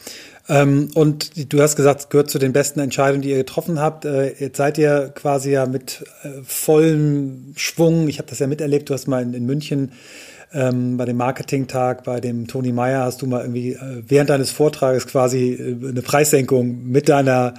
Ähm, 0.49 0.91
und 0.95 1.53
du 1.53 1.63
hast 1.63 1.77
gesagt, 1.77 2.01
es 2.01 2.09
gehört 2.09 2.31
zu 2.31 2.39
den 2.39 2.53
besten 2.53 2.81
Entscheidungen, 2.81 3.23
die 3.23 3.31
ihr 3.31 3.39
getroffen 3.39 3.81
habt. 3.81 4.05
Äh, 4.05 4.35
jetzt 4.39 4.59
seid 4.59 4.77
ihr 4.79 5.13
quasi 5.15 5.53
ja 5.53 5.67
mit 5.67 6.05
äh, 6.23 6.43
vollem 6.45 7.53
Schwung. 7.57 8.09
Ich 8.09 8.19
habe 8.19 8.29
das 8.29 8.39
ja 8.39 8.47
miterlebt. 8.47 8.91
Du 8.91 8.95
hast 8.95 9.07
mal 9.07 9.23
in, 9.23 9.33
in 9.33 9.47
München 9.47 9.93
ähm, 10.53 10.97
bei 10.97 11.05
dem 11.05 11.17
Marketingtag, 11.17 12.05
bei 12.05 12.21
dem 12.21 12.47
Toni 12.47 12.73
Meyer, 12.73 13.05
hast 13.05 13.23
du 13.23 13.27
mal 13.27 13.43
irgendwie 13.43 13.73
äh, 13.73 14.03
während 14.07 14.31
deines 14.31 14.51
Vortrages 14.51 15.07
quasi 15.07 15.53
äh, 15.53 15.89
eine 15.89 16.03
Preissenkung 16.03 16.87
mit 16.87 17.09
deiner 17.09 17.55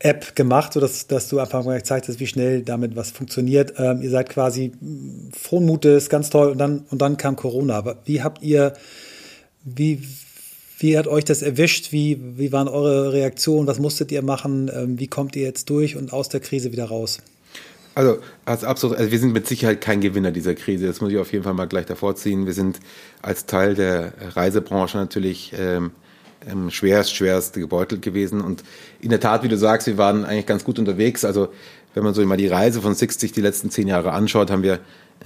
App 0.00 0.34
gemacht, 0.34 0.72
sodass 0.72 1.06
dass 1.06 1.28
du 1.28 1.38
einfach 1.38 1.64
mal 1.64 1.78
gezeigt 1.78 2.08
hast, 2.08 2.20
wie 2.20 2.26
schnell 2.26 2.62
damit 2.62 2.96
was 2.96 3.10
funktioniert. 3.10 3.74
Ähm, 3.78 4.02
ihr 4.02 4.10
seid 4.10 4.28
quasi 4.28 4.72
frohen 5.32 5.64
Mutes, 5.64 6.10
ganz 6.10 6.28
toll. 6.30 6.50
Und 6.50 6.58
dann, 6.58 6.84
und 6.90 7.00
dann 7.00 7.16
kam 7.16 7.36
Corona. 7.36 7.76
Aber 7.76 7.96
wie 8.04 8.22
habt 8.22 8.42
ihr, 8.42 8.74
wie, 9.64 10.02
wie 10.78 10.98
hat 10.98 11.06
euch 11.06 11.24
das 11.24 11.42
erwischt? 11.42 11.92
Wie, 11.92 12.20
wie 12.36 12.52
waren 12.52 12.68
eure 12.68 13.12
Reaktionen? 13.12 13.66
Was 13.66 13.78
musstet 13.78 14.12
ihr 14.12 14.22
machen? 14.22 14.70
Ähm, 14.74 14.98
wie 14.98 15.06
kommt 15.06 15.36
ihr 15.36 15.42
jetzt 15.42 15.70
durch 15.70 15.96
und 15.96 16.12
aus 16.12 16.28
der 16.28 16.40
Krise 16.40 16.72
wieder 16.72 16.86
raus? 16.86 17.18
Also, 17.94 18.18
als 18.44 18.64
absolut, 18.64 18.98
also 18.98 19.10
wir 19.10 19.18
sind 19.18 19.32
mit 19.32 19.46
Sicherheit 19.46 19.80
kein 19.80 20.00
Gewinner 20.00 20.32
dieser 20.32 20.54
Krise. 20.54 20.86
Das 20.86 21.00
muss 21.00 21.12
ich 21.12 21.18
auf 21.18 21.32
jeden 21.32 21.44
Fall 21.44 21.54
mal 21.54 21.66
gleich 21.66 21.86
davor 21.86 22.16
ziehen. 22.16 22.46
Wir 22.46 22.52
sind 22.52 22.80
als 23.22 23.46
Teil 23.46 23.74
der 23.74 24.12
Reisebranche 24.34 24.98
natürlich 24.98 25.52
ähm, 25.56 25.92
ähm, 26.50 26.70
schwerst, 26.70 27.14
schwerst 27.14 27.54
gebeutelt 27.54 28.02
gewesen. 28.02 28.40
Und 28.40 28.64
in 29.00 29.10
der 29.10 29.20
Tat, 29.20 29.44
wie 29.44 29.48
du 29.48 29.56
sagst, 29.56 29.86
wir 29.86 29.96
waren 29.96 30.24
eigentlich 30.24 30.46
ganz 30.46 30.64
gut 30.64 30.78
unterwegs. 30.78 31.24
Also, 31.24 31.48
wenn 31.94 32.02
man 32.02 32.14
so 32.14 32.24
mal 32.26 32.36
die 32.36 32.48
Reise 32.48 32.82
von 32.82 32.94
60 32.94 33.30
die 33.30 33.40
letzten 33.40 33.70
zehn 33.70 33.86
Jahre 33.86 34.12
anschaut, 34.12 34.50
haben 34.50 34.64
wir 34.64 34.74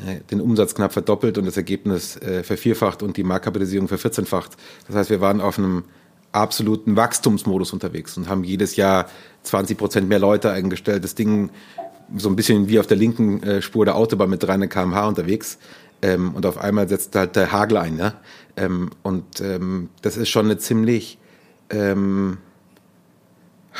äh, 0.06 0.20
den 0.30 0.42
Umsatz 0.42 0.74
knapp 0.74 0.92
verdoppelt 0.92 1.38
und 1.38 1.46
das 1.46 1.56
Ergebnis 1.56 2.16
äh, 2.18 2.42
vervierfacht 2.42 3.02
und 3.02 3.16
die 3.16 3.24
Marktkapitalisierung 3.24 3.88
vervierzehnfacht. 3.88 4.52
Das 4.86 4.96
heißt, 4.96 5.10
wir 5.10 5.22
waren 5.22 5.40
auf 5.40 5.58
einem 5.58 5.84
absoluten 6.32 6.96
Wachstumsmodus 6.96 7.72
unterwegs 7.72 8.16
und 8.18 8.28
haben 8.28 8.44
jedes 8.44 8.76
Jahr 8.76 9.06
20 9.44 9.78
Prozent 9.78 10.08
mehr 10.10 10.18
Leute 10.18 10.50
eingestellt. 10.50 11.02
Das 11.04 11.14
Ding 11.14 11.48
so 12.16 12.28
ein 12.28 12.36
bisschen 12.36 12.68
wie 12.68 12.78
auf 12.78 12.86
der 12.86 12.96
linken 12.96 13.42
äh, 13.42 13.62
Spur 13.62 13.84
der 13.84 13.96
Autobahn 13.96 14.30
mit 14.30 14.42
300 14.42 14.70
km/h 14.70 15.08
unterwegs. 15.08 15.58
Ähm, 16.00 16.34
und 16.34 16.46
auf 16.46 16.58
einmal 16.58 16.88
setzt 16.88 17.14
halt 17.16 17.36
der 17.36 17.52
Hagel 17.52 17.76
ein. 17.78 17.98
Ja? 17.98 18.14
Ähm, 18.56 18.90
und 19.02 19.40
ähm, 19.40 19.90
das 20.02 20.16
ist 20.16 20.28
schon 20.28 20.46
eine 20.46 20.58
ziemlich 20.58 21.18
ähm, 21.70 22.38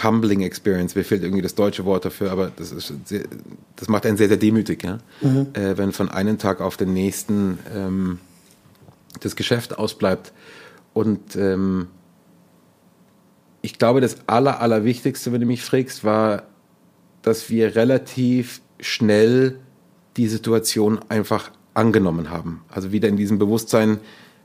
humbling 0.03 0.43
Experience. 0.43 0.95
Mir 0.95 1.05
fehlt 1.05 1.23
irgendwie 1.23 1.43
das 1.43 1.55
deutsche 1.55 1.85
Wort 1.85 2.05
dafür, 2.05 2.31
aber 2.31 2.51
das, 2.55 2.73
ist 2.73 2.93
sehr, 3.05 3.25
das 3.77 3.89
macht 3.89 4.07
einen 4.07 4.17
sehr, 4.17 4.29
sehr 4.29 4.37
demütig, 4.37 4.83
ja? 4.83 4.99
Mhm. 5.21 5.49
Äh, 5.55 5.79
wenn 5.79 5.93
von 5.93 6.09
einem 6.09 6.39
Tag 6.39 6.61
auf 6.61 6.77
den 6.77 6.93
nächsten 6.93 7.59
ähm, 7.75 8.19
das 9.21 9.37
Geschäft 9.37 9.79
ausbleibt. 9.79 10.33
Und 10.93 11.37
ähm, 11.37 11.89
ich 13.63 13.79
glaube, 13.79 14.01
das 14.01 14.17
Aller, 14.27 14.61
Allerwichtigste, 14.61 15.33
wenn 15.33 15.41
du 15.41 15.47
mich 15.47 15.63
fragst, 15.63 16.05
war, 16.05 16.45
dass 17.29 17.51
wir 17.51 17.77
relativ 17.77 18.61
schnell 18.81 19.59
die 20.17 20.29
Situation 20.29 20.99
einfach 21.09 21.51
angenommen 21.75 22.31
haben. 22.31 22.63
Also 22.69 22.91
wieder 22.91 23.09
in 23.09 23.17
diesem 23.17 23.39
Bewusstsein, 23.39 23.99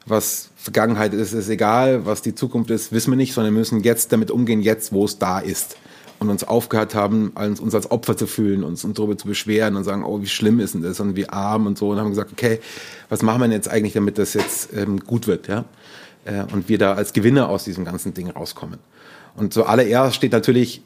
was 0.05 0.49
Vergangenheit 0.55 1.13
ist, 1.13 1.33
ist 1.33 1.49
egal, 1.49 2.05
was 2.05 2.21
die 2.21 2.35
Zukunft 2.35 2.69
ist, 2.69 2.91
wissen 2.91 3.11
wir 3.11 3.15
nicht, 3.15 3.33
sondern 3.33 3.53
wir 3.53 3.59
müssen 3.59 3.81
jetzt 3.81 4.11
damit 4.11 4.31
umgehen, 4.31 4.61
jetzt, 4.61 4.91
wo 4.91 5.05
es 5.05 5.17
da 5.17 5.39
ist. 5.39 5.77
Und 6.19 6.29
uns 6.29 6.43
aufgehört 6.43 6.93
haben, 6.93 7.29
uns 7.29 7.73
als 7.73 7.89
Opfer 7.89 8.15
zu 8.15 8.27
fühlen, 8.27 8.63
uns, 8.63 8.85
uns 8.85 8.95
darüber 8.95 9.17
zu 9.17 9.27
beschweren 9.27 9.75
und 9.75 9.83
sagen, 9.83 10.05
oh, 10.05 10.21
wie 10.21 10.27
schlimm 10.27 10.59
ist 10.59 10.73
denn 10.73 10.81
das 10.81 10.99
und 10.99 11.15
wie 11.15 11.27
arm 11.27 11.65
und 11.65 11.77
so. 11.77 11.89
Und 11.89 11.99
haben 11.99 12.09
gesagt, 12.09 12.31
okay, 12.31 12.59
was 13.09 13.21
machen 13.23 13.41
wir 13.41 13.45
denn 13.45 13.53
jetzt 13.53 13.69
eigentlich, 13.69 13.93
damit 13.93 14.17
das 14.17 14.33
jetzt 14.33 14.73
ähm, 14.73 14.99
gut 14.99 15.27
wird, 15.27 15.47
ja? 15.47 15.65
Äh, 16.25 16.43
und 16.53 16.69
wir 16.69 16.77
da 16.77 16.93
als 16.93 17.13
Gewinner 17.13 17.49
aus 17.49 17.65
diesem 17.65 17.83
ganzen 17.83 18.13
Ding 18.13 18.29
rauskommen. 18.29 18.79
Und 19.35 19.53
zuallererst 19.53 20.15
steht 20.15 20.31
natürlich 20.31 20.81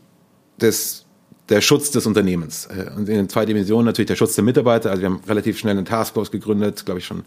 das 0.58 1.07
der 1.50 1.62
Schutz 1.62 1.92
des 1.92 2.06
Unternehmens. 2.06 2.66
Äh, 2.66 2.92
und 2.96 3.08
in 3.10 3.30
zwei 3.30 3.46
Dimensionen 3.46 3.86
natürlich 3.86 4.08
der 4.08 4.16
Schutz 4.16 4.36
der 4.36 4.44
Mitarbeiter. 4.44 4.90
Also 4.90 5.02
wir 5.02 5.10
haben 5.10 5.22
relativ 5.28 5.58
schnell 5.58 5.78
eine 5.78 5.84
Taskforce 5.84 6.32
gegründet, 6.32 6.86
glaube 6.86 7.00
ich 7.00 7.06
schon 7.06 7.24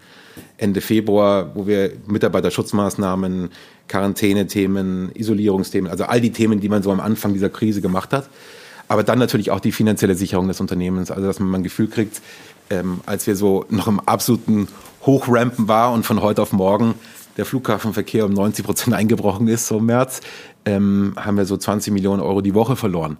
Ende 0.59 0.81
Februar, 0.81 1.55
wo 1.55 1.67
wir 1.67 1.93
Mitarbeiterschutzmaßnahmen, 2.07 3.51
Quarantänethemen, 3.89 5.11
Isolierungsthemen, 5.15 5.91
also 5.91 6.05
all 6.05 6.21
die 6.21 6.33
Themen, 6.33 6.61
die 6.61 6.69
man 6.69 6.83
so 6.83 6.93
am 6.93 7.01
Anfang 7.01 7.33
dieser 7.33 7.49
Krise 7.49 7.81
gemacht 7.81 8.13
hat. 8.13 8.29
Aber 8.89 9.05
dann 9.05 9.19
natürlich 9.19 9.51
auch 9.51 9.61
die 9.61 9.73
finanzielle 9.73 10.17
Sicherung 10.17 10.49
des 10.49 10.61
Unternehmens, 10.61 11.11
also 11.11 11.27
dass 11.27 11.39
man 11.39 11.49
mal 11.49 11.59
ein 11.59 11.65
Gefühl 11.65 11.89
kriegt, 11.89 12.21
ähm, 12.71 13.01
als 13.07 13.27
wir 13.27 13.37
so 13.37 13.65
noch 13.71 13.87
im 13.87 14.01
absoluten 14.01 14.69
Hochrampen 15.07 15.69
war 15.69 15.93
und 15.93 16.05
von 16.05 16.21
heute 16.21 16.43
auf 16.43 16.53
morgen 16.53 16.95
der 17.37 17.47
Flughafenverkehr 17.47 18.27
um 18.27 18.33
90 18.33 18.65
Prozent 18.65 18.95
eingebrochen 18.95 19.49
ist, 19.49 19.67
so 19.67 19.79
im 19.79 19.87
März, 19.87 20.21
ähm, 20.67 21.15
haben 21.17 21.37
wir 21.37 21.47
so 21.47 21.57
20 21.57 21.93
Millionen 21.93 22.21
Euro 22.21 22.43
die 22.43 22.55
Woche 22.55 22.77
verloren 22.77 23.17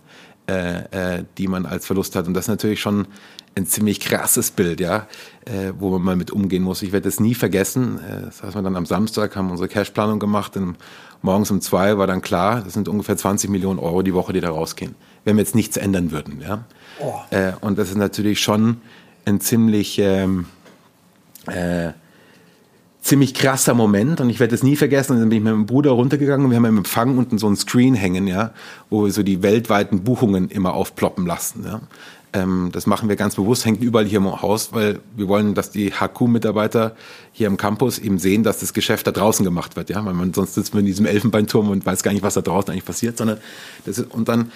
äh, 0.51 1.19
äh, 1.19 1.25
die 1.39 1.47
man 1.47 1.67
als 1.67 1.87
Verlust 1.87 2.17
hat. 2.17 2.27
Und 2.27 2.35
das 2.35 2.45
ist 2.45 2.49
natürlich 2.49 2.81
schon 2.81 3.07
ein 3.55 3.67
ziemlich 3.67 4.01
krasses 4.01 4.51
Bild, 4.51 4.81
ja, 4.81 5.07
äh, 5.45 5.73
wo 5.79 5.91
man 5.91 6.03
mal 6.03 6.17
mit 6.17 6.31
umgehen 6.31 6.63
muss. 6.63 6.83
Ich 6.83 6.93
werde 6.93 7.09
das 7.09 7.21
nie 7.21 7.35
vergessen. 7.35 7.99
Äh, 7.99 8.23
das 8.27 8.43
heißt, 8.43 8.55
wir 8.55 8.63
dann 8.63 8.77
am 8.77 8.87
Samstag 8.87 9.37
haben 9.37 9.51
unsere 9.51 9.69
Cashplanung 9.69 10.19
gemacht 10.19 10.57
und 10.57 10.77
morgens 11.23 11.51
um 11.51 11.61
zwei 11.61 11.99
war 11.99 12.07
dann 12.07 12.23
klar, 12.23 12.63
das 12.63 12.73
sind 12.73 12.89
ungefähr 12.89 13.17
20 13.17 13.51
Millionen 13.51 13.79
Euro 13.79 14.03
die 14.03 14.15
Woche, 14.15 14.33
die 14.33 14.41
da 14.41 14.51
rausgehen, 14.51 14.95
wenn 15.25 15.37
wir 15.37 15.43
jetzt 15.43 15.55
nichts 15.55 15.77
ändern 15.77 16.11
würden, 16.11 16.41
ja. 16.41 16.65
Oh. 17.01 17.15
Äh, 17.31 17.53
und 17.61 17.79
das 17.79 17.91
ist 17.91 17.97
natürlich 17.97 18.41
schon 18.41 18.81
ein 19.25 19.41
ziemlich 19.41 19.99
ähm, 19.99 20.47
äh, 21.47 21.93
ziemlich 23.03 23.35
krasser 23.35 23.75
Moment 23.75 24.21
und 24.21 24.31
ich 24.31 24.41
werde 24.41 24.55
es 24.55 24.63
nie 24.63 24.77
vergessen. 24.77 25.15
Und 25.15 25.21
dann 25.21 25.29
bin 25.29 25.39
ich 25.39 25.45
mit 25.45 25.53
meinem 25.53 25.67
Bruder 25.67 25.93
runtergegangen 25.93 26.45
und 26.45 26.51
wir 26.51 26.57
haben 26.57 26.65
im 26.67 26.79
Empfang 26.79 27.17
unten 27.17 27.39
so 27.39 27.49
ein 27.49 27.57
Screen 27.57 27.95
hängen, 27.95 28.27
ja, 28.27 28.53
wo 28.91 29.05
wir 29.05 29.13
so 29.13 29.23
die 29.23 29.43
weltweiten 29.43 30.05
Buchungen 30.05 30.49
immer 30.49 30.75
aufploppen 30.75 31.27
lassen. 31.27 31.65
Ja. 31.65 31.81
Ähm, 32.33 32.71
das 32.73 32.87
machen 32.87 33.09
wir 33.09 33.17
ganz 33.17 33.35
bewusst, 33.35 33.65
hängt 33.65 33.83
überall 33.83 34.05
hier 34.05 34.19
im 34.19 34.43
Haus, 34.43 34.73
weil 34.73 35.01
wir 35.17 35.27
wollen, 35.29 35.55
dass 35.55 35.71
die 35.71 35.93
HQ-Mitarbeiter 35.93 36.95
hier 37.33 37.49
im 37.49 37.57
Campus 37.57 37.99
eben 37.99 38.19
sehen, 38.19 38.45
dass 38.45 38.61
das 38.61 38.73
Geschäft 38.73 39.07
da 39.07 39.13
draußen 39.13 39.45
gemacht 39.45 39.77
wird, 39.77 39.91
ja, 39.91 40.05
weil 40.05 40.15
man 40.15 40.33
sonst 40.33 40.55
sitzt 40.55 40.75
man 40.75 40.81
in 40.81 40.87
diesem 40.87 41.07
Elfenbeinturm 41.07 41.71
und 41.71 41.85
weiß 41.85 42.03
gar 42.03 42.13
nicht, 42.13 42.23
was 42.23 42.35
da 42.35 42.41
draußen 42.41 42.71
eigentlich 42.71 42.85
passiert, 42.85 43.17
sondern 43.17 43.39
das 43.85 43.99
ist, 43.99 44.15
und 44.15 44.29
dann 44.29 44.53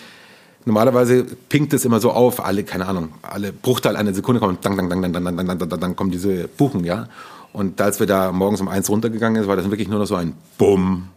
normalerweise 0.66 1.24
pinkt 1.48 1.72
es 1.72 1.84
immer 1.84 1.98
so 1.98 2.12
auf, 2.12 2.44
alle, 2.44 2.62
keine 2.62 2.86
Ahnung, 2.86 3.08
alle 3.22 3.52
Bruchteil 3.52 3.96
einer 3.96 4.14
Sekunde 4.14 4.40
kommen, 4.40 4.58
dann, 4.60 4.76
dann, 4.76 4.88
dann, 4.88 5.02
dann, 5.02 5.12
dann, 5.12 5.36
dann, 5.36 5.58
dann, 5.58 5.68
dann, 5.68 5.80
dann 5.80 5.96
kommen 5.96 6.10
diese 6.12 6.46
Buchen, 6.48 6.84
ja. 6.84 7.08
Und 7.54 7.80
als 7.80 8.00
wir 8.00 8.08
da 8.08 8.32
morgens 8.32 8.60
um 8.60 8.66
eins 8.66 8.90
runtergegangen 8.90 9.40
sind, 9.40 9.48
war 9.48 9.54
das 9.54 9.70
wirklich 9.70 9.86
nur 9.88 10.00
noch 10.00 10.06
so 10.06 10.16
ein 10.16 10.34
Bumm, 10.58 11.08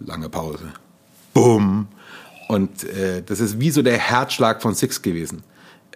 lange 0.00 0.28
Pause, 0.28 0.72
Bumm. 1.32 1.86
Und 2.48 2.82
äh, 2.82 3.22
das 3.24 3.38
ist 3.38 3.60
wie 3.60 3.70
so 3.70 3.82
der 3.82 3.96
Herzschlag 3.96 4.62
von 4.62 4.74
Six 4.74 5.00
gewesen, 5.00 5.44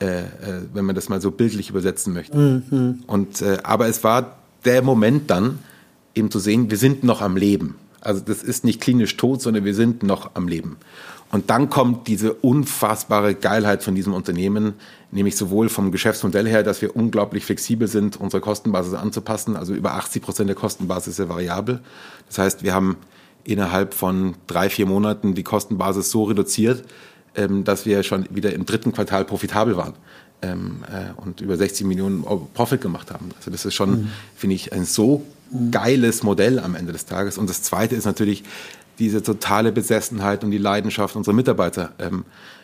äh, 0.01 0.21
äh, 0.21 0.27
wenn 0.73 0.85
man 0.85 0.95
das 0.95 1.09
mal 1.09 1.21
so 1.21 1.33
bildlich 1.33 1.71
übersetzen 1.71 2.15
möchte. 2.15 2.39
Mhm. 2.39 3.03
Und 3.09 3.43
äh, 3.43 3.59
aber 3.65 3.89
es 3.89 4.05
war 4.05 4.37
der 4.65 4.83
Moment 4.83 5.29
dann, 5.29 5.59
eben 6.15 6.31
zu 6.31 6.39
sehen, 6.39 6.71
wir 6.71 6.79
sind 6.79 7.03
noch 7.03 7.21
am 7.21 7.37
Leben. 7.37 7.75
Also 8.01 8.21
das 8.21 8.45
ist 8.45 8.65
nicht 8.65 8.81
klinisch 8.81 9.17
tot, 9.17 9.43
sondern 9.43 9.65
wir 9.65 9.75
sind 9.75 10.05
noch 10.05 10.31
am 10.35 10.47
Leben. 10.47 10.77
Und 11.33 11.51
dann 11.51 11.69
kommt 11.69 12.07
diese 12.07 12.33
unfassbare 12.33 13.35
Geilheit 13.35 13.83
von 13.83 13.97
diesem 13.97 14.15
Unternehmen, 14.15 14.75
nämlich 15.13 15.37
sowohl 15.37 15.69
vom 15.69 15.91
Geschäftsmodell 15.91 16.47
her, 16.47 16.63
dass 16.63 16.83
wir 16.83 16.95
unglaublich 16.95 17.45
flexibel 17.45 17.89
sind, 17.89 18.19
unsere 18.19 18.41
Kostenbasis 18.41 18.95
anzupassen. 18.95 19.57
Also 19.57 19.75
über 19.75 19.95
80 19.95 20.23
Prozent 20.23 20.49
der 20.49 20.57
Kostenbasis 20.57 21.19
ist 21.19 21.29
variabel. 21.29 21.81
Das 22.29 22.39
heißt, 22.39 22.63
wir 22.63 22.75
haben 22.75 22.97
innerhalb 23.45 23.95
von 23.95 24.35
drei, 24.47 24.71
vier 24.71 24.87
Monaten 24.87 25.35
die 25.35 25.43
Kostenbasis 25.43 26.11
so 26.11 26.25
reduziert, 26.25 26.85
ähm, 27.35 27.65
dass 27.65 27.87
wir 27.87 28.03
schon 28.03 28.27
wieder 28.31 28.53
im 28.53 28.67
dritten 28.67 28.93
Quartal 28.93 29.25
profitabel 29.25 29.77
waren 29.77 29.95
ähm, 30.43 30.85
äh, 30.87 31.21
und 31.21 31.41
über 31.41 31.57
60 31.57 31.87
Millionen 31.87 32.25
Euro 32.25 32.49
Profit 32.53 32.81
gemacht 32.81 33.11
haben. 33.11 33.31
Also 33.37 33.51
das 33.51 33.65
ist 33.65 33.75
schon, 33.75 33.91
mhm. 33.91 34.09
finde 34.37 34.57
ich, 34.57 34.73
ein 34.73 34.85
so 34.85 35.25
geiles 35.71 36.23
Modell 36.23 36.61
am 36.61 36.75
Ende 36.75 36.93
des 36.93 37.07
Tages. 37.07 37.39
Und 37.39 37.51
das 37.51 37.63
Zweite 37.63 37.97
ist 37.97 38.05
natürlich, 38.05 38.45
diese 39.01 39.23
totale 39.23 39.73
Besessenheit 39.73 40.45
und 40.45 40.51
die 40.51 40.59
Leidenschaft 40.59 41.17
unserer 41.17 41.35
Mitarbeiter. 41.35 41.93
Ähm, 41.99 42.25
äh, 42.27 42.60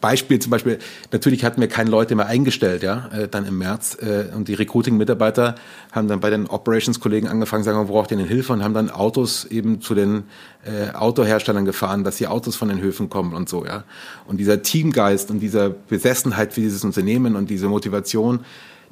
Beispiel 0.00 0.38
zum 0.38 0.50
Beispiel, 0.50 0.78
natürlich 1.12 1.44
hatten 1.44 1.60
wir 1.60 1.68
keine 1.68 1.90
Leute 1.90 2.14
mehr 2.14 2.26
eingestellt, 2.26 2.82
ja, 2.82 3.08
äh, 3.12 3.28
dann 3.28 3.46
im 3.46 3.58
März. 3.58 3.96
Äh, 4.00 4.34
und 4.34 4.48
die 4.48 4.54
Recruiting-Mitarbeiter 4.54 5.54
haben 5.92 6.08
dann 6.08 6.20
bei 6.20 6.30
den 6.30 6.46
Operations-Kollegen 6.46 7.28
angefangen, 7.28 7.64
sagen, 7.64 7.78
wo 7.88 7.92
braucht 7.92 8.10
denn 8.10 8.18
Hilfe? 8.18 8.52
Und 8.52 8.62
haben 8.62 8.74
dann 8.74 8.90
Autos 8.90 9.44
eben 9.46 9.80
zu 9.80 9.94
den 9.94 10.24
äh, 10.64 10.90
Autoherstellern 10.94 11.64
gefahren, 11.64 12.04
dass 12.04 12.16
die 12.16 12.26
Autos 12.26 12.56
von 12.56 12.68
den 12.68 12.80
Höfen 12.80 13.08
kommen 13.08 13.34
und 13.34 13.48
so, 13.48 13.64
ja. 13.64 13.84
Und 14.26 14.38
dieser 14.38 14.62
Teamgeist 14.62 15.30
und 15.30 15.40
dieser 15.40 15.70
Besessenheit 15.70 16.52
für 16.52 16.60
dieses 16.60 16.84
Unternehmen 16.84 17.36
und 17.36 17.50
diese 17.50 17.68
Motivation, 17.68 18.40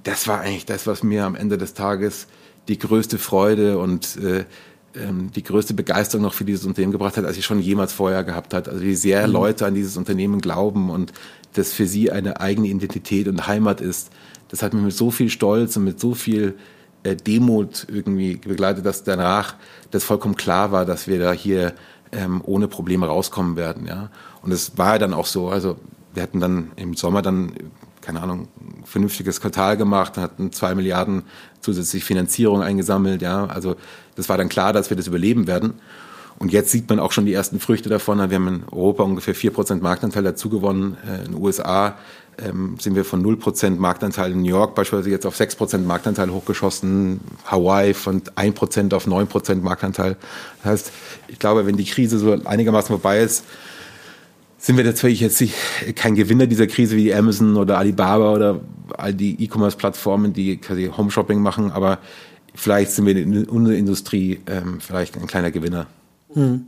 das 0.05 0.29
war 0.29 0.41
eigentlich 0.41 0.67
das, 0.67 0.87
was 0.87 1.03
mir 1.03 1.25
am 1.25 1.35
Ende 1.35 1.59
des 1.59 1.75
Tages 1.75 2.27
die 2.69 2.79
größte 2.79 3.19
Freude 3.19 3.79
und 3.79 4.17
äh, 4.17 4.45
ähm, 4.99 5.31
die 5.33 5.43
größte 5.43 5.75
Begeisterung 5.75 6.25
noch 6.25 6.35
für 6.35 6.45
dieses 6.45 6.65
Unternehmen 6.65 6.93
gebracht 6.93 7.17
hat, 7.17 7.25
als 7.25 7.37
ich 7.37 7.45
schon 7.45 7.61
jemals 7.61 7.93
vorher 7.93 8.25
gehabt 8.25 8.55
hat. 8.55 8.69
Also 8.69 8.83
wie 8.83 8.95
sehr 8.95 9.27
mhm. 9.27 9.33
Leute 9.33 9.67
an 9.67 9.75
dieses 9.75 9.97
Unternehmen 9.97 10.41
glauben 10.41 10.91
und 10.91 11.13
das 11.55 11.73
für 11.73 11.87
sie 11.87 12.11
eine 12.11 12.41
eigene 12.41 12.69
Identität 12.69 13.29
und 13.29 13.47
Heimat 13.47 13.81
ist. 13.81 14.11
Das 14.49 14.63
hat 14.63 14.75
mir 14.75 14.81
mit 14.81 14.95
so 14.95 15.11
viel 15.11 15.31
Stolz 15.31 15.77
und 15.77 15.85
mit 15.85 16.01
so 16.01 16.15
viel 16.15 16.55
äh, 17.03 17.17
Demut 17.17 17.87
irgendwie 17.91 18.37
begleitet, 18.37 18.85
dass 18.85 19.05
danach 19.05 19.55
das 19.91 20.05
vollkommen 20.05 20.37
klar 20.37 20.73
war, 20.73 20.85
dass 20.85 21.07
wir 21.07 21.19
da 21.19 21.33
hier 21.33 21.75
ähm, 22.13 22.43
ohne 22.45 22.69
Probleme 22.69 23.07
rauskommen 23.07 23.57
werden. 23.57 23.87
Ja? 23.87 24.11
Und 24.43 24.53
es 24.53 24.79
war 24.79 24.95
ja 24.95 24.99
dann 24.99 25.15
auch 25.15 25.27
so. 25.27 25.49
Also 25.49 25.77
wir 26.15 26.23
hatten 26.23 26.41
dann 26.41 26.73
im 26.77 26.95
Sommer 26.95 27.23
dann, 27.23 27.53
keine 28.01 28.23
Ahnung, 28.23 28.49
ein 28.61 28.85
vernünftiges 28.85 29.41
Quartal 29.41 29.77
gemacht, 29.77 30.17
hatten 30.17 30.53
zwei 30.53 30.75
Milliarden 30.75 31.25
zusätzlich 31.61 32.05
Finanzierung 32.05 32.63
eingesammelt. 32.63 33.23
Ja? 33.23 33.47
Also 33.47 33.77
das 34.17 34.29
war 34.29 34.37
dann 34.39 34.49
klar, 34.49 34.73
dass 34.73 34.91
wir 34.91 34.97
das 34.97 35.07
überleben 35.07 35.47
werden. 35.47 35.75
Und 36.39 36.53
jetzt 36.53 36.71
sieht 36.71 36.89
man 36.89 37.01
auch 37.01 37.11
schon 37.11 37.27
die 37.27 37.33
ersten 37.33 37.59
Früchte 37.59 37.89
davon. 37.89 38.19
Wir 38.19 38.37
haben 38.37 38.49
in 38.49 38.63
Europa 38.71 39.03
ungefähr 39.03 39.35
vier 39.35 39.53
Prozent 39.53 39.83
Marktanteil 39.83 40.23
dazu 40.23 40.49
gewonnen. 40.49 40.97
Äh, 41.05 41.25
in 41.25 41.33
den 41.33 41.43
USA 41.43 41.97
ähm, 42.39 42.77
sind 42.79 42.95
wir 42.95 43.05
von 43.05 43.25
0% 43.25 43.77
Marktanteil 43.77 44.33
in 44.33 44.43
New 44.43 44.49
York 44.49 44.77
beispielsweise 44.77 45.11
jetzt 45.11 45.27
auf 45.27 45.39
6% 45.39 45.79
Marktanteil 45.79 46.31
hochgeschossen, 46.31 47.21
Hawaii 47.45 47.93
von 47.93 48.23
1% 48.23 48.95
auf 48.95 49.07
9% 49.07 49.57
Marktanteil. 49.57 50.17
Das 50.63 50.73
heißt, 50.73 50.93
ich 51.27 51.39
glaube, 51.41 51.67
wenn 51.67 51.77
die 51.77 51.85
Krise 51.85 52.19
so 52.19 52.33
einigermaßen 52.45 52.89
vorbei 52.89 53.21
ist, 53.21 53.45
sind 54.69 54.77
wir 54.77 54.85
natürlich 54.85 55.21
jetzt 55.21 55.43
kein 55.95 56.15
Gewinner 56.15 56.47
dieser 56.47 56.67
Krise 56.67 56.95
wie 56.95 57.15
Amazon 57.15 57.57
oder 57.57 57.79
Alibaba 57.79 58.35
oder 58.35 58.61
all 58.99 59.15
die 59.15 59.43
E-Commerce-Plattformen, 59.43 60.35
die 60.35 60.59
quasi 60.59 60.91
Home-Shopping 60.95 61.41
machen, 61.41 61.71
aber 61.71 62.01
vielleicht 62.55 62.91
sind 62.91 63.07
wir 63.07 63.17
in 63.17 63.47
unserer 63.47 63.77
Industrie 63.77 64.41
ähm, 64.47 64.79
vielleicht 64.83 65.17
ein 65.17 65.27
kleiner 65.27 65.51
Gewinner. 65.51 65.87
Hm. 66.35 66.67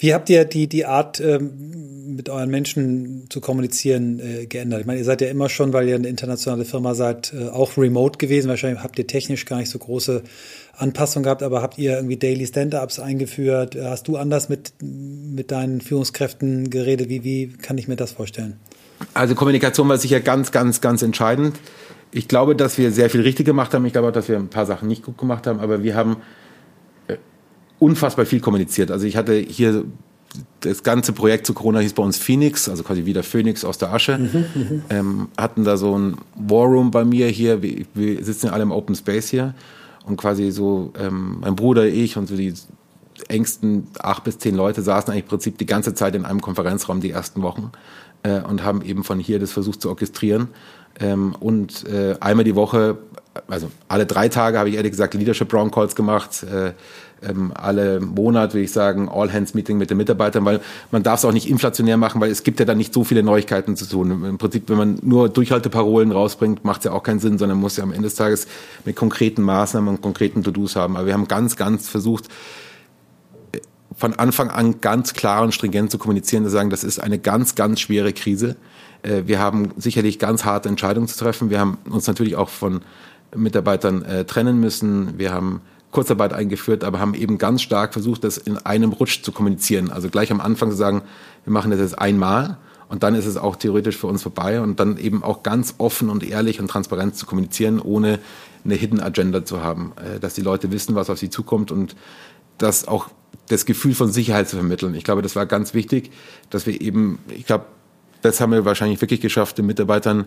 Wie 0.00 0.14
habt 0.14 0.28
ihr 0.30 0.44
die, 0.46 0.66
die 0.66 0.84
Art, 0.84 1.20
ähm, 1.20 2.16
mit 2.16 2.28
euren 2.28 2.50
Menschen 2.50 3.26
zu 3.28 3.40
kommunizieren, 3.40 4.18
äh, 4.18 4.46
geändert? 4.46 4.80
Ich 4.80 4.86
meine, 4.86 4.98
ihr 4.98 5.04
seid 5.04 5.20
ja 5.20 5.28
immer 5.28 5.48
schon, 5.48 5.72
weil 5.72 5.88
ihr 5.88 5.94
eine 5.94 6.08
internationale 6.08 6.64
Firma 6.64 6.96
seid, 6.96 7.32
äh, 7.32 7.50
auch 7.50 7.76
remote 7.76 8.18
gewesen. 8.18 8.48
Wahrscheinlich 8.48 8.82
habt 8.82 8.98
ihr 8.98 9.06
technisch 9.06 9.44
gar 9.44 9.58
nicht 9.58 9.70
so 9.70 9.78
große 9.78 10.24
Anpassungen 10.78 11.24
gehabt, 11.24 11.42
aber 11.42 11.62
habt 11.62 11.78
ihr 11.78 11.96
irgendwie 11.96 12.16
Daily 12.16 12.46
Stand-Ups 12.46 13.00
eingeführt? 13.00 13.76
Hast 13.80 14.08
du 14.08 14.16
anders 14.16 14.48
mit, 14.48 14.72
mit 14.80 15.50
deinen 15.50 15.80
Führungskräften 15.80 16.70
geredet? 16.70 17.08
Wie, 17.08 17.24
wie 17.24 17.48
kann 17.48 17.78
ich 17.78 17.88
mir 17.88 17.96
das 17.96 18.12
vorstellen? 18.12 18.58
Also 19.14 19.34
Kommunikation 19.34 19.88
war 19.88 19.98
sicher 19.98 20.20
ganz, 20.20 20.52
ganz, 20.52 20.80
ganz 20.80 21.02
entscheidend. 21.02 21.58
Ich 22.10 22.28
glaube, 22.28 22.56
dass 22.56 22.78
wir 22.78 22.90
sehr 22.90 23.10
viel 23.10 23.20
richtig 23.20 23.46
gemacht 23.46 23.74
haben. 23.74 23.84
Ich 23.86 23.92
glaube 23.92 24.08
auch, 24.08 24.12
dass 24.12 24.28
wir 24.28 24.36
ein 24.36 24.48
paar 24.48 24.66
Sachen 24.66 24.88
nicht 24.88 25.04
gut 25.04 25.18
gemacht 25.18 25.46
haben, 25.46 25.60
aber 25.60 25.82
wir 25.82 25.94
haben 25.94 26.16
unfassbar 27.78 28.26
viel 28.26 28.40
kommuniziert. 28.40 28.90
Also 28.90 29.06
ich 29.06 29.16
hatte 29.16 29.34
hier 29.34 29.84
das 30.60 30.82
ganze 30.82 31.12
Projekt 31.12 31.46
zu 31.46 31.54
Corona 31.54 31.80
hieß 31.80 31.94
bei 31.94 32.02
uns 32.02 32.18
Phoenix, 32.18 32.68
also 32.68 32.82
quasi 32.82 33.06
wieder 33.06 33.22
Phoenix 33.22 33.64
aus 33.64 33.78
der 33.78 33.92
Asche. 33.92 34.18
Mhm, 34.18 34.44
mhm, 34.54 34.82
ähm, 34.90 35.28
hatten 35.36 35.64
da 35.64 35.76
so 35.76 35.96
ein 35.98 36.16
War 36.34 36.66
Room 36.66 36.90
bei 36.90 37.04
mir 37.04 37.28
hier. 37.28 37.62
Wir, 37.62 37.86
wir, 37.94 38.24
sitzen 38.24 38.46
ja 38.46 38.52
alle 38.52 38.62
im 38.62 38.72
Open 38.72 38.94
Space 38.94 39.28
hier 39.30 39.54
und 40.08 40.16
quasi 40.16 40.50
so 40.50 40.92
ähm, 40.98 41.38
mein 41.40 41.56
Bruder, 41.56 41.86
ich 41.86 42.16
und 42.16 42.26
so 42.28 42.36
die 42.36 42.54
engsten 43.28 43.88
acht 43.98 44.24
bis 44.24 44.38
zehn 44.38 44.54
Leute 44.54 44.82
saßen 44.82 45.10
eigentlich 45.10 45.24
im 45.24 45.28
Prinzip 45.28 45.58
die 45.58 45.66
ganze 45.66 45.94
Zeit 45.94 46.14
in 46.14 46.24
einem 46.24 46.40
Konferenzraum 46.40 47.00
die 47.00 47.10
ersten 47.10 47.42
Wochen 47.42 47.72
äh, 48.22 48.40
und 48.40 48.64
haben 48.64 48.82
eben 48.82 49.04
von 49.04 49.18
hier 49.18 49.38
das 49.38 49.52
versucht 49.52 49.82
zu 49.82 49.88
orchestrieren. 49.88 50.48
Ähm, 51.00 51.34
und 51.38 51.86
äh, 51.88 52.16
einmal 52.20 52.44
die 52.44 52.54
Woche, 52.54 52.98
also 53.48 53.70
alle 53.88 54.06
drei 54.06 54.28
Tage 54.28 54.58
habe 54.58 54.68
ich 54.68 54.76
ehrlich 54.76 54.92
gesagt 54.92 55.14
Leadership 55.14 55.52
Round 55.52 55.72
Calls 55.72 55.94
gemacht. 55.94 56.42
Äh, 56.42 56.72
ähm, 57.26 57.52
alle 57.54 58.00
Monat, 58.00 58.54
würde 58.54 58.64
ich 58.64 58.72
sagen, 58.72 59.08
All-Hands-Meeting 59.08 59.76
mit 59.76 59.90
den 59.90 59.96
Mitarbeitern, 59.96 60.44
weil 60.44 60.60
man 60.90 61.02
darf 61.02 61.20
es 61.20 61.24
auch 61.24 61.32
nicht 61.32 61.48
inflationär 61.48 61.96
machen, 61.96 62.20
weil 62.20 62.30
es 62.30 62.42
gibt 62.42 62.60
ja 62.60 62.66
dann 62.66 62.78
nicht 62.78 62.94
so 62.94 63.04
viele 63.04 63.22
Neuigkeiten 63.22 63.76
zu 63.76 63.86
tun. 63.86 64.24
Im 64.24 64.38
Prinzip, 64.38 64.68
wenn 64.68 64.78
man 64.78 64.98
nur 65.02 65.28
Durchhalteparolen 65.28 66.12
rausbringt, 66.12 66.64
macht 66.64 66.80
es 66.80 66.84
ja 66.84 66.92
auch 66.92 67.02
keinen 67.02 67.20
Sinn, 67.20 67.38
sondern 67.38 67.58
muss 67.58 67.76
ja 67.76 67.84
am 67.84 67.92
Ende 67.92 68.04
des 68.04 68.14
Tages 68.14 68.46
mit 68.84 68.96
konkreten 68.96 69.42
Maßnahmen 69.42 69.88
und 69.88 70.00
konkreten 70.00 70.42
To-Dos 70.42 70.76
haben. 70.76 70.96
Aber 70.96 71.06
wir 71.06 71.14
haben 71.14 71.28
ganz, 71.28 71.56
ganz 71.56 71.88
versucht, 71.88 72.28
von 73.96 74.14
Anfang 74.14 74.50
an 74.50 74.80
ganz 74.80 75.12
klar 75.12 75.42
und 75.42 75.52
stringent 75.52 75.90
zu 75.90 75.98
kommunizieren, 75.98 76.44
zu 76.44 76.50
sagen, 76.50 76.70
das 76.70 76.84
ist 76.84 77.00
eine 77.00 77.18
ganz, 77.18 77.56
ganz 77.56 77.80
schwere 77.80 78.12
Krise. 78.12 78.56
Äh, 79.02 79.22
wir 79.26 79.40
haben 79.40 79.72
sicherlich 79.76 80.18
ganz 80.18 80.44
harte 80.44 80.68
Entscheidungen 80.68 81.08
zu 81.08 81.18
treffen. 81.18 81.50
Wir 81.50 81.58
haben 81.58 81.78
uns 81.90 82.06
natürlich 82.06 82.36
auch 82.36 82.48
von 82.48 82.82
Mitarbeitern 83.34 84.02
äh, 84.02 84.24
trennen 84.24 84.60
müssen. 84.60 85.18
Wir 85.18 85.32
haben 85.32 85.60
Kurzarbeit 85.90 86.32
eingeführt, 86.32 86.84
aber 86.84 87.00
haben 87.00 87.14
eben 87.14 87.38
ganz 87.38 87.62
stark 87.62 87.92
versucht, 87.92 88.24
das 88.24 88.36
in 88.36 88.58
einem 88.58 88.92
Rutsch 88.92 89.22
zu 89.22 89.32
kommunizieren. 89.32 89.90
Also 89.90 90.10
gleich 90.10 90.30
am 90.30 90.40
Anfang 90.40 90.70
zu 90.70 90.76
sagen, 90.76 91.02
wir 91.44 91.52
machen 91.52 91.70
das 91.70 91.80
jetzt 91.80 91.98
einmal 91.98 92.58
und 92.88 93.02
dann 93.02 93.14
ist 93.14 93.26
es 93.26 93.36
auch 93.36 93.56
theoretisch 93.56 93.96
für 93.96 94.06
uns 94.06 94.22
vorbei 94.22 94.60
und 94.60 94.80
dann 94.80 94.98
eben 94.98 95.22
auch 95.22 95.42
ganz 95.42 95.74
offen 95.78 96.10
und 96.10 96.28
ehrlich 96.28 96.60
und 96.60 96.68
transparent 96.68 97.16
zu 97.16 97.26
kommunizieren, 97.26 97.80
ohne 97.80 98.18
eine 98.64 98.74
Hidden 98.74 99.00
Agenda 99.00 99.44
zu 99.44 99.62
haben, 99.62 99.92
äh, 99.96 100.20
dass 100.20 100.34
die 100.34 100.42
Leute 100.42 100.72
wissen, 100.72 100.94
was 100.94 101.10
auf 101.10 101.18
sie 101.18 101.30
zukommt 101.30 101.70
und 101.70 101.96
das 102.58 102.86
auch 102.86 103.08
das 103.48 103.64
Gefühl 103.64 103.94
von 103.94 104.10
Sicherheit 104.10 104.48
zu 104.48 104.56
vermitteln. 104.56 104.94
Ich 104.94 105.04
glaube, 105.04 105.22
das 105.22 105.36
war 105.36 105.46
ganz 105.46 105.74
wichtig, 105.74 106.10
dass 106.50 106.66
wir 106.66 106.80
eben, 106.80 107.18
ich 107.28 107.46
glaube, 107.46 107.66
das 108.22 108.40
haben 108.40 108.52
wir 108.52 108.64
wahrscheinlich 108.64 109.00
wirklich 109.00 109.20
geschafft, 109.20 109.58
den 109.58 109.66
Mitarbeitern, 109.66 110.26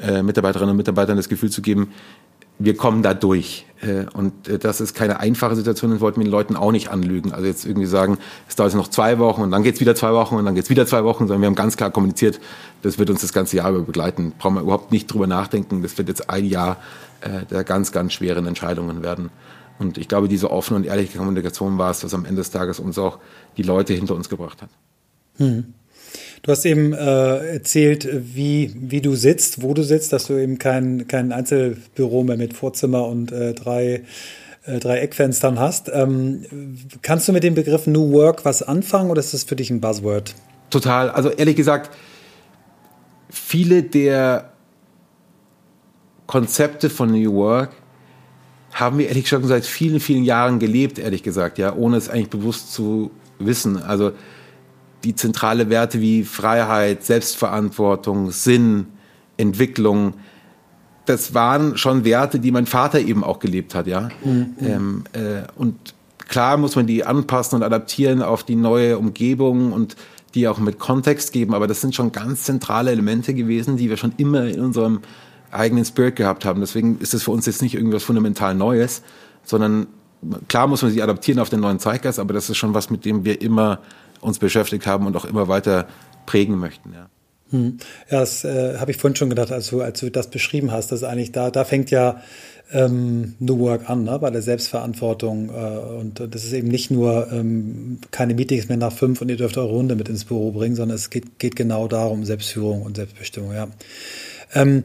äh, 0.00 0.22
Mitarbeiterinnen 0.22 0.70
und 0.70 0.76
Mitarbeitern 0.76 1.16
das 1.16 1.28
Gefühl 1.28 1.50
zu 1.50 1.60
geben, 1.60 1.92
wir 2.58 2.76
kommen 2.76 3.02
da 3.02 3.14
durch. 3.14 3.66
Äh, 3.80 4.04
und 4.12 4.48
äh, 4.48 4.58
das 4.58 4.80
ist 4.80 4.94
keine 4.94 5.20
einfache 5.20 5.56
Situation 5.56 5.92
und 5.92 6.00
wollten 6.00 6.20
wir 6.20 6.24
den 6.24 6.30
Leuten 6.30 6.56
auch 6.56 6.72
nicht 6.72 6.88
anlügen. 6.88 7.32
Also 7.32 7.46
jetzt 7.46 7.66
irgendwie 7.66 7.86
sagen, 7.86 8.18
es 8.48 8.56
dauert 8.56 8.74
noch 8.74 8.88
zwei 8.88 9.18
Wochen 9.18 9.42
und 9.42 9.50
dann 9.50 9.62
geht's 9.62 9.80
wieder 9.80 9.94
zwei 9.94 10.12
Wochen 10.12 10.36
und 10.36 10.44
dann 10.44 10.54
geht's 10.54 10.70
wieder 10.70 10.86
zwei 10.86 11.04
Wochen, 11.04 11.26
sondern 11.26 11.42
wir 11.42 11.46
haben 11.46 11.54
ganz 11.54 11.76
klar 11.76 11.90
kommuniziert, 11.90 12.40
das 12.82 12.98
wird 12.98 13.10
uns 13.10 13.20
das 13.20 13.32
ganze 13.32 13.56
Jahr 13.56 13.70
über 13.70 13.82
begleiten. 13.82 14.32
Brauchen 14.38 14.54
wir 14.54 14.62
überhaupt 14.62 14.92
nicht 14.92 15.12
drüber 15.12 15.26
nachdenken. 15.26 15.82
Das 15.82 15.98
wird 15.98 16.08
jetzt 16.08 16.30
ein 16.30 16.44
Jahr 16.44 16.76
äh, 17.20 17.44
der 17.46 17.64
ganz, 17.64 17.92
ganz 17.92 18.12
schweren 18.12 18.46
Entscheidungen 18.46 19.02
werden. 19.02 19.30
Und 19.78 19.98
ich 19.98 20.06
glaube, 20.06 20.28
diese 20.28 20.50
offene 20.50 20.78
und 20.78 20.86
ehrliche 20.86 21.18
Kommunikation 21.18 21.78
war 21.78 21.90
es, 21.90 22.04
was 22.04 22.14
am 22.14 22.24
Ende 22.24 22.36
des 22.36 22.50
Tages 22.50 22.78
uns 22.78 22.98
auch 22.98 23.18
die 23.56 23.62
Leute 23.62 23.94
hinter 23.94 24.14
uns 24.14 24.28
gebracht 24.28 24.62
hat. 24.62 24.70
Hm. 25.38 25.74
Du 26.42 26.50
hast 26.50 26.64
eben 26.64 26.92
äh, 26.92 27.52
erzählt, 27.54 28.08
wie, 28.34 28.74
wie 28.74 29.00
du 29.00 29.14
sitzt, 29.14 29.62
wo 29.62 29.74
du 29.74 29.84
sitzt, 29.84 30.12
dass 30.12 30.26
du 30.26 30.36
eben 30.36 30.58
kein, 30.58 31.06
kein 31.06 31.30
Einzelbüro 31.30 32.24
mehr 32.24 32.36
mit 32.36 32.54
Vorzimmer 32.54 33.06
und 33.06 33.30
äh, 33.30 33.54
drei, 33.54 34.02
äh, 34.64 34.80
drei 34.80 34.98
Eckfenstern 34.98 35.60
hast. 35.60 35.88
Ähm, 35.94 36.44
kannst 37.00 37.28
du 37.28 37.32
mit 37.32 37.44
dem 37.44 37.54
Begriff 37.54 37.86
New 37.86 38.10
Work 38.10 38.44
was 38.44 38.64
anfangen 38.64 39.10
oder 39.10 39.20
ist 39.20 39.32
das 39.32 39.44
für 39.44 39.54
dich 39.54 39.70
ein 39.70 39.80
Buzzword? 39.80 40.34
Total. 40.70 41.10
Also 41.10 41.30
ehrlich 41.30 41.54
gesagt, 41.54 41.96
viele 43.30 43.84
der 43.84 44.50
Konzepte 46.26 46.90
von 46.90 47.12
New 47.12 47.34
Work 47.34 47.70
haben 48.72 48.98
wir 48.98 49.06
ehrlich 49.06 49.24
gesagt 49.24 49.46
seit 49.46 49.64
vielen, 49.64 50.00
vielen 50.00 50.24
Jahren 50.24 50.58
gelebt, 50.58 50.98
ehrlich 50.98 51.22
gesagt, 51.22 51.58
ja, 51.58 51.72
ohne 51.72 51.98
es 51.98 52.08
eigentlich 52.08 52.30
bewusst 52.30 52.72
zu 52.72 53.12
wissen. 53.38 53.80
Also 53.80 54.10
die 55.04 55.14
zentrale 55.14 55.68
Werte 55.70 56.00
wie 56.00 56.24
Freiheit, 56.24 57.04
Selbstverantwortung, 57.04 58.30
Sinn, 58.30 58.86
Entwicklung, 59.36 60.14
das 61.06 61.34
waren 61.34 61.76
schon 61.76 62.04
Werte, 62.04 62.38
die 62.38 62.52
mein 62.52 62.66
Vater 62.66 63.00
eben 63.00 63.24
auch 63.24 63.38
gelebt 63.38 63.74
hat, 63.74 63.86
ja. 63.86 64.08
Mhm. 64.24 64.54
Ähm, 64.60 65.04
äh, 65.12 65.42
und 65.56 65.76
klar 66.28 66.56
muss 66.56 66.76
man 66.76 66.86
die 66.86 67.04
anpassen 67.04 67.56
und 67.56 67.62
adaptieren 67.62 68.22
auf 68.22 68.44
die 68.44 68.56
neue 68.56 68.98
Umgebung 68.98 69.72
und 69.72 69.96
die 70.34 70.48
auch 70.48 70.58
mit 70.58 70.78
Kontext 70.78 71.32
geben, 71.32 71.54
aber 71.54 71.66
das 71.66 71.80
sind 71.80 71.94
schon 71.94 72.12
ganz 72.12 72.44
zentrale 72.44 72.90
Elemente 72.90 73.34
gewesen, 73.34 73.76
die 73.76 73.90
wir 73.90 73.96
schon 73.96 74.12
immer 74.16 74.44
in 74.44 74.60
unserem 74.60 75.00
eigenen 75.50 75.84
Spirit 75.84 76.16
gehabt 76.16 76.44
haben. 76.44 76.60
Deswegen 76.60 76.98
ist 76.98 77.12
es 77.12 77.24
für 77.24 77.32
uns 77.32 77.44
jetzt 77.44 77.60
nicht 77.60 77.74
irgendwas 77.74 78.02
fundamental 78.02 78.54
Neues, 78.54 79.02
sondern 79.44 79.88
klar 80.48 80.66
muss 80.68 80.82
man 80.82 80.90
sie 80.90 81.02
adaptieren 81.02 81.40
auf 81.40 81.50
den 81.50 81.60
neuen 81.60 81.78
Zeitgeist, 81.78 82.18
aber 82.18 82.32
das 82.32 82.48
ist 82.48 82.56
schon 82.56 82.72
was, 82.72 82.88
mit 82.90 83.04
dem 83.04 83.24
wir 83.24 83.42
immer 83.42 83.80
uns 84.22 84.38
beschäftigt 84.38 84.86
haben 84.86 85.06
und 85.06 85.16
auch 85.16 85.26
immer 85.26 85.48
weiter 85.48 85.86
prägen 86.24 86.58
möchten. 86.58 86.94
Ja. 86.94 87.08
Hm. 87.50 87.76
Ja, 88.10 88.20
das 88.20 88.44
äh, 88.44 88.78
habe 88.78 88.90
ich 88.90 88.96
vorhin 88.96 89.16
schon 89.16 89.28
gedacht, 89.28 89.52
als 89.52 89.68
du, 89.68 89.82
als 89.82 90.00
du 90.00 90.10
das 90.10 90.28
beschrieben 90.28 90.72
hast, 90.72 90.90
dass 90.90 91.04
eigentlich 91.04 91.32
da, 91.32 91.50
da 91.50 91.64
fängt 91.64 91.90
ja 91.90 92.22
ähm, 92.72 93.34
New 93.38 93.58
Work 93.58 93.90
an, 93.90 94.04
ne? 94.04 94.18
bei 94.18 94.30
der 94.30 94.40
Selbstverantwortung. 94.40 95.50
Äh, 95.50 95.52
und 95.52 96.20
das 96.34 96.44
ist 96.44 96.52
eben 96.52 96.68
nicht 96.68 96.90
nur 96.90 97.30
ähm, 97.30 97.98
keine 98.10 98.34
Meetings 98.34 98.68
mehr 98.68 98.78
nach 98.78 98.92
fünf 98.92 99.20
und 99.20 99.28
ihr 99.28 99.36
dürft 99.36 99.58
eure 99.58 99.72
Hunde 99.72 99.94
mit 99.96 100.08
ins 100.08 100.24
Büro 100.24 100.52
bringen, 100.52 100.74
sondern 100.74 100.96
es 100.96 101.10
geht, 101.10 101.38
geht 101.38 101.54
genau 101.54 101.88
darum, 101.88 102.24
Selbstführung 102.24 102.82
und 102.82 102.96
Selbstbestimmung, 102.96 103.52
ja. 103.52 103.68
Ähm, 104.54 104.82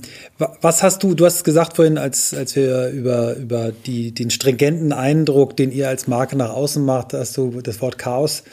was 0.61 0.81
hast 0.81 1.03
du, 1.03 1.13
du 1.13 1.25
hast 1.25 1.43
gesagt 1.43 1.75
vorhin, 1.75 1.97
als, 1.97 2.33
als 2.33 2.55
wir 2.55 2.87
über, 2.87 3.35
über 3.35 3.73
die, 3.73 4.13
den 4.13 4.29
stringenten 4.29 4.93
Eindruck, 4.93 5.57
den 5.57 5.73
ihr 5.73 5.89
als 5.89 6.07
Marke 6.07 6.37
nach 6.37 6.51
außen 6.51 6.85
macht, 6.85 7.13
hast 7.13 7.35
du 7.35 7.59
das 7.61 7.81
Wort 7.81 7.97
Chaos 7.97 8.43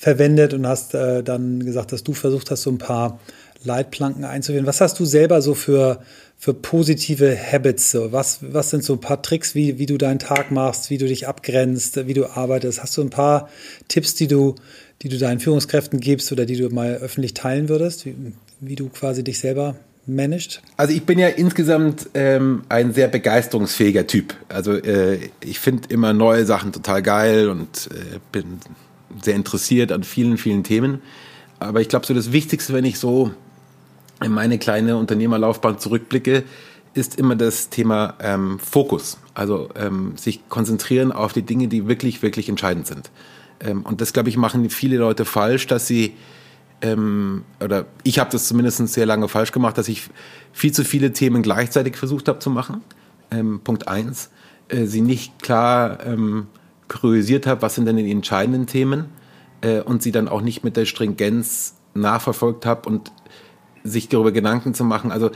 verwendet 0.00 0.54
und 0.54 0.66
hast 0.66 0.94
äh, 0.94 1.22
dann 1.22 1.62
gesagt, 1.62 1.92
dass 1.92 2.02
du 2.02 2.14
versucht 2.14 2.50
hast, 2.50 2.62
so 2.62 2.70
ein 2.70 2.78
paar 2.78 3.20
Leitplanken 3.64 4.24
einzuführen. 4.24 4.64
Was 4.64 4.80
hast 4.80 4.98
du 4.98 5.04
selber 5.04 5.42
so 5.42 5.52
für, 5.52 6.00
für 6.38 6.54
positive 6.54 7.36
Habits? 7.36 7.90
So? 7.90 8.10
Was, 8.10 8.38
was 8.40 8.70
sind 8.70 8.82
so 8.82 8.94
ein 8.94 9.00
paar 9.02 9.20
Tricks, 9.20 9.54
wie, 9.54 9.78
wie 9.78 9.84
du 9.84 9.98
deinen 9.98 10.18
Tag 10.18 10.52
machst, 10.52 10.88
wie 10.88 10.96
du 10.96 11.06
dich 11.06 11.28
abgrenzt, 11.28 12.06
wie 12.06 12.14
du 12.14 12.24
arbeitest? 12.24 12.82
Hast 12.82 12.96
du 12.96 13.02
ein 13.02 13.10
paar 13.10 13.50
Tipps, 13.88 14.14
die 14.14 14.26
du, 14.26 14.54
die 15.02 15.10
du 15.10 15.18
deinen 15.18 15.38
Führungskräften 15.38 16.00
gibst 16.00 16.32
oder 16.32 16.46
die 16.46 16.56
du 16.56 16.70
mal 16.70 16.94
öffentlich 16.94 17.34
teilen 17.34 17.68
würdest, 17.68 18.06
wie, 18.06 18.16
wie 18.60 18.76
du 18.76 18.88
quasi 18.88 19.22
dich 19.22 19.38
selber 19.38 19.76
managt? 20.06 20.62
Also 20.78 20.94
ich 20.94 21.04
bin 21.04 21.18
ja 21.18 21.28
insgesamt 21.28 22.08
ähm, 22.14 22.62
ein 22.70 22.94
sehr 22.94 23.08
begeisterungsfähiger 23.08 24.06
Typ. 24.06 24.34
Also 24.48 24.72
äh, 24.76 25.18
ich 25.44 25.60
finde 25.60 25.88
immer 25.90 26.14
neue 26.14 26.46
Sachen 26.46 26.72
total 26.72 27.02
geil 27.02 27.50
und 27.50 27.90
äh, 27.92 28.18
bin 28.32 28.60
sehr 29.22 29.34
interessiert 29.34 29.92
an 29.92 30.04
vielen, 30.04 30.38
vielen 30.38 30.64
Themen. 30.64 31.02
Aber 31.58 31.80
ich 31.80 31.88
glaube, 31.88 32.06
so 32.06 32.14
das 32.14 32.32
Wichtigste, 32.32 32.72
wenn 32.72 32.84
ich 32.84 32.98
so 32.98 33.32
in 34.22 34.32
meine 34.32 34.58
kleine 34.58 34.96
Unternehmerlaufbahn 34.96 35.78
zurückblicke, 35.78 36.44
ist 36.94 37.16
immer 37.16 37.36
das 37.36 37.68
Thema 37.70 38.14
ähm, 38.20 38.58
Fokus. 38.58 39.18
Also 39.34 39.68
ähm, 39.76 40.14
sich 40.16 40.48
konzentrieren 40.48 41.12
auf 41.12 41.32
die 41.32 41.42
Dinge, 41.42 41.68
die 41.68 41.86
wirklich, 41.86 42.22
wirklich 42.22 42.48
entscheidend 42.48 42.86
sind. 42.86 43.10
Ähm, 43.60 43.82
und 43.82 44.00
das, 44.00 44.12
glaube 44.12 44.28
ich, 44.28 44.36
machen 44.36 44.68
viele 44.70 44.96
Leute 44.96 45.24
falsch, 45.24 45.66
dass 45.66 45.86
sie, 45.86 46.14
ähm, 46.82 47.44
oder 47.62 47.86
ich 48.02 48.18
habe 48.18 48.30
das 48.30 48.48
zumindest 48.48 48.86
sehr 48.88 49.06
lange 49.06 49.28
falsch 49.28 49.52
gemacht, 49.52 49.78
dass 49.78 49.88
ich 49.88 50.08
viel 50.52 50.72
zu 50.72 50.84
viele 50.84 51.12
Themen 51.12 51.42
gleichzeitig 51.42 51.96
versucht 51.96 52.28
habe 52.28 52.40
zu 52.40 52.50
machen. 52.50 52.82
Ähm, 53.30 53.60
Punkt 53.62 53.86
eins. 53.86 54.30
Äh, 54.68 54.86
sie 54.86 55.00
nicht 55.00 55.42
klar 55.42 56.04
ähm, 56.04 56.48
priorisiert 56.90 57.46
habe, 57.46 57.62
was 57.62 57.76
sind 57.76 57.86
denn 57.86 57.96
die 57.96 58.10
entscheidenden 58.10 58.66
Themen 58.66 59.06
äh, 59.62 59.80
und 59.80 60.02
sie 60.02 60.12
dann 60.12 60.28
auch 60.28 60.42
nicht 60.42 60.64
mit 60.64 60.76
der 60.76 60.84
Stringenz 60.84 61.76
nachverfolgt 61.94 62.66
habe 62.66 62.88
und 62.88 63.10
sich 63.82 64.08
darüber 64.08 64.32
Gedanken 64.32 64.74
zu 64.74 64.84
machen, 64.84 65.10
also 65.10 65.30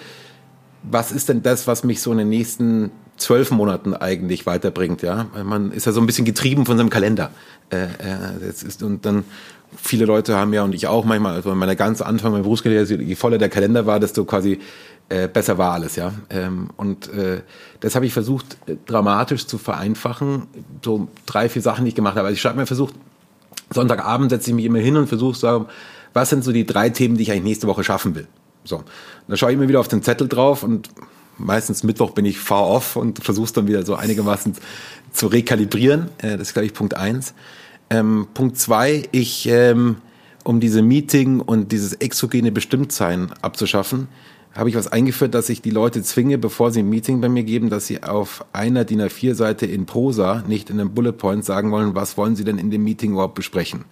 was 0.82 1.12
ist 1.12 1.30
denn 1.30 1.42
das, 1.42 1.66
was 1.66 1.82
mich 1.82 2.02
so 2.02 2.12
in 2.12 2.18
den 2.18 2.28
nächsten 2.28 2.90
zwölf 3.16 3.50
Monaten 3.50 3.94
eigentlich 3.94 4.44
weiterbringt, 4.44 5.00
ja? 5.02 5.26
Man 5.42 5.72
ist 5.72 5.86
ja 5.86 5.92
so 5.92 6.00
ein 6.00 6.06
bisschen 6.06 6.26
getrieben 6.26 6.66
von 6.66 6.76
seinem 6.76 6.90
Kalender. 6.90 7.30
Äh, 7.70 7.84
äh, 7.84 8.50
ist, 8.50 8.82
und 8.82 9.06
dann 9.06 9.24
viele 9.76 10.04
Leute 10.04 10.36
haben 10.36 10.52
ja 10.52 10.62
und 10.62 10.74
ich 10.74 10.86
auch 10.86 11.04
manchmal, 11.04 11.34
also 11.34 11.54
meine 11.54 11.76
ganze 11.76 12.04
Anfang 12.04 12.32
meiner 12.32 12.42
Berufskarriere, 12.42 12.84
je 12.84 13.14
voller 13.14 13.38
der 13.38 13.48
Kalender 13.48 13.86
war, 13.86 13.98
desto 13.98 14.24
quasi 14.24 14.60
äh, 15.08 15.28
besser 15.28 15.58
war 15.58 15.72
alles, 15.72 15.96
ja. 15.96 16.12
Ähm, 16.30 16.70
und 16.76 17.12
äh, 17.12 17.42
das 17.80 17.94
habe 17.94 18.06
ich 18.06 18.12
versucht, 18.12 18.56
äh, 18.66 18.76
dramatisch 18.86 19.46
zu 19.46 19.58
vereinfachen. 19.58 20.44
So 20.82 21.08
drei, 21.26 21.48
vier 21.48 21.62
Sachen, 21.62 21.84
die 21.84 21.90
ich 21.90 21.94
gemacht 21.94 22.16
habe. 22.16 22.28
Also 22.28 22.36
ich 22.36 22.44
habe 22.44 22.58
mir 22.58 22.66
versucht, 22.66 22.94
Sonntagabend 23.70 24.30
setze 24.30 24.50
ich 24.50 24.56
mich 24.56 24.64
immer 24.64 24.78
hin 24.78 24.96
und 24.96 25.06
versuche 25.06 25.34
zu 25.34 25.40
sagen, 25.40 25.66
was 26.12 26.30
sind 26.30 26.44
so 26.44 26.52
die 26.52 26.64
drei 26.64 26.90
Themen, 26.90 27.16
die 27.16 27.22
ich 27.22 27.32
eigentlich 27.32 27.44
nächste 27.44 27.66
Woche 27.66 27.84
schaffen 27.84 28.14
will. 28.14 28.26
So, 28.64 28.82
dann 29.28 29.36
schaue 29.36 29.50
ich 29.50 29.58
immer 29.58 29.68
wieder 29.68 29.80
auf 29.80 29.88
den 29.88 30.02
Zettel 30.02 30.28
drauf 30.28 30.62
und 30.62 30.88
meistens 31.36 31.82
Mittwoch 31.82 32.12
bin 32.12 32.24
ich 32.24 32.38
far 32.38 32.66
off 32.66 32.96
und 32.96 33.22
versuche 33.22 33.46
es 33.46 33.52
dann 33.52 33.66
wieder 33.66 33.84
so 33.84 33.94
einigermaßen 33.94 34.54
zu 35.12 35.26
rekalibrieren. 35.26 36.08
Äh, 36.18 36.38
das 36.38 36.48
ist, 36.48 36.52
glaube 36.54 36.66
ich, 36.66 36.72
Punkt 36.72 36.96
eins. 36.96 37.34
Ähm, 37.90 38.26
Punkt 38.32 38.56
zwei, 38.58 39.08
ich, 39.12 39.46
ähm, 39.48 39.96
um 40.44 40.60
diese 40.60 40.82
Meeting 40.82 41.40
und 41.40 41.72
dieses 41.72 41.94
exogene 41.94 42.52
Bestimmtsein 42.52 43.32
abzuschaffen, 43.42 44.08
habe 44.54 44.68
ich 44.68 44.76
was 44.76 44.88
eingeführt, 44.88 45.34
dass 45.34 45.48
ich 45.48 45.62
die 45.62 45.70
Leute 45.70 46.02
zwinge, 46.02 46.38
bevor 46.38 46.70
sie 46.70 46.80
ein 46.80 46.88
Meeting 46.88 47.20
bei 47.20 47.28
mir 47.28 47.42
geben, 47.42 47.70
dass 47.70 47.86
sie 47.86 48.02
auf 48.02 48.44
einer 48.52 48.84
DIN 48.84 49.02
A4-Seite 49.02 49.66
in 49.66 49.86
Prosa, 49.86 50.44
nicht 50.46 50.70
in 50.70 50.78
einem 50.78 50.94
Bullet 50.94 51.12
Point, 51.12 51.44
sagen 51.44 51.70
wollen, 51.72 51.94
was 51.94 52.16
wollen 52.16 52.36
sie 52.36 52.44
denn 52.44 52.58
in 52.58 52.70
dem 52.70 52.84
Meeting 52.84 53.12
überhaupt 53.12 53.34
besprechen. 53.34 53.84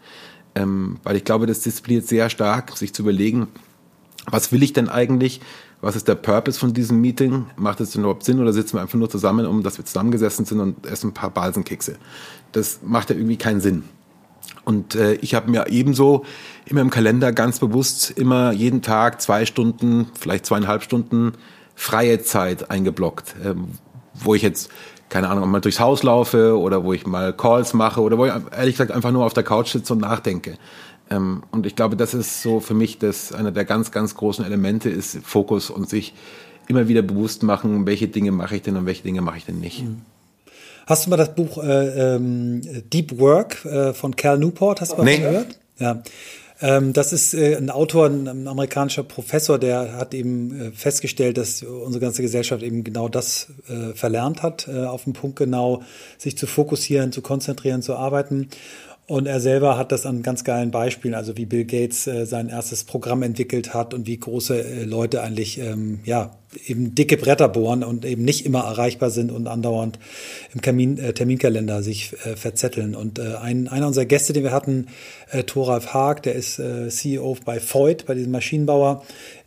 Ähm, 0.54 0.98
weil 1.02 1.16
ich 1.16 1.24
glaube, 1.24 1.46
das 1.46 1.60
diszipliniert 1.60 2.06
sehr 2.06 2.30
stark, 2.30 2.76
sich 2.76 2.92
zu 2.92 3.02
überlegen, 3.02 3.48
was 4.30 4.52
will 4.52 4.62
ich 4.62 4.72
denn 4.72 4.88
eigentlich? 4.88 5.40
Was 5.80 5.96
ist 5.96 6.06
der 6.06 6.14
Purpose 6.14 6.60
von 6.60 6.72
diesem 6.72 7.00
Meeting? 7.00 7.46
Macht 7.56 7.80
es 7.80 7.90
denn 7.90 8.02
überhaupt 8.02 8.22
Sinn 8.22 8.38
oder 8.38 8.52
sitzen 8.52 8.74
wir 8.74 8.82
einfach 8.82 8.98
nur 8.98 9.10
zusammen, 9.10 9.46
um 9.46 9.64
dass 9.64 9.78
wir 9.78 9.84
zusammengesessen 9.84 10.44
sind 10.44 10.60
und 10.60 10.86
essen 10.86 11.10
ein 11.10 11.14
paar 11.14 11.30
Balsenkekse? 11.30 11.96
Das 12.52 12.80
macht 12.84 13.10
ja 13.10 13.16
irgendwie 13.16 13.36
keinen 13.36 13.60
Sinn. 13.60 13.82
Und 14.64 14.94
äh, 14.94 15.14
ich 15.14 15.34
habe 15.34 15.50
mir 15.50 15.68
ebenso 15.68 16.24
immer 16.66 16.80
im 16.80 16.90
Kalender 16.90 17.32
ganz 17.32 17.58
bewusst 17.58 18.10
immer 18.10 18.52
jeden 18.52 18.82
Tag 18.82 19.20
zwei 19.20 19.44
Stunden, 19.44 20.06
vielleicht 20.18 20.46
zweieinhalb 20.46 20.82
Stunden 20.82 21.32
freie 21.74 22.22
Zeit 22.22 22.70
eingeblockt, 22.70 23.34
ähm, 23.44 23.68
wo 24.14 24.34
ich 24.34 24.42
jetzt 24.42 24.70
keine 25.08 25.28
Ahnung, 25.28 25.50
mal 25.50 25.60
durchs 25.60 25.78
Haus 25.78 26.02
laufe 26.02 26.58
oder 26.58 26.84
wo 26.84 26.94
ich 26.94 27.06
mal 27.06 27.34
Calls 27.34 27.74
mache 27.74 28.00
oder 28.00 28.16
wo 28.16 28.24
ich 28.24 28.32
ehrlich 28.56 28.76
gesagt 28.76 28.92
einfach 28.92 29.10
nur 29.10 29.26
auf 29.26 29.34
der 29.34 29.42
Couch 29.42 29.70
sitze 29.70 29.92
und 29.92 30.00
nachdenke. 30.00 30.56
Ähm, 31.10 31.42
und 31.50 31.66
ich 31.66 31.76
glaube, 31.76 31.96
das 31.96 32.14
ist 32.14 32.40
so 32.40 32.60
für 32.60 32.72
mich 32.72 32.98
das 32.98 33.30
einer 33.30 33.52
der 33.52 33.66
ganz, 33.66 33.90
ganz 33.90 34.14
großen 34.14 34.42
Elemente 34.42 34.88
ist 34.88 35.18
Fokus 35.22 35.68
und 35.68 35.86
sich 35.86 36.14
immer 36.66 36.88
wieder 36.88 37.02
bewusst 37.02 37.42
machen, 37.42 37.86
welche 37.86 38.08
Dinge 38.08 38.32
mache 38.32 38.56
ich 38.56 38.62
denn 38.62 38.76
und 38.76 38.86
welche 38.86 39.02
Dinge 39.02 39.20
mache 39.20 39.36
ich 39.36 39.44
denn 39.44 39.60
nicht. 39.60 39.82
Mhm. 39.82 40.00
Hast 40.86 41.06
du 41.06 41.10
mal 41.10 41.16
das 41.16 41.34
Buch 41.34 41.62
äh, 41.62 42.14
ähm, 42.14 42.60
Deep 42.92 43.18
Work 43.18 43.64
äh, 43.64 43.92
von 43.92 44.16
Cal 44.16 44.38
Newport, 44.38 44.80
hast 44.80 44.92
du 44.92 44.96
mal 44.98 45.04
nee. 45.04 45.18
gehört? 45.18 45.58
Ja. 45.78 46.02
Ähm, 46.62 46.92
das 46.92 47.12
ist 47.12 47.34
äh, 47.34 47.56
ein 47.56 47.70
Autor, 47.70 48.06
ein, 48.06 48.28
ein, 48.28 48.46
amerikanischer 48.46 49.02
Professor, 49.02 49.58
der 49.58 49.96
hat 49.96 50.14
eben 50.14 50.68
äh, 50.68 50.70
festgestellt, 50.70 51.36
dass 51.36 51.64
unsere 51.64 52.00
ganze 52.00 52.22
Gesellschaft 52.22 52.62
eben 52.62 52.84
genau 52.84 53.08
das 53.08 53.48
äh, 53.68 53.94
verlernt 53.94 54.44
hat, 54.44 54.68
äh, 54.68 54.84
auf 54.84 55.04
den 55.04 55.12
Punkt 55.12 55.36
genau 55.36 55.82
sich 56.18 56.38
zu 56.38 56.46
fokussieren, 56.46 57.10
zu 57.10 57.20
konzentrieren, 57.20 57.82
zu 57.82 57.96
arbeiten. 57.96 58.48
Und 59.06 59.26
er 59.26 59.40
selber 59.40 59.76
hat 59.76 59.90
das 59.90 60.06
an 60.06 60.22
ganz 60.22 60.44
geilen 60.44 60.70
Beispielen, 60.70 61.14
also 61.14 61.36
wie 61.36 61.44
Bill 61.44 61.64
Gates 61.64 62.06
äh, 62.06 62.24
sein 62.24 62.48
erstes 62.48 62.84
Programm 62.84 63.22
entwickelt 63.22 63.74
hat 63.74 63.94
und 63.94 64.06
wie 64.06 64.16
große 64.16 64.62
äh, 64.62 64.84
Leute 64.84 65.22
eigentlich 65.22 65.58
ähm, 65.58 66.00
ja 66.04 66.30
eben 66.66 66.94
dicke 66.94 67.16
Bretter 67.16 67.48
bohren 67.48 67.82
und 67.82 68.04
eben 68.04 68.24
nicht 68.24 68.46
immer 68.46 68.60
erreichbar 68.60 69.10
sind 69.10 69.32
und 69.32 69.48
andauernd 69.48 69.98
im 70.54 70.62
Termin, 70.62 70.98
äh, 70.98 71.12
Terminkalender 71.14 71.82
sich 71.82 72.12
äh, 72.24 72.36
verzetteln. 72.36 72.94
Und 72.94 73.18
äh, 73.18 73.34
ein, 73.40 73.68
einer 73.68 73.88
unserer 73.88 74.04
Gäste, 74.04 74.32
den 74.32 74.44
wir 74.44 74.52
hatten, 74.52 74.86
äh, 75.30 75.42
Thoralf 75.42 75.88
Haag, 75.88 76.22
der 76.22 76.34
ist 76.34 76.58
äh, 76.58 76.88
CEO 76.88 77.36
bei 77.44 77.60
Voigt, 77.60 78.06
bei 78.06 78.14
diesem 78.14 78.32
Maschinenbauer 78.32 79.02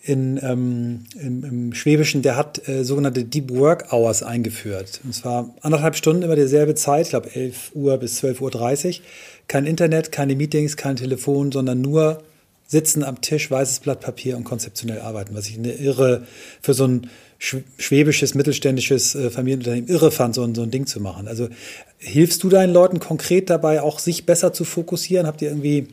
in, 0.06 0.40
ähm, 0.44 1.06
im, 1.20 1.44
im 1.44 1.74
Schwäbischen, 1.74 2.22
der 2.22 2.36
hat 2.36 2.68
äh, 2.68 2.84
sogenannte 2.84 3.24
Deep 3.24 3.50
Work 3.52 3.92
Hours 3.92 4.22
eingeführt. 4.22 5.02
Und 5.04 5.14
zwar 5.14 5.56
anderthalb 5.62 5.96
Stunden 5.96 6.22
immer 6.22 6.36
dieselbe 6.36 6.76
Zeit, 6.76 7.06
ich 7.06 7.10
glaube 7.10 7.34
11 7.34 7.72
Uhr 7.74 7.98
bis 7.98 8.24
12.30 8.24 9.00
Uhr 9.00 9.06
kein 9.48 9.66
Internet, 9.66 10.12
keine 10.12 10.36
Meetings, 10.36 10.78
kein 10.78 10.96
Telefon, 10.96 11.52
sondern 11.52 11.82
nur 11.82 12.22
sitzen 12.68 13.04
am 13.04 13.22
Tisch, 13.22 13.50
weißes 13.50 13.80
Blatt 13.80 14.00
Papier 14.00 14.38
und 14.38 14.44
konzeptionell 14.44 15.02
arbeiten, 15.02 15.34
was 15.34 15.48
ich 15.48 15.58
eine 15.58 15.74
irre, 15.74 16.28
für 16.62 16.76
so 16.76 16.86
ein 16.86 17.10
schwäbisches, 17.38 18.36
mittelständisches 18.36 19.16
äh, 19.16 19.32
Familienunternehmen 19.32 19.90
irre 19.90 20.12
fand, 20.12 20.36
so 20.36 20.54
so 20.54 20.62
ein 20.62 20.72
Ding 20.72 20.86
zu 20.86 21.00
machen. 21.00 21.28
Also 21.28 21.50
hilfst 21.98 22.44
du 22.44 22.50
deinen 22.50 22.74
Leuten 22.74 23.00
konkret 23.00 23.50
dabei, 23.50 23.82
auch 23.82 23.98
sich 23.98 24.28
besser 24.28 24.54
zu 24.54 24.66
fokussieren? 24.66 25.26
Habt 25.26 25.42
ihr 25.42 25.50
irgendwie 25.50 25.88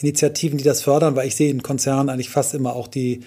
Initiativen, 0.00 0.58
die 0.58 0.64
das 0.64 0.82
fördern? 0.82 1.16
Weil 1.16 1.28
ich 1.28 1.36
sehe 1.36 1.50
in 1.50 1.62
Konzernen 1.62 2.08
eigentlich 2.08 2.30
fast 2.30 2.54
immer 2.54 2.74
auch 2.74 2.88
die 2.88 3.20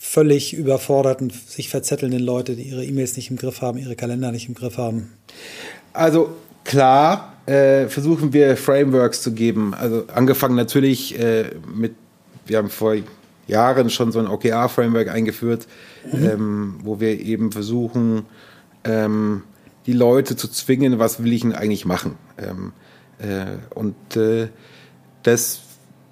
völlig 0.00 0.54
überforderten, 0.54 1.30
sich 1.30 1.68
verzettelnden 1.68 2.20
Leute, 2.20 2.54
die 2.54 2.62
ihre 2.62 2.84
E-Mails 2.84 3.16
nicht 3.16 3.30
im 3.30 3.36
Griff 3.36 3.60
haben, 3.62 3.78
ihre 3.78 3.96
Kalender 3.96 4.30
nicht 4.30 4.48
im 4.48 4.54
Griff 4.54 4.78
haben. 4.78 5.12
Also 5.92 6.30
klar, 6.64 7.34
äh, 7.46 7.88
versuchen 7.88 8.32
wir 8.32 8.56
Frameworks 8.56 9.22
zu 9.22 9.32
geben. 9.32 9.74
Also 9.74 10.04
angefangen 10.14 10.54
natürlich 10.54 11.18
äh, 11.18 11.50
mit, 11.74 11.94
wir 12.46 12.58
haben 12.58 12.70
vor 12.70 12.94
Jahren 13.48 13.90
schon 13.90 14.12
so 14.12 14.18
ein 14.18 14.28
OKR-Framework 14.28 15.08
eingeführt, 15.08 15.66
mhm. 16.12 16.24
ähm, 16.24 16.74
wo 16.84 17.00
wir 17.00 17.18
eben 17.20 17.50
versuchen, 17.50 18.26
ähm, 18.84 19.42
die 19.86 19.94
Leute 19.94 20.36
zu 20.36 20.48
zwingen, 20.48 20.98
was 20.98 21.22
will 21.22 21.32
ich 21.32 21.40
denn 21.40 21.54
eigentlich 21.54 21.86
machen. 21.86 22.16
Ähm, 22.36 22.72
äh, 23.18 23.56
und 23.74 24.16
äh, 24.16 24.48
das 25.22 25.60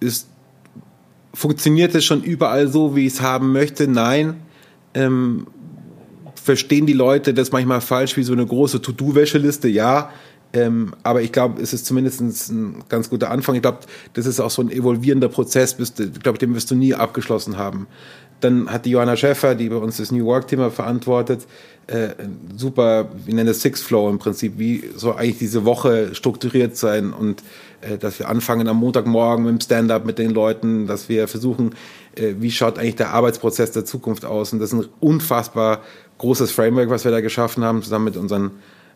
ist, 0.00 0.28
funktioniert 1.34 1.94
es 1.94 2.04
schon 2.04 2.22
überall 2.22 2.68
so, 2.68 2.96
wie 2.96 3.06
ich 3.06 3.14
es 3.14 3.20
haben 3.20 3.52
möchte? 3.52 3.88
Nein. 3.88 4.36
Ähm, 4.94 5.46
verstehen 6.42 6.86
die 6.86 6.92
Leute 6.92 7.34
das 7.34 7.52
manchmal 7.52 7.80
falsch 7.80 8.16
wie 8.16 8.22
so 8.22 8.32
eine 8.32 8.46
große 8.46 8.80
To-Do-Wäscheliste? 8.80 9.68
Ja. 9.68 10.10
Ähm, 10.52 10.94
aber 11.02 11.22
ich 11.22 11.32
glaube, 11.32 11.60
es 11.60 11.72
ist 11.72 11.86
zumindest 11.86 12.20
ein 12.20 12.84
ganz 12.88 13.10
guter 13.10 13.30
Anfang. 13.30 13.56
Ich 13.56 13.62
glaube, 13.62 13.80
das 14.14 14.26
ist 14.26 14.40
auch 14.40 14.50
so 14.50 14.62
ein 14.62 14.70
evolvierender 14.70 15.28
Prozess. 15.28 15.74
Bist, 15.74 16.00
ich 16.00 16.20
glaube, 16.20 16.38
den 16.38 16.54
wirst 16.54 16.70
du 16.70 16.74
nie 16.74 16.94
abgeschlossen 16.94 17.58
haben. 17.58 17.86
Dann 18.40 18.70
hat 18.70 18.86
die 18.86 18.90
Johanna 18.90 19.16
Schäfer, 19.16 19.54
die 19.54 19.68
bei 19.68 19.76
uns 19.76 19.96
das 19.96 20.12
New 20.12 20.24
Work-Thema 20.26 20.70
verantwortet, 20.70 21.46
äh, 21.86 22.08
super, 22.56 23.10
wir 23.24 23.34
nennen 23.34 23.46
das 23.46 23.60
Six 23.60 23.80
Flow 23.80 24.10
im 24.10 24.18
Prinzip, 24.18 24.54
wie 24.58 24.90
soll 24.96 25.14
eigentlich 25.14 25.38
diese 25.38 25.64
Woche 25.64 26.14
strukturiert 26.14 26.76
sein 26.76 27.12
und 27.12 27.42
dass 27.98 28.18
wir 28.18 28.28
anfangen 28.28 28.68
am 28.68 28.78
Montagmorgen 28.78 29.44
mit 29.44 29.52
dem 29.54 29.60
Stand-up 29.60 30.04
mit 30.04 30.18
den 30.18 30.30
Leuten, 30.30 30.86
dass 30.86 31.08
wir 31.08 31.28
versuchen, 31.28 31.74
äh, 32.14 32.34
wie 32.38 32.50
schaut 32.50 32.78
eigentlich 32.78 32.96
der 32.96 33.10
Arbeitsprozess 33.10 33.72
der 33.72 33.84
Zukunft 33.84 34.24
aus 34.24 34.52
und 34.52 34.58
das 34.58 34.72
ist 34.72 34.78
ein 34.78 34.88
unfassbar 35.00 35.80
großes 36.18 36.50
Framework, 36.50 36.90
was 36.90 37.04
wir 37.04 37.12
da 37.12 37.20
geschaffen 37.20 37.64
haben, 37.64 37.82
zusammen 37.82 38.06
mit 38.06 38.16
unseren 38.16 38.52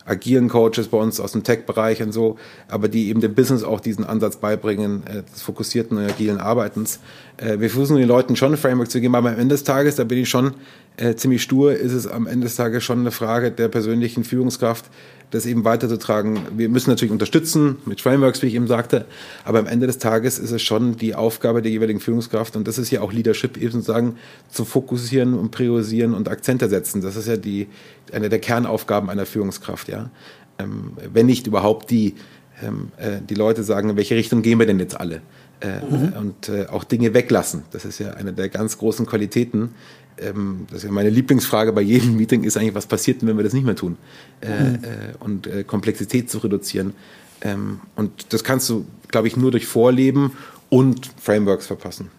agilen 0.06 0.48
Coaches 0.48 0.88
bei 0.88 0.98
uns 0.98 1.20
aus 1.20 1.32
dem 1.32 1.44
Tech-Bereich 1.44 2.02
und 2.02 2.12
so, 2.12 2.36
aber 2.68 2.88
die 2.88 3.08
eben 3.08 3.20
dem 3.20 3.34
Business 3.34 3.62
auch 3.62 3.80
diesen 3.80 4.04
Ansatz 4.04 4.36
beibringen, 4.36 5.02
äh, 5.06 5.22
des 5.22 5.42
fokussierten 5.42 5.98
und 5.98 6.04
agilen 6.04 6.38
Arbeitens. 6.38 7.00
Äh, 7.36 7.60
wir 7.60 7.70
versuchen 7.70 7.98
den 7.98 8.08
Leuten 8.08 8.36
schon 8.36 8.52
ein 8.52 8.58
Framework 8.58 8.90
zu 8.90 9.00
geben, 9.00 9.14
aber 9.14 9.30
am 9.30 9.38
Ende 9.38 9.54
des 9.54 9.64
Tages, 9.64 9.96
da 9.96 10.04
bin 10.04 10.18
ich 10.18 10.28
schon 10.28 10.54
äh, 10.96 11.14
ziemlich 11.14 11.42
stur, 11.42 11.72
ist 11.74 11.92
es 11.92 12.06
am 12.06 12.26
Ende 12.26 12.46
des 12.46 12.56
Tages 12.56 12.84
schon 12.84 13.00
eine 13.00 13.10
Frage 13.10 13.50
der 13.50 13.68
persönlichen 13.68 14.24
Führungskraft, 14.24 14.86
das 15.30 15.46
eben 15.46 15.64
weiterzutragen. 15.64 16.40
Wir 16.56 16.68
müssen 16.68 16.90
natürlich 16.90 17.12
unterstützen 17.12 17.76
mit 17.84 18.00
Frameworks, 18.00 18.42
wie 18.42 18.46
ich 18.46 18.54
eben 18.54 18.66
sagte, 18.66 19.06
aber 19.44 19.60
am 19.60 19.66
Ende 19.66 19.86
des 19.86 19.98
Tages 19.98 20.38
ist 20.38 20.50
es 20.50 20.62
schon 20.62 20.96
die 20.96 21.14
Aufgabe 21.14 21.62
der 21.62 21.70
jeweiligen 21.70 22.00
Führungskraft 22.00 22.56
und 22.56 22.66
das 22.66 22.78
ist 22.78 22.90
ja 22.90 23.00
auch 23.00 23.12
Leadership, 23.12 23.56
eben 23.56 23.72
zu 23.72 23.80
sagen, 23.80 24.16
zu 24.48 24.64
fokussieren 24.64 25.34
und 25.34 25.50
priorisieren 25.50 26.14
und 26.14 26.28
Akzente 26.28 26.68
setzen. 26.68 27.00
Das 27.00 27.16
ist 27.16 27.28
ja 27.28 27.36
die, 27.36 27.68
eine 28.12 28.28
der 28.28 28.40
Kernaufgaben 28.40 29.08
einer 29.08 29.26
Führungskraft, 29.26 29.88
ja. 29.88 30.10
Ähm, 30.58 30.92
wenn 31.12 31.26
nicht 31.26 31.46
überhaupt 31.46 31.90
die, 31.90 32.16
ähm, 32.62 32.90
äh, 32.96 33.20
die 33.26 33.34
Leute 33.34 33.62
sagen, 33.62 33.90
in 33.90 33.96
welche 33.96 34.16
Richtung 34.16 34.42
gehen 34.42 34.58
wir 34.58 34.66
denn 34.66 34.78
jetzt 34.78 34.98
alle? 34.98 35.22
Äh, 35.60 35.80
mhm. 35.84 36.12
Und 36.18 36.48
äh, 36.48 36.66
auch 36.66 36.84
Dinge 36.84 37.14
weglassen. 37.14 37.64
Das 37.70 37.84
ist 37.84 37.98
ja 37.98 38.12
eine 38.12 38.32
der 38.32 38.48
ganz 38.48 38.78
großen 38.78 39.06
Qualitäten 39.06 39.74
ähm, 40.20 40.66
das 40.68 40.78
ist 40.78 40.84
ja 40.84 40.90
meine 40.90 41.10
Lieblingsfrage 41.10 41.72
bei 41.72 41.80
jedem 41.82 42.16
Meeting 42.16 42.44
ist 42.44 42.56
eigentlich, 42.56 42.74
was 42.74 42.86
passiert 42.86 43.22
denn, 43.22 43.28
wenn 43.28 43.36
wir 43.36 43.44
das 43.44 43.52
nicht 43.52 43.64
mehr 43.64 43.76
tun? 43.76 43.96
Äh, 44.40 44.48
mhm. 44.48 44.78
und 45.20 45.46
äh, 45.46 45.64
Komplexität 45.64 46.30
zu 46.30 46.38
reduzieren. 46.38 46.94
Ähm, 47.42 47.80
und 47.96 48.32
das 48.32 48.44
kannst 48.44 48.68
du, 48.68 48.84
glaube 49.08 49.28
ich, 49.28 49.36
nur 49.36 49.50
durch 49.50 49.66
Vorleben 49.66 50.32
und 50.68 51.10
Frameworks 51.20 51.66
verpassen. 51.66 52.10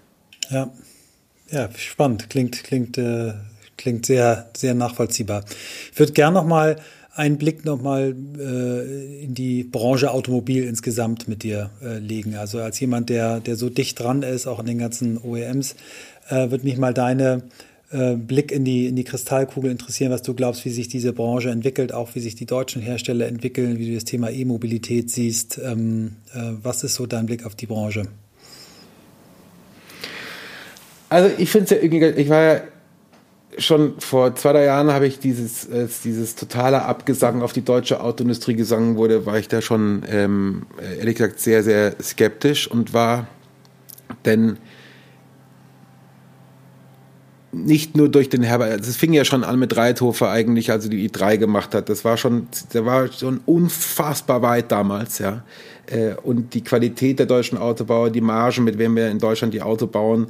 Ja, 0.50 0.72
ja, 1.50 1.70
spannend. 1.76 2.30
Klingt, 2.30 2.64
klingt, 2.64 2.98
äh, 2.98 3.34
klingt 3.78 4.06
sehr, 4.06 4.50
sehr 4.56 4.74
nachvollziehbar. 4.74 5.44
Ich 5.92 6.00
würde 6.00 6.14
gerne 6.14 6.36
noch 6.36 6.46
mal 6.46 6.78
einen 7.14 7.38
Blick 7.38 7.66
nochmal 7.66 8.16
äh, 8.40 9.24
in 9.24 9.34
die 9.34 9.64
Branche 9.64 10.12
Automobil 10.12 10.64
insgesamt 10.64 11.28
mit 11.28 11.44
dir 11.44 11.70
äh, 11.82 11.98
legen. 12.00 12.36
Also 12.36 12.60
als 12.60 12.80
jemand, 12.80 13.10
der, 13.10 13.42
der 13.42 13.58
so 13.58 13.70
dicht 13.70 14.00
dran 14.00 14.24
ist, 14.24 14.48
auch 14.48 14.60
in 14.60 14.66
den 14.66 14.78
ganzen 14.78 15.18
OEMs, 15.18 15.76
äh, 16.30 16.52
wird 16.52 16.64
mich 16.64 16.78
mal 16.78 16.94
deine 16.94 17.44
äh, 17.92 18.16
Blick 18.16 18.52
in 18.52 18.64
die, 18.64 18.88
in 18.88 18.96
die 18.96 19.04
Kristallkugel 19.04 19.70
interessieren, 19.70 20.12
was 20.12 20.22
du 20.22 20.34
glaubst, 20.34 20.64
wie 20.64 20.70
sich 20.70 20.88
diese 20.88 21.12
Branche 21.12 21.50
entwickelt, 21.50 21.94
auch 21.94 22.16
wie 22.16 22.20
sich 22.20 22.36
die 22.36 22.46
deutschen 22.46 22.82
Hersteller 22.82 23.28
entwickeln, 23.28 23.78
wie 23.80 23.88
du 23.90 23.96
das 23.96 24.06
Thema 24.06 24.30
E-Mobilität 24.30 25.10
siehst. 25.10 25.60
Ähm, 25.64 26.16
äh, 26.34 26.54
was 26.62 26.84
ist 26.84 26.96
so 26.96 27.06
dein 27.06 27.26
Blick 27.26 27.46
auf 27.46 27.56
die 27.56 27.66
Branche? 27.66 28.08
Also 31.10 31.30
ich 31.38 31.50
finde 31.50 31.66
es 31.66 31.72
ja 31.72 31.78
irgendwie, 31.78 32.22
ich 32.22 32.30
war 32.30 32.42
ja 32.42 32.62
schon 33.58 34.00
vor 34.00 34.36
zwei, 34.36 34.54
drei 34.54 34.64
Jahren 34.64 34.92
habe 34.92 35.08
ich 35.08 35.20
dieses, 35.20 35.68
dieses 36.06 36.36
totale 36.36 36.84
Abgesang 36.84 37.42
auf 37.42 37.52
die 37.52 37.66
deutsche 37.66 38.02
Autoindustrie 38.02 38.56
gesungen 38.56 38.96
wurde, 38.96 39.26
war 39.26 39.38
ich 39.38 39.50
da 39.50 39.62
schon 39.62 40.04
ähm, 40.08 40.68
ehrlich 40.98 41.16
gesagt 41.16 41.42
sehr, 41.42 41.64
sehr 41.64 41.96
skeptisch 42.02 42.72
und 42.72 42.94
war, 42.94 43.28
denn 44.24 44.58
nicht 47.52 47.98
nur 47.98 48.10
durch 48.10 48.30
den 48.30 48.44
Herbert, 48.44 48.72
also 48.72 48.90
es 48.90 48.96
fing 48.96 49.14
ja 49.14 49.26
schon 49.26 49.44
an 49.44 49.60
mit 49.60 49.76
Reithofer 49.76 50.30
eigentlich, 50.30 50.72
also 50.72 50.90
die 50.90 51.10
i3 51.10 51.38
gemacht 51.38 51.76
hat. 51.76 51.90
Das 51.90 52.06
war 52.06 52.18
schon, 52.18 52.48
der 52.74 52.86
war 52.86 53.12
schon 53.12 53.42
unfassbar 53.46 54.42
weit 54.42 54.72
damals, 54.72 55.20
ja. 55.20 55.44
Äh, 55.88 56.14
und 56.24 56.54
die 56.54 56.64
Qualität 56.64 57.20
der 57.20 57.26
deutschen 57.26 57.58
Autobauer, 57.58 58.10
die 58.10 58.22
Margen, 58.22 58.64
mit 58.64 58.78
wem 58.78 58.96
wir 58.96 59.10
in 59.10 59.20
Deutschland 59.20 59.54
die 59.54 59.62
Auto 59.62 59.88
bauen, 59.88 60.28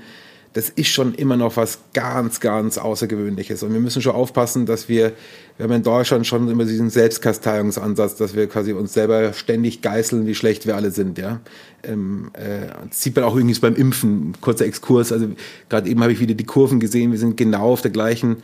das 0.54 0.70
ist 0.70 0.90
schon 0.90 1.14
immer 1.14 1.38
noch 1.38 1.56
was 1.56 1.80
ganz, 1.94 2.42
ganz 2.42 2.78
Außergewöhnliches. 2.78 3.64
Und 3.64 3.72
wir 3.72 3.80
müssen 3.80 4.02
schon 4.02 4.14
aufpassen, 4.14 4.66
dass 4.66 4.90
wir, 4.90 5.14
wir 5.58 5.64
haben 5.64 5.72
in 5.72 5.84
Deutschland 5.84 6.28
schon 6.28 6.50
immer 6.50 6.66
diesen 6.66 6.90
Selbstkasteiungsansatz, 6.90 8.16
dass 8.16 8.36
wir 8.36 8.48
quasi 8.48 8.74
uns 8.74 8.94
selber 8.94 9.32
ständig 9.32 9.82
geißeln, 9.82 10.28
wie 10.28 10.36
schlecht 10.36 10.66
wir 10.68 10.76
alle 10.76 10.92
sind, 10.92 11.18
ja. 11.18 11.40
Ähm, 11.84 12.32
äh, 12.34 12.68
sieht 12.92 13.16
man 13.16 13.26
auch 13.26 13.34
übrigens 13.36 13.60
beim 13.60 13.76
Impfen, 13.76 14.34
kurzer 14.42 14.66
Exkurs. 14.66 15.12
Also 15.12 15.30
gerade 15.70 15.90
eben 15.90 16.02
habe 16.02 16.12
ich 16.12 16.20
wieder 16.20 16.36
die 16.36 16.46
Kurven 16.46 16.80
gesehen, 16.80 17.12
wir 17.12 17.20
sind 17.20 17.38
genau 17.38 17.72
auf 17.72 17.82
der 17.82 17.92
gleichen 17.92 18.38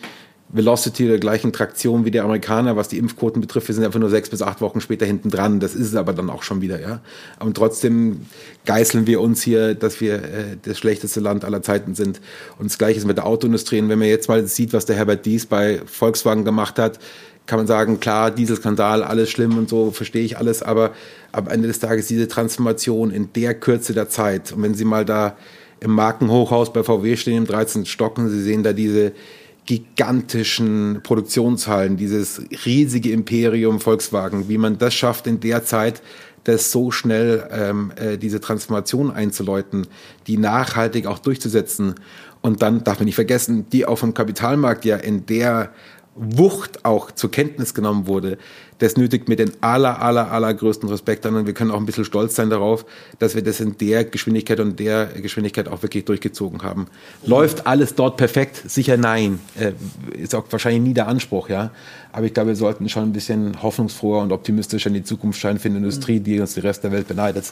Velocity 0.50 1.08
der 1.08 1.20
gleichen 1.20 1.52
Traktion 1.52 2.06
wie 2.06 2.12
der 2.12 2.24
Amerikaner, 2.24 2.78
was 2.78 2.88
die 2.88 2.98
Impfquoten 2.98 3.42
betrifft. 3.42 3.68
Wir 3.68 3.76
sind 3.76 3.84
einfach 3.84 4.00
nur 4.00 4.10
sechs 4.10 4.30
bis 4.30 4.42
acht 4.42 4.62
Wochen 4.62 4.80
später 4.80 5.06
hinten 5.06 5.30
dran. 5.30 5.60
Das 5.60 5.76
ist 5.76 5.88
es 5.88 5.96
aber 5.96 6.14
dann 6.14 6.30
auch 6.30 6.44
schon 6.44 6.62
wieder, 6.62 6.80
ja. 6.80 7.02
Und 7.40 7.58
trotzdem 7.58 8.22
geißeln 8.66 9.08
wir 9.08 9.20
uns 9.20 9.42
hier, 9.42 9.76
dass 9.76 10.00
wir 10.00 10.16
äh, 10.16 10.58
das 10.62 10.78
schlechteste 10.78 11.20
Land 11.20 11.44
aller 11.44 11.62
Zeiten 11.62 11.96
sind. 11.96 12.22
Und 12.58 12.70
das 12.70 12.78
Gleiche 12.78 13.00
ist 13.00 13.06
mit 13.06 13.18
der 13.18 13.26
Autoindustrie. 13.26 13.80
Und 13.80 13.90
wenn 13.90 14.00
man 14.00 14.08
jetzt 14.08 14.30
mal 14.30 14.46
sieht, 14.48 14.72
was 14.72 14.86
der 14.86 14.96
Herbert 14.96 15.26
Dies 15.26 15.46
bei 15.46 15.82
Volkswagen 15.86 16.46
gemacht 16.46 16.80
hat, 16.80 17.00
kann 17.46 17.60
man 17.60 17.68
sagen, 17.68 18.00
klar, 18.00 18.32
Dieselskandal, 18.32 19.04
alles 19.04 19.30
schlimm 19.30 19.58
und 19.58 19.70
so, 19.70 19.92
verstehe 19.92 20.24
ich 20.24 20.38
alles, 20.38 20.62
aber 20.62 20.92
am 21.32 21.48
Ende 21.48 21.68
des 21.68 21.80
Tages 21.80 22.08
diese 22.08 22.28
Transformation 22.28 23.10
in 23.10 23.32
der 23.34 23.54
Kürze 23.54 23.94
der 23.94 24.10
Zeit. 24.10 24.52
Und 24.52 24.64
wenn 24.64 24.76
Sie 24.76 24.86
mal 24.86 25.06
da 25.06 25.38
im 25.80 25.92
Markenhochhaus 25.92 26.74
bei 26.74 26.84
VW 26.84 27.16
stehen, 27.16 27.38
im 27.38 27.48
13. 27.48 27.86
Stock, 27.86 28.18
und 28.18 28.30
Sie 28.30 28.42
sehen 28.42 28.64
da 28.64 28.74
diese 28.74 29.14
gigantischen 29.68 31.02
Produktionshallen, 31.04 31.98
dieses 31.98 32.42
riesige 32.66 33.12
Imperium 33.12 33.80
Volkswagen, 33.80 34.50
wie 34.50 34.58
man 34.58 34.80
das 34.80 34.96
schafft 34.96 35.28
in 35.28 35.40
der 35.40 35.64
Zeit, 35.64 36.02
das 36.46 36.72
so 36.72 36.90
schnell 36.92 37.48
ähm, 37.52 37.92
äh, 37.98 38.18
diese 38.18 38.40
Transformation 38.40 39.12
einzuläuten, 39.12 39.86
die 40.26 40.38
nachhaltig 40.38 41.06
auch 41.06 41.20
durchzusetzen. 41.20 41.96
Und 42.42 42.62
dann 42.62 42.84
darf 42.86 43.00
man 43.00 43.06
nicht 43.06 43.16
vergessen, 43.16 43.68
die 43.70 43.86
auch 43.86 43.98
vom 43.98 44.14
Kapitalmarkt 44.14 44.86
ja 44.86 44.96
in 44.96 45.26
der 45.26 45.72
Wucht 46.18 46.84
auch 46.84 47.12
zur 47.12 47.32
Kenntnis 47.32 47.74
genommen 47.74 48.08
wurde, 48.08 48.38
das 48.80 48.98
nötigt 48.98 49.28
mir 49.28 49.36
den 49.36 49.52
aller, 49.62 50.02
aller, 50.02 50.32
allergrößten 50.32 50.88
Respekt 50.90 51.26
an 51.26 51.36
und 51.36 51.48
wir 51.48 51.54
können 51.54 51.72
auch 51.72 51.78
ein 51.80 51.86
bisschen 51.86 52.06
stolz 52.06 52.36
sein 52.36 52.50
darauf, 52.50 52.86
dass 53.20 53.36
wir 53.36 53.44
das 53.44 53.60
in 53.60 53.78
der 53.78 54.06
Geschwindigkeit 54.06 54.60
und 54.60 54.80
der 54.80 55.08
Geschwindigkeit 55.08 55.68
auch 55.68 55.82
wirklich 55.82 56.06
durchgezogen 56.06 56.64
haben. 56.64 56.88
Läuft 57.26 57.66
alles 57.66 57.96
dort 57.96 58.18
perfekt? 58.18 58.70
Sicher 58.70 58.98
nein. 58.98 59.40
Äh, 59.60 59.74
ist 60.16 60.36
auch 60.36 60.46
wahrscheinlich 60.50 60.82
nie 60.82 60.94
der 60.94 61.08
Anspruch, 61.08 61.50
ja. 61.50 61.72
Aber 62.12 62.26
ich 62.26 62.34
glaube, 62.34 62.50
wir 62.50 62.56
sollten 62.56 62.90
schon 62.90 63.04
ein 63.04 63.14
bisschen 63.14 63.62
hoffnungsfroher 63.62 64.22
und 64.22 64.32
optimistischer 64.32 64.88
in 64.88 64.96
die 64.96 65.04
Zukunft 65.04 65.40
schauen 65.40 65.60
für 65.60 65.70
eine 65.70 65.78
Industrie, 65.78 66.20
die 66.20 66.40
uns 66.40 66.54
die 66.54 66.62
Rest 66.62 66.84
der 66.84 66.92
Welt 66.92 67.08
beneidet. 67.08 67.46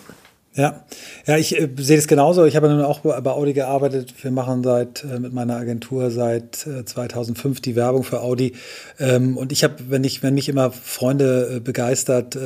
Ja, 0.56 0.86
ja, 1.28 1.38
ich 1.38 1.60
äh, 1.60 1.68
sehe 1.78 1.98
das 1.98 2.08
genauso. 2.08 2.46
Ich 2.46 2.56
habe 2.56 2.70
nun 2.70 2.82
auch 2.82 3.00
bei 3.00 3.30
Audi 3.30 3.52
gearbeitet. 3.52 4.14
Wir 4.24 4.32
machen 4.32 4.64
seit 4.64 5.04
äh, 5.04 5.20
mit 5.20 5.34
meiner 5.34 5.58
Agentur 5.58 6.12
seit 6.12 6.66
äh, 6.66 6.86
2005 6.86 7.60
die 7.60 7.76
Werbung 7.76 8.04
für 8.04 8.22
Audi. 8.22 8.54
Ähm, 8.98 9.36
und 9.36 9.52
ich 9.52 9.66
habe, 9.66 9.76
wenn 9.90 10.06
ich, 10.06 10.24
wenn 10.24 10.34
mich 10.34 10.48
immer 10.48 10.72
Freunde 10.72 11.56
äh, 11.58 11.60
begeistert 11.60 12.38
äh, 12.38 12.40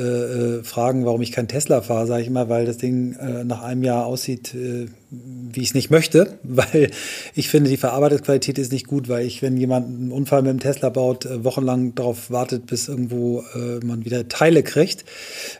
äh, 0.58 0.62
fragen, 0.64 1.04
warum 1.04 1.22
ich 1.22 1.30
kein 1.30 1.46
Tesla 1.46 1.82
fahre, 1.82 2.08
sage 2.08 2.22
ich 2.22 2.26
immer, 2.26 2.48
weil 2.48 2.66
das 2.66 2.78
Ding 2.78 3.16
nach 3.44 3.62
einem 3.62 3.82
Jahr 3.82 4.06
aussieht, 4.06 4.54
wie 4.54 5.60
ich 5.60 5.68
es 5.68 5.74
nicht 5.74 5.90
möchte, 5.90 6.38
weil 6.42 6.90
ich 7.34 7.48
finde, 7.48 7.70
die 7.70 7.76
verarbeitete 7.76 8.22
Qualität 8.22 8.58
ist 8.58 8.72
nicht 8.72 8.86
gut, 8.86 9.08
weil 9.08 9.26
ich, 9.26 9.42
wenn 9.42 9.56
jemand 9.56 9.86
einen 9.86 10.12
Unfall 10.12 10.42
mit 10.42 10.50
dem 10.50 10.60
Tesla 10.60 10.88
baut, 10.88 11.28
wochenlang 11.44 11.94
darauf 11.94 12.30
wartet, 12.30 12.66
bis 12.66 12.88
irgendwo 12.88 13.44
man 13.82 14.04
wieder 14.04 14.28
Teile 14.28 14.62
kriegt. 14.62 15.04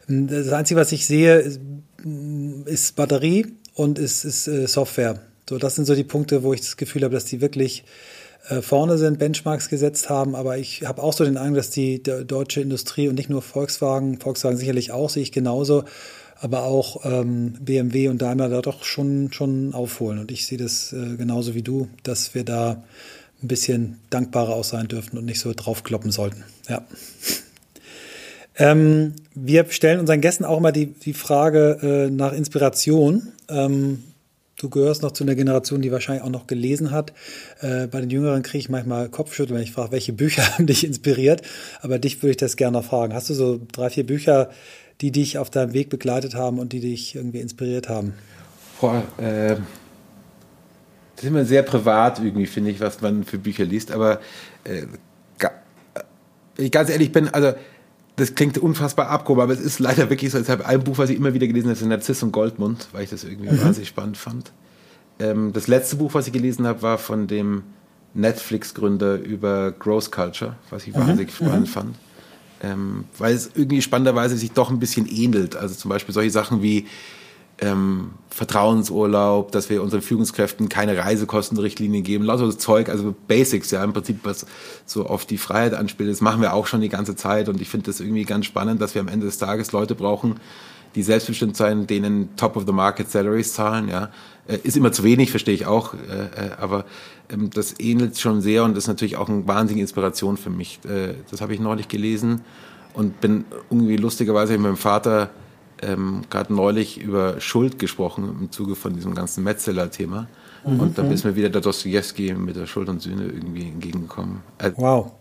Das 0.08 0.52
Einzige, 0.52 0.80
was 0.80 0.92
ich 0.92 1.06
sehe, 1.06 1.58
ist 2.66 2.96
Batterie 2.96 3.46
und 3.74 3.98
ist, 3.98 4.24
ist 4.24 4.46
äh, 4.46 4.66
Software. 4.66 5.20
So, 5.48 5.58
das 5.58 5.74
sind 5.74 5.84
so 5.84 5.94
die 5.94 6.04
Punkte, 6.04 6.42
wo 6.42 6.52
ich 6.52 6.60
das 6.60 6.76
Gefühl 6.76 7.02
habe, 7.02 7.14
dass 7.14 7.24
die 7.24 7.40
wirklich 7.40 7.84
äh, 8.48 8.62
vorne 8.62 8.98
sind, 8.98 9.18
Benchmarks 9.18 9.68
gesetzt 9.68 10.08
haben. 10.08 10.34
Aber 10.34 10.58
ich 10.58 10.84
habe 10.84 11.02
auch 11.02 11.12
so 11.12 11.24
den 11.24 11.36
Eindruck, 11.36 11.56
dass 11.56 11.70
die, 11.70 12.02
deutsche 12.02 12.60
Industrie 12.60 13.08
und 13.08 13.16
nicht 13.16 13.30
nur 13.30 13.42
Volkswagen, 13.42 14.18
Volkswagen 14.18 14.56
sicherlich 14.56 14.92
auch, 14.92 15.10
sehe 15.10 15.22
ich 15.22 15.32
genauso, 15.32 15.84
aber 16.40 16.64
auch 16.64 17.04
ähm, 17.04 17.54
BMW 17.60 18.08
und 18.08 18.22
Daimler 18.22 18.48
da 18.48 18.62
doch 18.62 18.84
schon, 18.84 19.32
schon 19.32 19.74
aufholen. 19.74 20.18
Und 20.18 20.30
ich 20.30 20.46
sehe 20.46 20.58
das 20.58 20.92
äh, 20.92 21.16
genauso 21.16 21.54
wie 21.54 21.62
du, 21.62 21.88
dass 22.02 22.34
wir 22.34 22.44
da 22.44 22.82
ein 23.42 23.48
bisschen 23.48 23.98
dankbarer 24.10 24.54
auch 24.54 24.64
sein 24.64 24.88
dürfen 24.88 25.18
und 25.18 25.24
nicht 25.24 25.40
so 25.40 25.52
draufkloppen 25.54 26.10
sollten. 26.10 26.44
Ja. 26.68 26.84
Ähm, 28.60 29.14
wir 29.34 29.64
stellen 29.70 30.00
unseren 30.00 30.20
Gästen 30.20 30.44
auch 30.44 30.58
immer 30.58 30.70
die, 30.70 30.88
die 30.88 31.14
Frage 31.14 31.78
äh, 31.82 32.10
nach 32.10 32.34
Inspiration. 32.34 33.28
Ähm, 33.48 34.04
du 34.58 34.68
gehörst 34.68 35.00
noch 35.02 35.12
zu 35.12 35.24
einer 35.24 35.34
Generation, 35.34 35.80
die 35.80 35.90
wahrscheinlich 35.90 36.22
auch 36.22 36.30
noch 36.30 36.46
gelesen 36.46 36.90
hat. 36.90 37.14
Äh, 37.62 37.86
bei 37.86 38.02
den 38.02 38.10
Jüngeren 38.10 38.42
kriege 38.42 38.58
ich 38.58 38.68
manchmal 38.68 39.08
Kopfschütteln, 39.08 39.56
wenn 39.56 39.64
ich 39.64 39.72
frage, 39.72 39.92
welche 39.92 40.12
Bücher 40.12 40.42
haben 40.58 40.66
dich 40.66 40.84
inspiriert. 40.84 41.40
Aber 41.80 41.98
dich 41.98 42.22
würde 42.22 42.32
ich 42.32 42.36
das 42.36 42.56
gerne 42.56 42.76
noch 42.76 42.84
fragen. 42.84 43.14
Hast 43.14 43.30
du 43.30 43.34
so 43.34 43.58
drei, 43.72 43.88
vier 43.88 44.04
Bücher, 44.04 44.50
die 45.00 45.10
dich 45.10 45.38
auf 45.38 45.48
deinem 45.48 45.72
Weg 45.72 45.88
begleitet 45.88 46.34
haben 46.34 46.58
und 46.58 46.74
die 46.74 46.80
dich 46.80 47.14
irgendwie 47.14 47.40
inspiriert 47.40 47.88
haben? 47.88 48.12
Boah, 48.78 49.02
äh, 49.16 49.56
das 51.16 51.24
ist 51.24 51.28
immer 51.28 51.46
sehr 51.46 51.62
privat 51.62 52.18
irgendwie, 52.18 52.46
finde 52.46 52.72
ich, 52.72 52.80
was 52.80 53.00
man 53.00 53.24
für 53.24 53.38
Bücher 53.38 53.64
liest. 53.64 53.90
Aber 53.90 54.20
äh, 54.64 54.82
wenn 56.56 56.66
ich 56.66 56.72
ganz 56.72 56.90
ehrlich 56.90 57.10
bin, 57.10 57.28
also 57.28 57.54
das 58.20 58.34
klingt 58.34 58.58
unfassbar 58.58 59.08
abgehoben, 59.08 59.42
aber 59.42 59.52
es 59.52 59.60
ist 59.60 59.78
leider 59.78 60.10
wirklich 60.10 60.30
so. 60.30 60.38
Ich 60.38 60.48
habe 60.48 60.66
ein 60.66 60.84
Buch, 60.84 60.98
was 60.98 61.10
ich 61.10 61.16
immer 61.16 61.34
wieder 61.34 61.46
gelesen 61.46 61.68
habe, 61.68 61.78
ist 61.78 61.84
Narziss 61.84 62.22
und 62.22 62.32
Goldmund, 62.32 62.88
weil 62.92 63.04
ich 63.04 63.10
das 63.10 63.24
irgendwie 63.24 63.50
mhm. 63.50 63.62
wahnsinnig 63.62 63.88
spannend 63.88 64.16
fand. 64.16 64.52
Ähm, 65.18 65.52
das 65.52 65.66
letzte 65.66 65.96
Buch, 65.96 66.14
was 66.14 66.26
ich 66.26 66.32
gelesen 66.32 66.66
habe, 66.66 66.82
war 66.82 66.98
von 66.98 67.26
dem 67.26 67.62
Netflix-Gründer 68.14 69.16
über 69.16 69.72
Growth 69.72 70.12
Culture, 70.12 70.56
was 70.70 70.86
ich 70.86 70.94
mhm. 70.94 71.00
wahnsinnig 71.00 71.34
spannend 71.34 71.68
mhm. 71.68 71.72
fand. 71.72 71.96
Ähm, 72.62 73.04
weil 73.16 73.34
es 73.34 73.50
irgendwie 73.54 73.80
spannenderweise 73.80 74.36
sich 74.36 74.52
doch 74.52 74.70
ein 74.70 74.78
bisschen 74.78 75.06
ähnelt. 75.06 75.56
Also 75.56 75.74
zum 75.74 75.88
Beispiel 75.88 76.12
solche 76.12 76.30
Sachen 76.30 76.62
wie 76.62 76.86
ähm, 77.60 78.12
Vertrauensurlaub, 78.30 79.52
dass 79.52 79.70
wir 79.70 79.82
unseren 79.82 80.02
Führungskräften 80.02 80.68
keine 80.68 80.96
Reisekostenrichtlinien 80.96 82.04
geben, 82.04 82.24
lauter 82.24 82.46
so 82.46 82.52
Zeug, 82.52 82.88
also 82.88 83.14
Basics, 83.28 83.70
ja, 83.70 83.82
im 83.82 83.92
Prinzip, 83.92 84.20
was 84.22 84.46
so 84.86 85.06
auf 85.06 85.26
die 85.26 85.38
Freiheit 85.38 85.74
anspielt, 85.74 86.10
das 86.10 86.20
machen 86.20 86.40
wir 86.40 86.54
auch 86.54 86.66
schon 86.66 86.80
die 86.80 86.88
ganze 86.88 87.16
Zeit 87.16 87.48
und 87.48 87.60
ich 87.60 87.68
finde 87.68 87.86
das 87.86 88.00
irgendwie 88.00 88.24
ganz 88.24 88.46
spannend, 88.46 88.80
dass 88.80 88.94
wir 88.94 89.02
am 89.02 89.08
Ende 89.08 89.26
des 89.26 89.38
Tages 89.38 89.72
Leute 89.72 89.94
brauchen, 89.94 90.36
die 90.94 91.02
selbstbestimmt 91.02 91.56
sein, 91.56 91.86
denen 91.86 92.34
Top 92.36 92.56
of 92.56 92.64
the 92.66 92.72
Market 92.72 93.10
Salaries 93.10 93.52
zahlen, 93.52 93.88
ja, 93.88 94.10
äh, 94.48 94.58
ist 94.62 94.76
immer 94.76 94.92
zu 94.92 95.04
wenig, 95.04 95.30
verstehe 95.30 95.54
ich 95.54 95.66
auch, 95.66 95.94
äh, 95.94 95.96
äh, 95.96 96.50
aber 96.58 96.84
ähm, 97.28 97.50
das 97.50 97.78
ähnelt 97.78 98.18
schon 98.18 98.40
sehr 98.40 98.64
und 98.64 98.76
ist 98.76 98.88
natürlich 98.88 99.16
auch 99.16 99.28
eine 99.28 99.46
wahnsinnige 99.46 99.82
Inspiration 99.82 100.36
für 100.36 100.50
mich. 100.50 100.80
Das 101.30 101.40
habe 101.40 101.54
ich 101.54 101.60
neulich 101.60 101.88
gelesen 101.88 102.40
und 102.94 103.20
bin 103.20 103.44
irgendwie 103.70 103.96
lustigerweise 103.96 104.52
mit 104.52 104.62
meinem 104.62 104.76
Vater 104.76 105.30
ähm, 105.82 106.22
gerade 106.30 106.54
neulich 106.54 107.00
über 107.00 107.40
Schuld 107.40 107.78
gesprochen 107.78 108.36
im 108.40 108.52
Zuge 108.52 108.74
von 108.74 108.94
diesem 108.94 109.14
ganzen 109.14 109.44
Metzeler-Thema. 109.44 110.28
Mhm. 110.64 110.80
Und 110.80 110.98
da 110.98 111.06
ist 111.10 111.24
mir 111.24 111.36
wieder 111.36 111.48
der 111.48 111.60
Dostoevsky 111.60 112.34
mit 112.34 112.56
der 112.56 112.66
Schuld 112.66 112.88
und 112.88 113.00
Sühne 113.00 113.24
irgendwie 113.24 113.68
entgegengekommen. 113.68 114.40
Also 114.58 114.76
wow. 114.78 115.12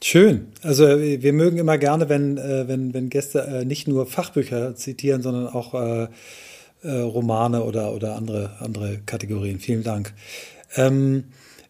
Schön. 0.00 0.48
Also 0.62 0.84
wir 0.86 1.32
mögen 1.32 1.58
immer 1.58 1.76
gerne, 1.76 2.08
wenn, 2.08 2.38
äh, 2.38 2.68
wenn, 2.68 2.94
wenn 2.94 3.08
Gäste 3.08 3.40
äh, 3.40 3.64
nicht 3.64 3.88
nur 3.88 4.06
Fachbücher 4.06 4.76
zitieren, 4.76 5.22
sondern 5.22 5.48
auch 5.48 5.74
äh, 5.74 6.08
äh, 6.82 6.90
Romane 7.00 7.64
oder, 7.64 7.92
oder 7.92 8.14
andere, 8.14 8.52
andere 8.60 8.98
Kategorien. 9.04 9.58
Vielen 9.58 9.82
Dank. 9.82 10.14
Ähm, 10.76 11.24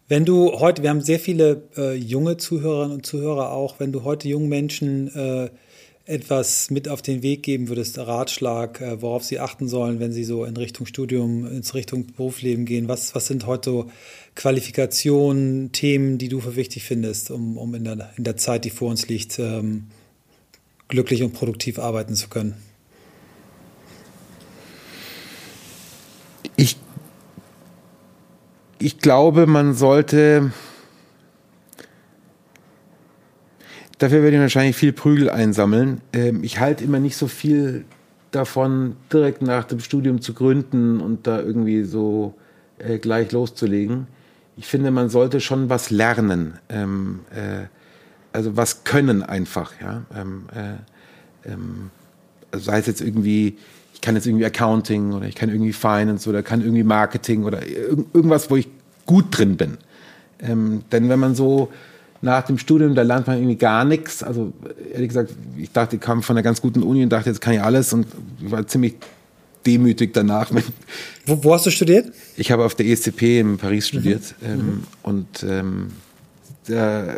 wenn 0.07 0.25
du 0.25 0.59
heute, 0.59 0.83
wir 0.83 0.91
haben 0.91 1.01
sehr 1.01 1.19
viele 1.19 1.63
äh, 1.77 1.95
junge 1.95 2.37
Zuhörerinnen 2.37 2.97
und 2.97 3.05
Zuhörer 3.05 3.51
auch, 3.51 3.79
wenn 3.79 3.91
du 3.91 4.03
heute 4.03 4.27
jungen 4.27 4.49
Menschen 4.49 5.07
äh, 5.15 5.49
etwas 6.09 6.71
mit 6.71 6.89
auf 6.89 7.03
den 7.03 7.21
Weg 7.21 7.43
geben 7.43 7.69
würdest, 7.69 7.99
Ratschlag, 7.99 8.81
äh, 8.81 8.99
worauf 9.01 9.23
sie 9.23 9.39
achten 9.39 9.67
sollen, 9.67 9.99
wenn 9.99 10.11
sie 10.11 10.23
so 10.23 10.43
in 10.43 10.57
Richtung 10.57 10.87
Studium, 10.87 11.45
in 11.45 11.61
Richtung 11.61 12.07
Berufsleben 12.07 12.65
gehen? 12.65 12.87
Was, 12.87 13.13
was 13.13 13.27
sind 13.27 13.45
heute 13.45 13.85
Qualifikationen, 14.33 15.71
Themen, 15.71 16.17
die 16.17 16.27
du 16.27 16.39
für 16.39 16.55
wichtig 16.55 16.83
findest, 16.83 17.29
um, 17.29 17.57
um 17.57 17.75
in, 17.75 17.83
der, 17.83 18.09
in 18.17 18.23
der 18.23 18.37
Zeit, 18.37 18.65
die 18.65 18.71
vor 18.71 18.89
uns 18.89 19.07
liegt, 19.07 19.37
ähm, 19.37 19.85
glücklich 20.87 21.21
und 21.21 21.33
produktiv 21.33 21.77
arbeiten 21.77 22.15
zu 22.15 22.27
können? 22.27 22.55
Ich, 26.55 26.75
ich 28.79 28.97
glaube, 28.97 29.45
man 29.45 29.75
sollte 29.75 30.51
Dafür 33.99 34.23
werde 34.23 34.37
ich 34.37 34.41
wahrscheinlich 34.41 34.77
viel 34.77 34.93
Prügel 34.93 35.29
einsammeln. 35.29 36.01
Ähm, 36.13 36.43
ich 36.43 36.59
halte 36.59 36.83
immer 36.85 36.99
nicht 36.99 37.17
so 37.17 37.27
viel 37.27 37.83
davon, 38.31 38.95
direkt 39.11 39.41
nach 39.41 39.65
dem 39.65 39.81
Studium 39.81 40.21
zu 40.21 40.33
gründen 40.33 41.01
und 41.01 41.27
da 41.27 41.39
irgendwie 41.39 41.83
so 41.83 42.33
äh, 42.77 42.97
gleich 42.97 43.31
loszulegen. 43.33 44.07
Ich 44.55 44.67
finde, 44.67 44.91
man 44.91 45.09
sollte 45.09 45.41
schon 45.41 45.69
was 45.69 45.89
lernen. 45.89 46.53
Ähm, 46.69 47.19
äh, 47.35 47.65
also 48.31 48.55
was 48.55 48.85
können 48.85 49.21
einfach, 49.21 49.73
ja. 49.81 50.03
Ähm, 50.15 50.45
äh, 50.55 51.51
ähm, 51.51 51.89
also 52.51 52.65
sei 52.65 52.79
es 52.79 52.87
jetzt 52.87 53.01
irgendwie, 53.01 53.57
ich 53.93 53.99
kann 53.99 54.15
jetzt 54.15 54.27
irgendwie 54.27 54.45
Accounting 54.45 55.11
oder 55.11 55.27
ich 55.27 55.35
kann 55.35 55.49
irgendwie 55.49 55.73
Finance 55.73 56.29
oder 56.29 56.41
kann 56.41 56.61
irgendwie 56.61 56.83
Marketing 56.83 57.43
oder 57.43 57.67
irg 57.67 58.05
irgendwas, 58.13 58.49
wo 58.49 58.55
ich 58.55 58.69
gut 59.05 59.25
drin 59.31 59.57
bin. 59.57 59.77
Ähm, 60.39 60.83
denn 60.91 61.09
wenn 61.09 61.19
man 61.19 61.35
so 61.35 61.69
nach 62.21 62.43
dem 62.43 62.57
Studium, 62.57 62.95
da 62.95 63.01
lernt 63.01 63.27
man 63.27 63.37
irgendwie 63.37 63.55
gar 63.55 63.85
nichts. 63.85 64.23
Also 64.23 64.53
ehrlich 64.93 65.09
gesagt, 65.09 65.31
ich 65.57 65.71
dachte, 65.71 65.95
ich 65.95 66.01
kam 66.01 66.21
von 66.21 66.35
einer 66.35 66.43
ganz 66.43 66.61
guten 66.61 66.83
Uni 66.83 67.03
und 67.03 67.09
dachte, 67.09 67.29
jetzt 67.29 67.41
kann 67.41 67.53
ich 67.53 67.61
alles 67.61 67.93
und 67.93 68.07
war 68.41 68.67
ziemlich 68.67 68.95
demütig 69.65 70.13
danach. 70.13 70.51
Wo, 71.25 71.43
wo 71.43 71.53
hast 71.53 71.65
du 71.65 71.71
studiert? 71.71 72.11
Ich 72.37 72.51
habe 72.51 72.65
auf 72.65 72.75
der 72.75 72.87
ESCP 72.87 73.39
in 73.39 73.57
Paris 73.57 73.87
studiert 73.87 74.35
mhm. 74.41 74.47
ähm, 74.47 74.57
mhm. 74.57 74.83
und 75.03 75.43
ähm, 75.43 75.87
da 76.67 77.17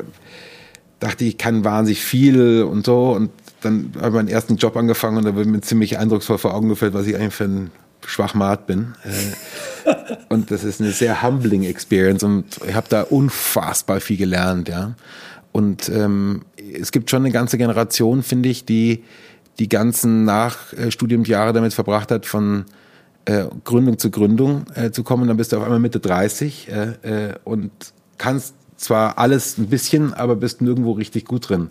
dachte 0.99 1.24
ich, 1.24 1.32
ich 1.32 1.38
kann 1.38 1.64
wahnsinnig 1.64 2.02
viel 2.02 2.64
und 2.64 2.86
so 2.86 3.12
und 3.12 3.32
dann 3.62 3.91
habe 3.97 4.08
ich 4.08 4.14
meinen 4.14 4.28
ersten 4.28 4.58
Job 4.58 4.76
angefangen 4.76 5.18
und 5.18 5.26
da 5.26 5.36
wird 5.36 5.47
mir 5.47 5.62
ziemlich 5.62 5.97
eindrucksvoll 5.97 6.38
vor 6.38 6.54
Augen 6.54 6.70
gefällt, 6.70 6.93
was 6.93 7.08
ich 7.08 7.16
eigentlich 7.16 7.34
für 7.34 7.45
ein 7.45 7.72
Schwachmat 8.12 8.68
bin. 8.68 8.93
Äh, 9.03 9.93
und 10.30 10.51
das 10.51 10.64
ist 10.64 10.82
eine 10.82 10.91
sehr 10.91 11.24
humbling 11.24 11.64
Experience 11.64 12.24
und 12.24 12.45
ich 12.68 12.76
habe 12.76 12.88
da 12.89 13.03
unfassbar 13.03 13.99
viel 13.99 14.18
gelernt, 14.18 14.70
ja. 14.70 14.95
Und 15.51 15.89
ähm, 15.89 16.43
es 16.57 16.91
gibt 16.91 17.09
schon 17.09 17.24
eine 17.24 17.32
ganze 17.32 17.57
Generation, 17.57 18.24
finde 18.24 18.49
ich, 18.49 18.66
die 18.66 19.03
die 19.59 19.68
ganzen 19.68 20.24
Nachstudiumjahre 20.24 21.53
damit 21.53 21.74
verbracht 21.74 22.09
hat, 22.09 22.26
von 22.26 22.66
äh, 23.26 23.45
Gründung 23.64 23.97
zu 23.97 24.09
Gründung 24.09 24.66
äh, 24.76 24.91
zu 24.91 25.03
kommen. 25.03 25.28
Dann 25.28 25.38
bist 25.38 25.51
du 25.51 25.57
auf 25.57 25.64
einmal 25.64 25.80
Mitte 25.80 25.99
30 25.99 26.70
äh, 26.70 27.30
äh, 27.30 27.34
und 27.43 27.72
kannst 28.18 28.55
zwar 28.78 29.18
alles 29.18 29.57
ein 29.57 29.68
bisschen, 29.68 30.14
aber 30.14 30.36
bist 30.36 30.62
nirgendwo 30.62 30.93
richtig 30.93 31.26
gut 31.26 31.49
drin. 31.49 31.70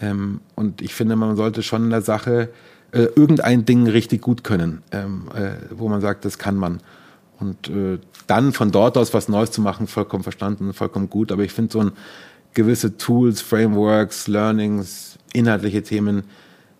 Ähm, 0.00 0.40
und 0.54 0.82
ich 0.82 0.94
finde, 0.94 1.16
man 1.16 1.36
sollte 1.36 1.62
schon 1.62 1.84
in 1.84 1.90
der 1.90 2.02
Sache 2.02 2.50
äh, 2.92 3.02
irgendein 3.16 3.64
Ding 3.64 3.86
richtig 3.86 4.22
gut 4.22 4.44
können, 4.44 4.82
ähm, 4.92 5.28
äh, 5.34 5.52
wo 5.70 5.88
man 5.88 6.00
sagt, 6.00 6.24
das 6.24 6.38
kann 6.38 6.56
man. 6.56 6.80
Und 7.38 7.68
äh, 7.68 7.98
dann 8.26 8.52
von 8.52 8.70
dort 8.70 8.98
aus 8.98 9.14
was 9.14 9.28
Neues 9.28 9.50
zu 9.50 9.60
machen, 9.60 9.86
vollkommen 9.86 10.22
verstanden, 10.22 10.72
vollkommen 10.72 11.08
gut. 11.08 11.32
Aber 11.32 11.42
ich 11.42 11.52
finde 11.52 11.72
so 11.72 11.80
ein 11.80 11.92
gewisse 12.54 12.96
Tools, 12.96 13.40
Frameworks, 13.40 14.28
Learnings, 14.28 15.18
inhaltliche 15.32 15.82
Themen, 15.82 16.24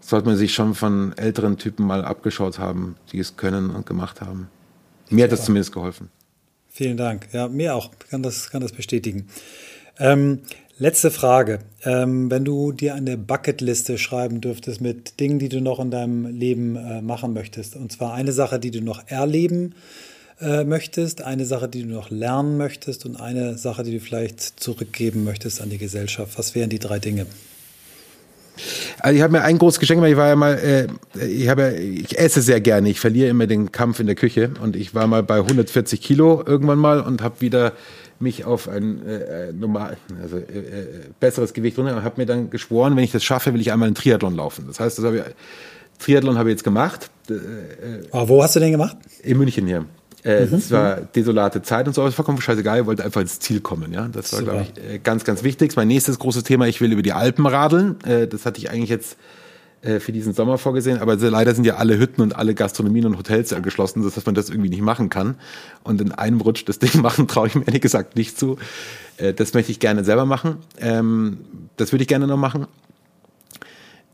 sollte 0.00 0.28
man 0.28 0.36
sich 0.36 0.52
schon 0.52 0.74
von 0.74 1.16
älteren 1.16 1.56
Typen 1.56 1.86
mal 1.86 2.04
abgeschaut 2.04 2.58
haben, 2.58 2.96
die 3.12 3.18
es 3.18 3.36
können 3.36 3.70
und 3.70 3.86
gemacht 3.86 4.20
haben. 4.20 4.48
Mir 5.10 5.24
hat 5.24 5.32
das 5.32 5.44
zumindest 5.44 5.72
geholfen. 5.72 6.08
Vielen 6.68 6.96
Dank. 6.96 7.28
Ja, 7.32 7.48
mir 7.48 7.74
auch. 7.74 7.90
Kann 8.10 8.22
das, 8.22 8.50
kann 8.50 8.62
das 8.62 8.72
bestätigen. 8.72 9.28
Ähm, 9.98 10.40
Letzte 10.82 11.10
Frage. 11.10 11.58
Ähm, 11.84 12.30
wenn 12.30 12.46
du 12.46 12.72
dir 12.72 12.94
eine 12.94 13.18
Bucketliste 13.18 13.98
schreiben 13.98 14.40
dürftest 14.40 14.80
mit 14.80 15.20
Dingen, 15.20 15.38
die 15.38 15.50
du 15.50 15.60
noch 15.60 15.78
in 15.78 15.90
deinem 15.90 16.24
Leben 16.24 16.74
äh, 16.74 17.02
machen 17.02 17.34
möchtest, 17.34 17.76
und 17.76 17.92
zwar 17.92 18.14
eine 18.14 18.32
Sache, 18.32 18.58
die 18.58 18.70
du 18.70 18.80
noch 18.80 19.02
erleben 19.06 19.74
äh, 20.40 20.64
möchtest, 20.64 21.20
eine 21.20 21.44
Sache, 21.44 21.68
die 21.68 21.82
du 21.82 21.90
noch 21.90 22.08
lernen 22.08 22.56
möchtest 22.56 23.04
und 23.04 23.16
eine 23.16 23.58
Sache, 23.58 23.82
die 23.82 23.92
du 23.92 24.00
vielleicht 24.00 24.58
zurückgeben 24.58 25.22
möchtest 25.22 25.60
an 25.60 25.68
die 25.68 25.76
Gesellschaft. 25.76 26.38
Was 26.38 26.54
wären 26.54 26.70
die 26.70 26.78
drei 26.78 26.98
Dinge? 26.98 27.26
Also 29.00 29.16
ich 29.16 29.22
habe 29.22 29.34
mir 29.34 29.42
ein 29.42 29.58
großes 29.58 29.80
Geschenk 29.80 29.98
gemacht. 29.98 30.12
Ich 30.12 30.16
war 30.16 30.28
ja 30.28 30.36
mal, 30.36 30.54
äh, 30.54 30.86
ich 31.22 31.50
habe, 31.50 31.74
ich 31.74 32.18
esse 32.18 32.40
sehr 32.40 32.62
gerne. 32.62 32.88
Ich 32.88 33.00
verliere 33.00 33.28
immer 33.28 33.46
den 33.46 33.70
Kampf 33.70 34.00
in 34.00 34.06
der 34.06 34.16
Küche 34.16 34.52
und 34.62 34.76
ich 34.76 34.94
war 34.94 35.06
mal 35.06 35.22
bei 35.22 35.40
140 35.40 36.00
Kilo 36.00 36.42
irgendwann 36.46 36.78
mal 36.78 37.00
und 37.00 37.20
habe 37.20 37.42
wieder 37.42 37.74
mich 38.20 38.44
auf 38.44 38.68
ein 38.68 39.06
äh, 39.06 39.48
äh, 39.48 39.52
normal, 39.52 39.96
also 40.22 40.36
äh, 40.36 40.40
äh, 40.40 40.86
besseres 41.18 41.52
Gewicht 41.54 41.78
runter 41.78 41.96
und 41.96 42.04
habe 42.04 42.20
mir 42.20 42.26
dann 42.26 42.50
geschworen, 42.50 42.96
wenn 42.96 43.04
ich 43.04 43.12
das 43.12 43.24
schaffe, 43.24 43.52
will 43.54 43.60
ich 43.60 43.72
einmal 43.72 43.86
einen 43.86 43.94
Triathlon 43.94 44.36
laufen. 44.36 44.66
Das 44.66 44.78
heißt, 44.80 44.98
das 44.98 45.04
habe 45.04 45.18
ich, 45.18 46.04
Triathlon 46.04 46.38
habe 46.38 46.50
ich 46.50 46.54
jetzt 46.54 46.64
gemacht. 46.64 47.10
Äh, 47.28 47.34
oh, 48.12 48.28
wo 48.28 48.42
hast 48.42 48.56
du 48.56 48.60
den 48.60 48.72
gemacht? 48.72 48.96
In 49.22 49.38
München 49.38 49.66
hier. 49.66 49.80
Mhm. 49.80 49.88
Es 50.24 50.70
war 50.70 50.96
desolate 50.96 51.62
Zeit 51.62 51.86
und 51.86 51.94
so, 51.94 52.02
aber 52.02 52.10
es 52.10 52.12
war 52.12 52.24
vollkommen 52.24 52.42
scheißegal, 52.42 52.80
ich 52.80 52.86
wollte 52.86 53.02
einfach 53.02 53.22
ins 53.22 53.40
Ziel 53.40 53.60
kommen. 53.60 53.90
Ja, 53.90 54.06
Das 54.06 54.34
war, 54.34 54.42
glaube 54.42 54.66
ich, 54.74 55.02
ganz, 55.02 55.24
ganz 55.24 55.42
wichtig. 55.42 55.74
Mein 55.76 55.88
nächstes 55.88 56.18
großes 56.18 56.42
Thema, 56.42 56.66
ich 56.66 56.82
will 56.82 56.92
über 56.92 57.00
die 57.00 57.14
Alpen 57.14 57.46
radeln. 57.46 57.96
Das 58.28 58.44
hatte 58.44 58.58
ich 58.60 58.70
eigentlich 58.70 58.90
jetzt 58.90 59.16
für 59.82 60.12
diesen 60.12 60.34
Sommer 60.34 60.58
vorgesehen, 60.58 60.98
aber 60.98 61.16
leider 61.16 61.54
sind 61.54 61.64
ja 61.64 61.76
alle 61.76 61.98
Hütten 61.98 62.20
und 62.20 62.36
alle 62.36 62.54
Gastronomien 62.54 63.06
und 63.06 63.16
Hotels 63.16 63.48
ja 63.48 63.60
geschlossen, 63.60 64.02
dass 64.02 64.26
man 64.26 64.34
das 64.34 64.50
irgendwie 64.50 64.68
nicht 64.68 64.82
machen 64.82 65.08
kann. 65.08 65.36
Und 65.84 66.02
in 66.02 66.12
einem 66.12 66.42
Rutsch 66.42 66.64
das 66.66 66.78
Ding 66.78 67.00
machen, 67.00 67.26
traue 67.26 67.46
ich 67.46 67.54
mir 67.54 67.66
ehrlich 67.66 67.80
gesagt 67.80 68.14
nicht 68.14 68.38
zu. 68.38 68.58
Äh, 69.16 69.32
das 69.32 69.54
möchte 69.54 69.72
ich 69.72 69.80
gerne 69.80 70.04
selber 70.04 70.26
machen. 70.26 70.56
Ähm, 70.78 71.38
das 71.76 71.92
würde 71.92 72.02
ich 72.02 72.08
gerne 72.08 72.26
noch 72.26 72.36
machen. 72.36 72.66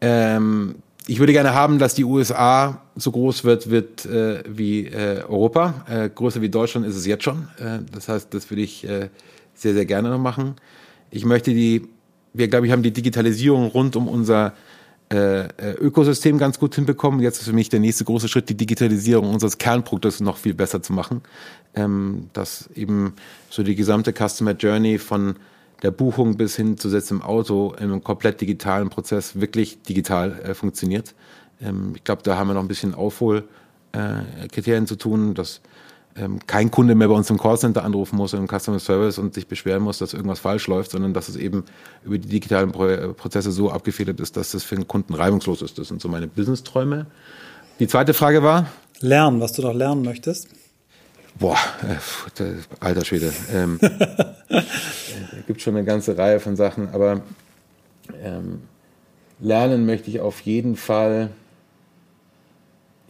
Ähm, 0.00 0.76
ich 1.08 1.18
würde 1.18 1.32
gerne 1.32 1.52
haben, 1.52 1.80
dass 1.80 1.94
die 1.94 2.04
USA 2.04 2.82
so 2.94 3.10
groß 3.10 3.42
wird, 3.42 3.68
wird 3.68 4.06
äh, 4.06 4.44
wie 4.48 4.86
äh, 4.86 5.24
Europa. 5.24 5.84
Äh, 5.88 6.10
größer 6.10 6.42
wie 6.42 6.48
Deutschland 6.48 6.86
ist 6.86 6.94
es 6.94 7.06
jetzt 7.06 7.24
schon. 7.24 7.48
Äh, 7.58 7.80
das 7.92 8.08
heißt, 8.08 8.32
das 8.32 8.50
würde 8.50 8.62
ich 8.62 8.88
äh, 8.88 9.08
sehr, 9.54 9.74
sehr 9.74 9.84
gerne 9.84 10.10
noch 10.10 10.20
machen. 10.20 10.54
Ich 11.10 11.24
möchte 11.24 11.52
die, 11.52 11.88
wir 12.34 12.46
glaube 12.46 12.66
ich 12.66 12.72
haben 12.72 12.84
die 12.84 12.92
Digitalisierung 12.92 13.66
rund 13.66 13.96
um 13.96 14.06
unser 14.06 14.48
äh, 14.48 14.52
äh, 14.52 14.52
Ökosystem 15.08 16.36
ganz 16.36 16.58
gut 16.58 16.74
hinbekommen. 16.74 17.20
Jetzt 17.20 17.38
ist 17.38 17.48
für 17.48 17.52
mich 17.52 17.68
der 17.68 17.78
nächste 17.78 18.04
große 18.04 18.26
Schritt, 18.28 18.48
die 18.48 18.56
Digitalisierung 18.56 19.32
unseres 19.32 19.58
Kernproduktes 19.58 20.20
noch 20.20 20.36
viel 20.36 20.54
besser 20.54 20.82
zu 20.82 20.92
machen. 20.92 21.22
Ähm, 21.76 22.30
dass 22.32 22.70
eben 22.74 23.12
so 23.50 23.62
die 23.62 23.76
gesamte 23.76 24.12
Customer 24.12 24.52
Journey 24.52 24.98
von 24.98 25.36
der 25.82 25.90
Buchung 25.90 26.38
bis 26.38 26.56
hin 26.56 26.78
zu 26.78 26.88
Setz 26.88 27.10
im 27.10 27.20
Auto 27.20 27.74
in 27.78 27.84
einem 27.84 28.02
komplett 28.02 28.40
digitalen 28.40 28.88
Prozess 28.88 29.38
wirklich 29.38 29.82
digital 29.82 30.40
äh, 30.42 30.54
funktioniert. 30.54 31.14
Ähm, 31.60 31.92
ich 31.94 32.02
glaube, 32.02 32.22
da 32.22 32.38
haben 32.38 32.48
wir 32.48 32.54
noch 32.54 32.62
ein 32.62 32.68
bisschen 32.68 32.94
Aufholkriterien 32.94 34.84
äh, 34.84 34.86
zu 34.86 34.96
tun, 34.96 35.34
dass 35.34 35.60
ähm, 36.18 36.38
kein 36.46 36.70
Kunde 36.70 36.94
mehr 36.94 37.08
bei 37.08 37.14
uns 37.14 37.28
im 37.30 37.38
Callcenter 37.38 37.84
anrufen 37.84 38.16
muss, 38.16 38.32
im 38.32 38.48
Customer 38.48 38.78
Service 38.78 39.18
und 39.18 39.34
sich 39.34 39.46
beschweren 39.46 39.82
muss, 39.82 39.98
dass 39.98 40.14
irgendwas 40.14 40.38
falsch 40.38 40.66
läuft, 40.66 40.90
sondern 40.92 41.12
dass 41.12 41.28
es 41.28 41.36
eben 41.36 41.64
über 42.04 42.18
die 42.18 42.28
digitalen 42.28 42.72
Pro 42.72 43.12
Prozesse 43.14 43.52
so 43.52 43.70
abgefedert 43.70 44.20
ist, 44.20 44.36
dass 44.36 44.52
das 44.52 44.64
für 44.64 44.76
den 44.76 44.88
Kunden 44.88 45.14
reibungslos 45.14 45.62
ist. 45.62 45.78
Das 45.78 45.88
sind 45.88 46.00
so 46.00 46.08
meine 46.08 46.26
Business-Träume. 46.26 47.06
Die 47.78 47.86
zweite 47.86 48.14
Frage 48.14 48.42
war? 48.42 48.66
Lernen, 49.00 49.40
was 49.40 49.52
du 49.52 49.62
doch 49.62 49.74
lernen 49.74 50.02
möchtest. 50.02 50.48
Boah, 51.38 51.58
äh, 51.82 52.44
alter 52.80 53.04
Schwede. 53.04 53.32
Ähm, 53.52 53.78
äh, 54.48 54.62
gibt 55.46 55.60
schon 55.60 55.76
eine 55.76 55.84
ganze 55.84 56.16
Reihe 56.16 56.40
von 56.40 56.56
Sachen, 56.56 56.88
aber 56.88 57.20
ähm, 58.22 58.62
lernen 59.38 59.84
möchte 59.84 60.10
ich 60.10 60.20
auf 60.20 60.40
jeden 60.40 60.76
Fall. 60.76 61.30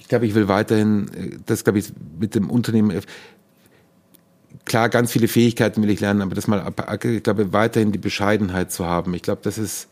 Ich 0.07 0.09
glaube, 0.09 0.25
ich 0.25 0.37
will 0.37 0.47
weiterhin, 0.47 1.09
äh, 1.15 1.39
das 1.47 1.65
glaube 1.65 1.81
ich 1.81 1.93
mit 2.21 2.37
dem 2.37 2.49
Unternehmen, 2.49 2.93
äh, 2.93 3.01
klar, 4.65 4.89
ganz 4.89 5.11
viele 5.11 5.27
Fähigkeiten 5.27 5.83
will 5.83 5.91
ich 5.91 5.99
lernen, 5.99 6.23
aber 6.23 6.37
das 6.37 6.47
mal, 6.47 6.73
ich 7.03 7.23
glaube, 7.25 7.53
weiterhin 7.53 7.91
die 7.91 7.99
Bescheidenheit 7.99 8.71
zu 8.71 8.87
haben. 8.87 9.15
Ich 9.15 9.23
glaube, 9.23 9.41
das 9.43 9.59
ist 9.59 9.89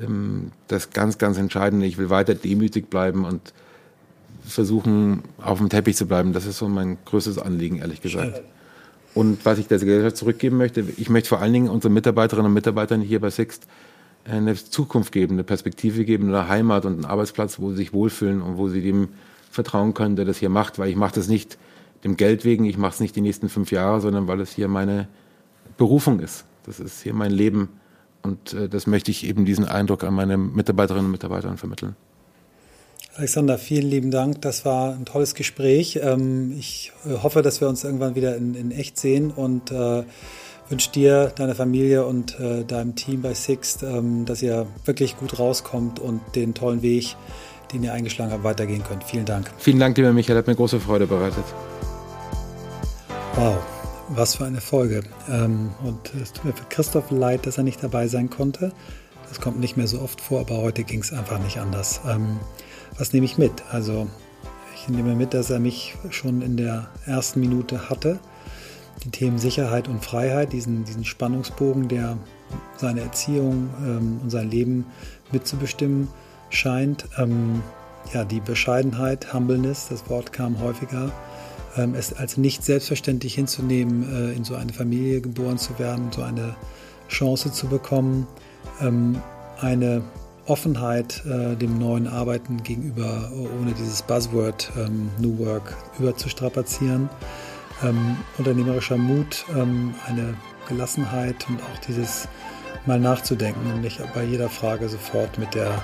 ähm, 0.00 0.52
das 0.66 0.90
ganz, 0.90 1.18
ganz 1.18 1.36
Entscheidende. 1.36 1.84
Ich 1.84 1.98
will 1.98 2.08
weiter 2.08 2.34
demütig 2.34 2.88
bleiben 2.88 3.26
und 3.26 3.52
versuchen, 4.46 5.24
auf 5.36 5.58
dem 5.58 5.68
Teppich 5.68 5.94
zu 5.94 6.06
bleiben. 6.06 6.32
Das 6.32 6.46
ist 6.46 6.56
so 6.56 6.66
mein 6.66 6.96
größtes 7.04 7.38
Anliegen, 7.38 7.80
ehrlich 7.80 8.00
gesagt. 8.00 8.40
Und 9.12 9.44
was 9.44 9.58
ich 9.58 9.66
der 9.66 9.78
Gesellschaft 9.78 10.16
zurückgeben 10.16 10.56
möchte, 10.56 10.84
ich 10.96 11.10
möchte 11.10 11.28
vor 11.28 11.42
allen 11.42 11.52
Dingen 11.52 11.68
unseren 11.68 11.92
Mitarbeiterinnen 11.92 12.46
und 12.46 12.54
Mitarbeitern 12.54 13.02
hier 13.02 13.20
bei 13.20 13.28
Sixt 13.28 13.66
eine 14.24 14.54
Zukunft 14.54 15.12
geben, 15.12 15.34
eine 15.34 15.44
Perspektive 15.44 16.06
geben, 16.06 16.28
eine 16.28 16.48
Heimat 16.48 16.86
und 16.86 16.94
einen 16.94 17.04
Arbeitsplatz, 17.04 17.58
wo 17.58 17.70
sie 17.70 17.76
sich 17.76 17.92
wohlfühlen 17.92 18.40
und 18.40 18.56
wo 18.56 18.70
sie 18.70 18.80
dem 18.80 19.08
vertrauen 19.50 19.94
können, 19.94 20.16
der 20.16 20.24
das 20.24 20.38
hier 20.38 20.48
macht. 20.48 20.78
Weil 20.78 20.88
ich 20.88 20.96
mache 20.96 21.14
das 21.14 21.28
nicht 21.28 21.58
dem 22.04 22.16
Geld 22.16 22.44
wegen, 22.44 22.64
ich 22.64 22.78
mache 22.78 22.94
es 22.94 23.00
nicht 23.00 23.14
die 23.16 23.20
nächsten 23.20 23.48
fünf 23.48 23.72
Jahre, 23.72 24.00
sondern 24.00 24.26
weil 24.26 24.40
es 24.40 24.52
hier 24.52 24.68
meine 24.68 25.08
Berufung 25.76 26.20
ist. 26.20 26.44
Das 26.64 26.80
ist 26.80 27.02
hier 27.02 27.14
mein 27.14 27.30
Leben. 27.30 27.68
Und 28.22 28.52
äh, 28.54 28.68
das 28.68 28.86
möchte 28.86 29.10
ich 29.10 29.26
eben 29.26 29.44
diesen 29.44 29.64
Eindruck 29.64 30.04
an 30.04 30.14
meine 30.14 30.36
Mitarbeiterinnen 30.36 31.06
und 31.06 31.12
Mitarbeiter 31.12 31.54
vermitteln. 31.56 31.96
Alexander, 33.14 33.58
vielen 33.58 33.88
lieben 33.88 34.10
Dank. 34.10 34.40
Das 34.42 34.64
war 34.64 34.94
ein 34.94 35.04
tolles 35.04 35.34
Gespräch. 35.34 36.00
Ähm, 36.02 36.54
ich 36.58 36.92
äh, 37.04 37.22
hoffe, 37.22 37.42
dass 37.42 37.60
wir 37.60 37.68
uns 37.68 37.84
irgendwann 37.84 38.14
wieder 38.14 38.36
in, 38.36 38.54
in 38.54 38.70
echt 38.70 38.98
sehen 38.98 39.30
und 39.30 39.70
äh, 39.72 40.04
wünsche 40.68 40.92
dir, 40.92 41.32
deiner 41.34 41.54
Familie 41.54 42.06
und 42.06 42.38
äh, 42.38 42.64
deinem 42.64 42.94
Team 42.94 43.22
bei 43.22 43.34
Sixt, 43.34 43.82
ähm, 43.82 44.24
dass 44.26 44.42
ihr 44.42 44.66
wirklich 44.84 45.16
gut 45.16 45.38
rauskommt 45.38 45.98
und 45.98 46.20
den 46.36 46.54
tollen 46.54 46.82
Weg, 46.82 47.16
den 47.72 47.82
ihr 47.84 47.92
eingeschlagen 47.92 48.32
habt, 48.32 48.44
weitergehen 48.44 48.82
könnt. 48.82 49.04
Vielen 49.04 49.24
Dank. 49.24 49.50
Vielen 49.58 49.78
Dank, 49.78 49.96
lieber 49.96 50.12
Michael, 50.12 50.38
hat 50.38 50.46
mir 50.46 50.54
große 50.54 50.80
Freude 50.80 51.06
bereitet. 51.06 51.44
Wow, 53.36 53.58
was 54.08 54.36
für 54.36 54.44
eine 54.44 54.60
Folge. 54.60 55.02
Ähm, 55.28 55.70
und 55.84 56.14
es 56.20 56.32
tut 56.32 56.44
mir 56.44 56.52
für 56.52 56.64
Christoph 56.68 57.10
leid, 57.10 57.46
dass 57.46 57.58
er 57.58 57.64
nicht 57.64 57.82
dabei 57.82 58.08
sein 58.08 58.30
konnte. 58.30 58.72
Das 59.28 59.40
kommt 59.40 59.60
nicht 59.60 59.76
mehr 59.76 59.86
so 59.86 60.00
oft 60.00 60.20
vor, 60.20 60.40
aber 60.40 60.58
heute 60.58 60.82
ging 60.82 61.00
es 61.00 61.12
einfach 61.12 61.38
nicht 61.38 61.58
anders 61.58 62.00
was 63.00 63.12
nehme 63.12 63.24
ich 63.24 63.38
mit? 63.38 63.64
Also 63.70 64.08
ich 64.74 64.88
nehme 64.88 65.14
mit, 65.14 65.34
dass 65.34 65.50
er 65.50 65.58
mich 65.58 65.96
schon 66.10 66.42
in 66.42 66.56
der 66.56 66.88
ersten 67.06 67.40
Minute 67.40 67.88
hatte. 67.88 68.18
Die 69.04 69.10
Themen 69.10 69.38
Sicherheit 69.38 69.88
und 69.88 70.04
Freiheit, 70.04 70.52
diesen, 70.52 70.84
diesen 70.84 71.04
Spannungsbogen, 71.06 71.88
der 71.88 72.18
seine 72.76 73.00
Erziehung 73.00 73.70
ähm, 73.82 74.20
und 74.22 74.30
sein 74.30 74.50
Leben 74.50 74.84
mitzubestimmen 75.32 76.08
scheint. 76.50 77.06
Ähm, 77.18 77.62
ja, 78.12 78.24
die 78.24 78.40
Bescheidenheit, 78.40 79.32
Humbleness, 79.32 79.88
das 79.88 80.08
Wort 80.08 80.32
kam 80.32 80.60
häufiger. 80.60 81.10
Ähm, 81.76 81.94
es 81.94 82.12
als 82.12 82.36
nicht 82.36 82.64
selbstverständlich 82.64 83.34
hinzunehmen, 83.34 84.04
äh, 84.12 84.32
in 84.32 84.44
so 84.44 84.54
eine 84.54 84.72
Familie 84.72 85.20
geboren 85.20 85.58
zu 85.58 85.78
werden, 85.78 86.10
so 86.12 86.22
eine 86.22 86.54
Chance 87.08 87.52
zu 87.52 87.68
bekommen. 87.68 88.26
Ähm, 88.80 89.20
eine 89.60 90.02
Offenheit 90.46 91.22
äh, 91.26 91.54
dem 91.54 91.78
neuen 91.78 92.08
Arbeiten 92.08 92.62
gegenüber, 92.62 93.30
ohne 93.32 93.72
dieses 93.72 94.02
Buzzword 94.02 94.72
ähm, 94.76 95.10
New 95.18 95.38
Work 95.38 95.76
überzustrapazieren. 95.98 97.08
Ähm, 97.82 98.16
unternehmerischer 98.36 98.96
Mut, 98.96 99.44
ähm, 99.56 99.94
eine 100.06 100.34
Gelassenheit 100.68 101.46
und 101.48 101.60
auch 101.62 101.78
dieses 101.86 102.28
mal 102.86 102.98
nachzudenken 102.98 103.72
und 103.72 103.82
nicht 103.82 104.00
bei 104.14 104.24
jeder 104.24 104.48
Frage 104.48 104.88
sofort 104.88 105.38
mit 105.38 105.54
der 105.54 105.82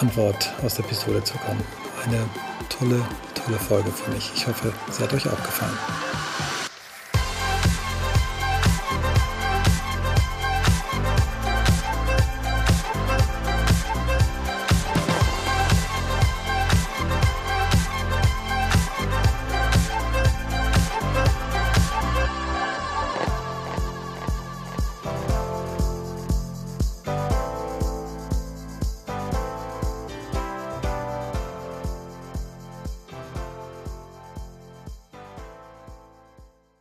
Antwort 0.00 0.52
aus 0.62 0.76
der 0.76 0.82
Pistole 0.84 1.22
zu 1.22 1.36
kommen. 1.38 1.62
Eine 2.04 2.24
tolle, 2.70 3.00
tolle 3.34 3.58
Folge 3.58 3.90
für 3.90 4.10
mich. 4.10 4.30
Ich 4.34 4.46
hoffe, 4.46 4.72
sie 4.90 5.02
hat 5.02 5.12
euch 5.12 5.26
auch 5.28 5.42
gefallen. 5.42 5.78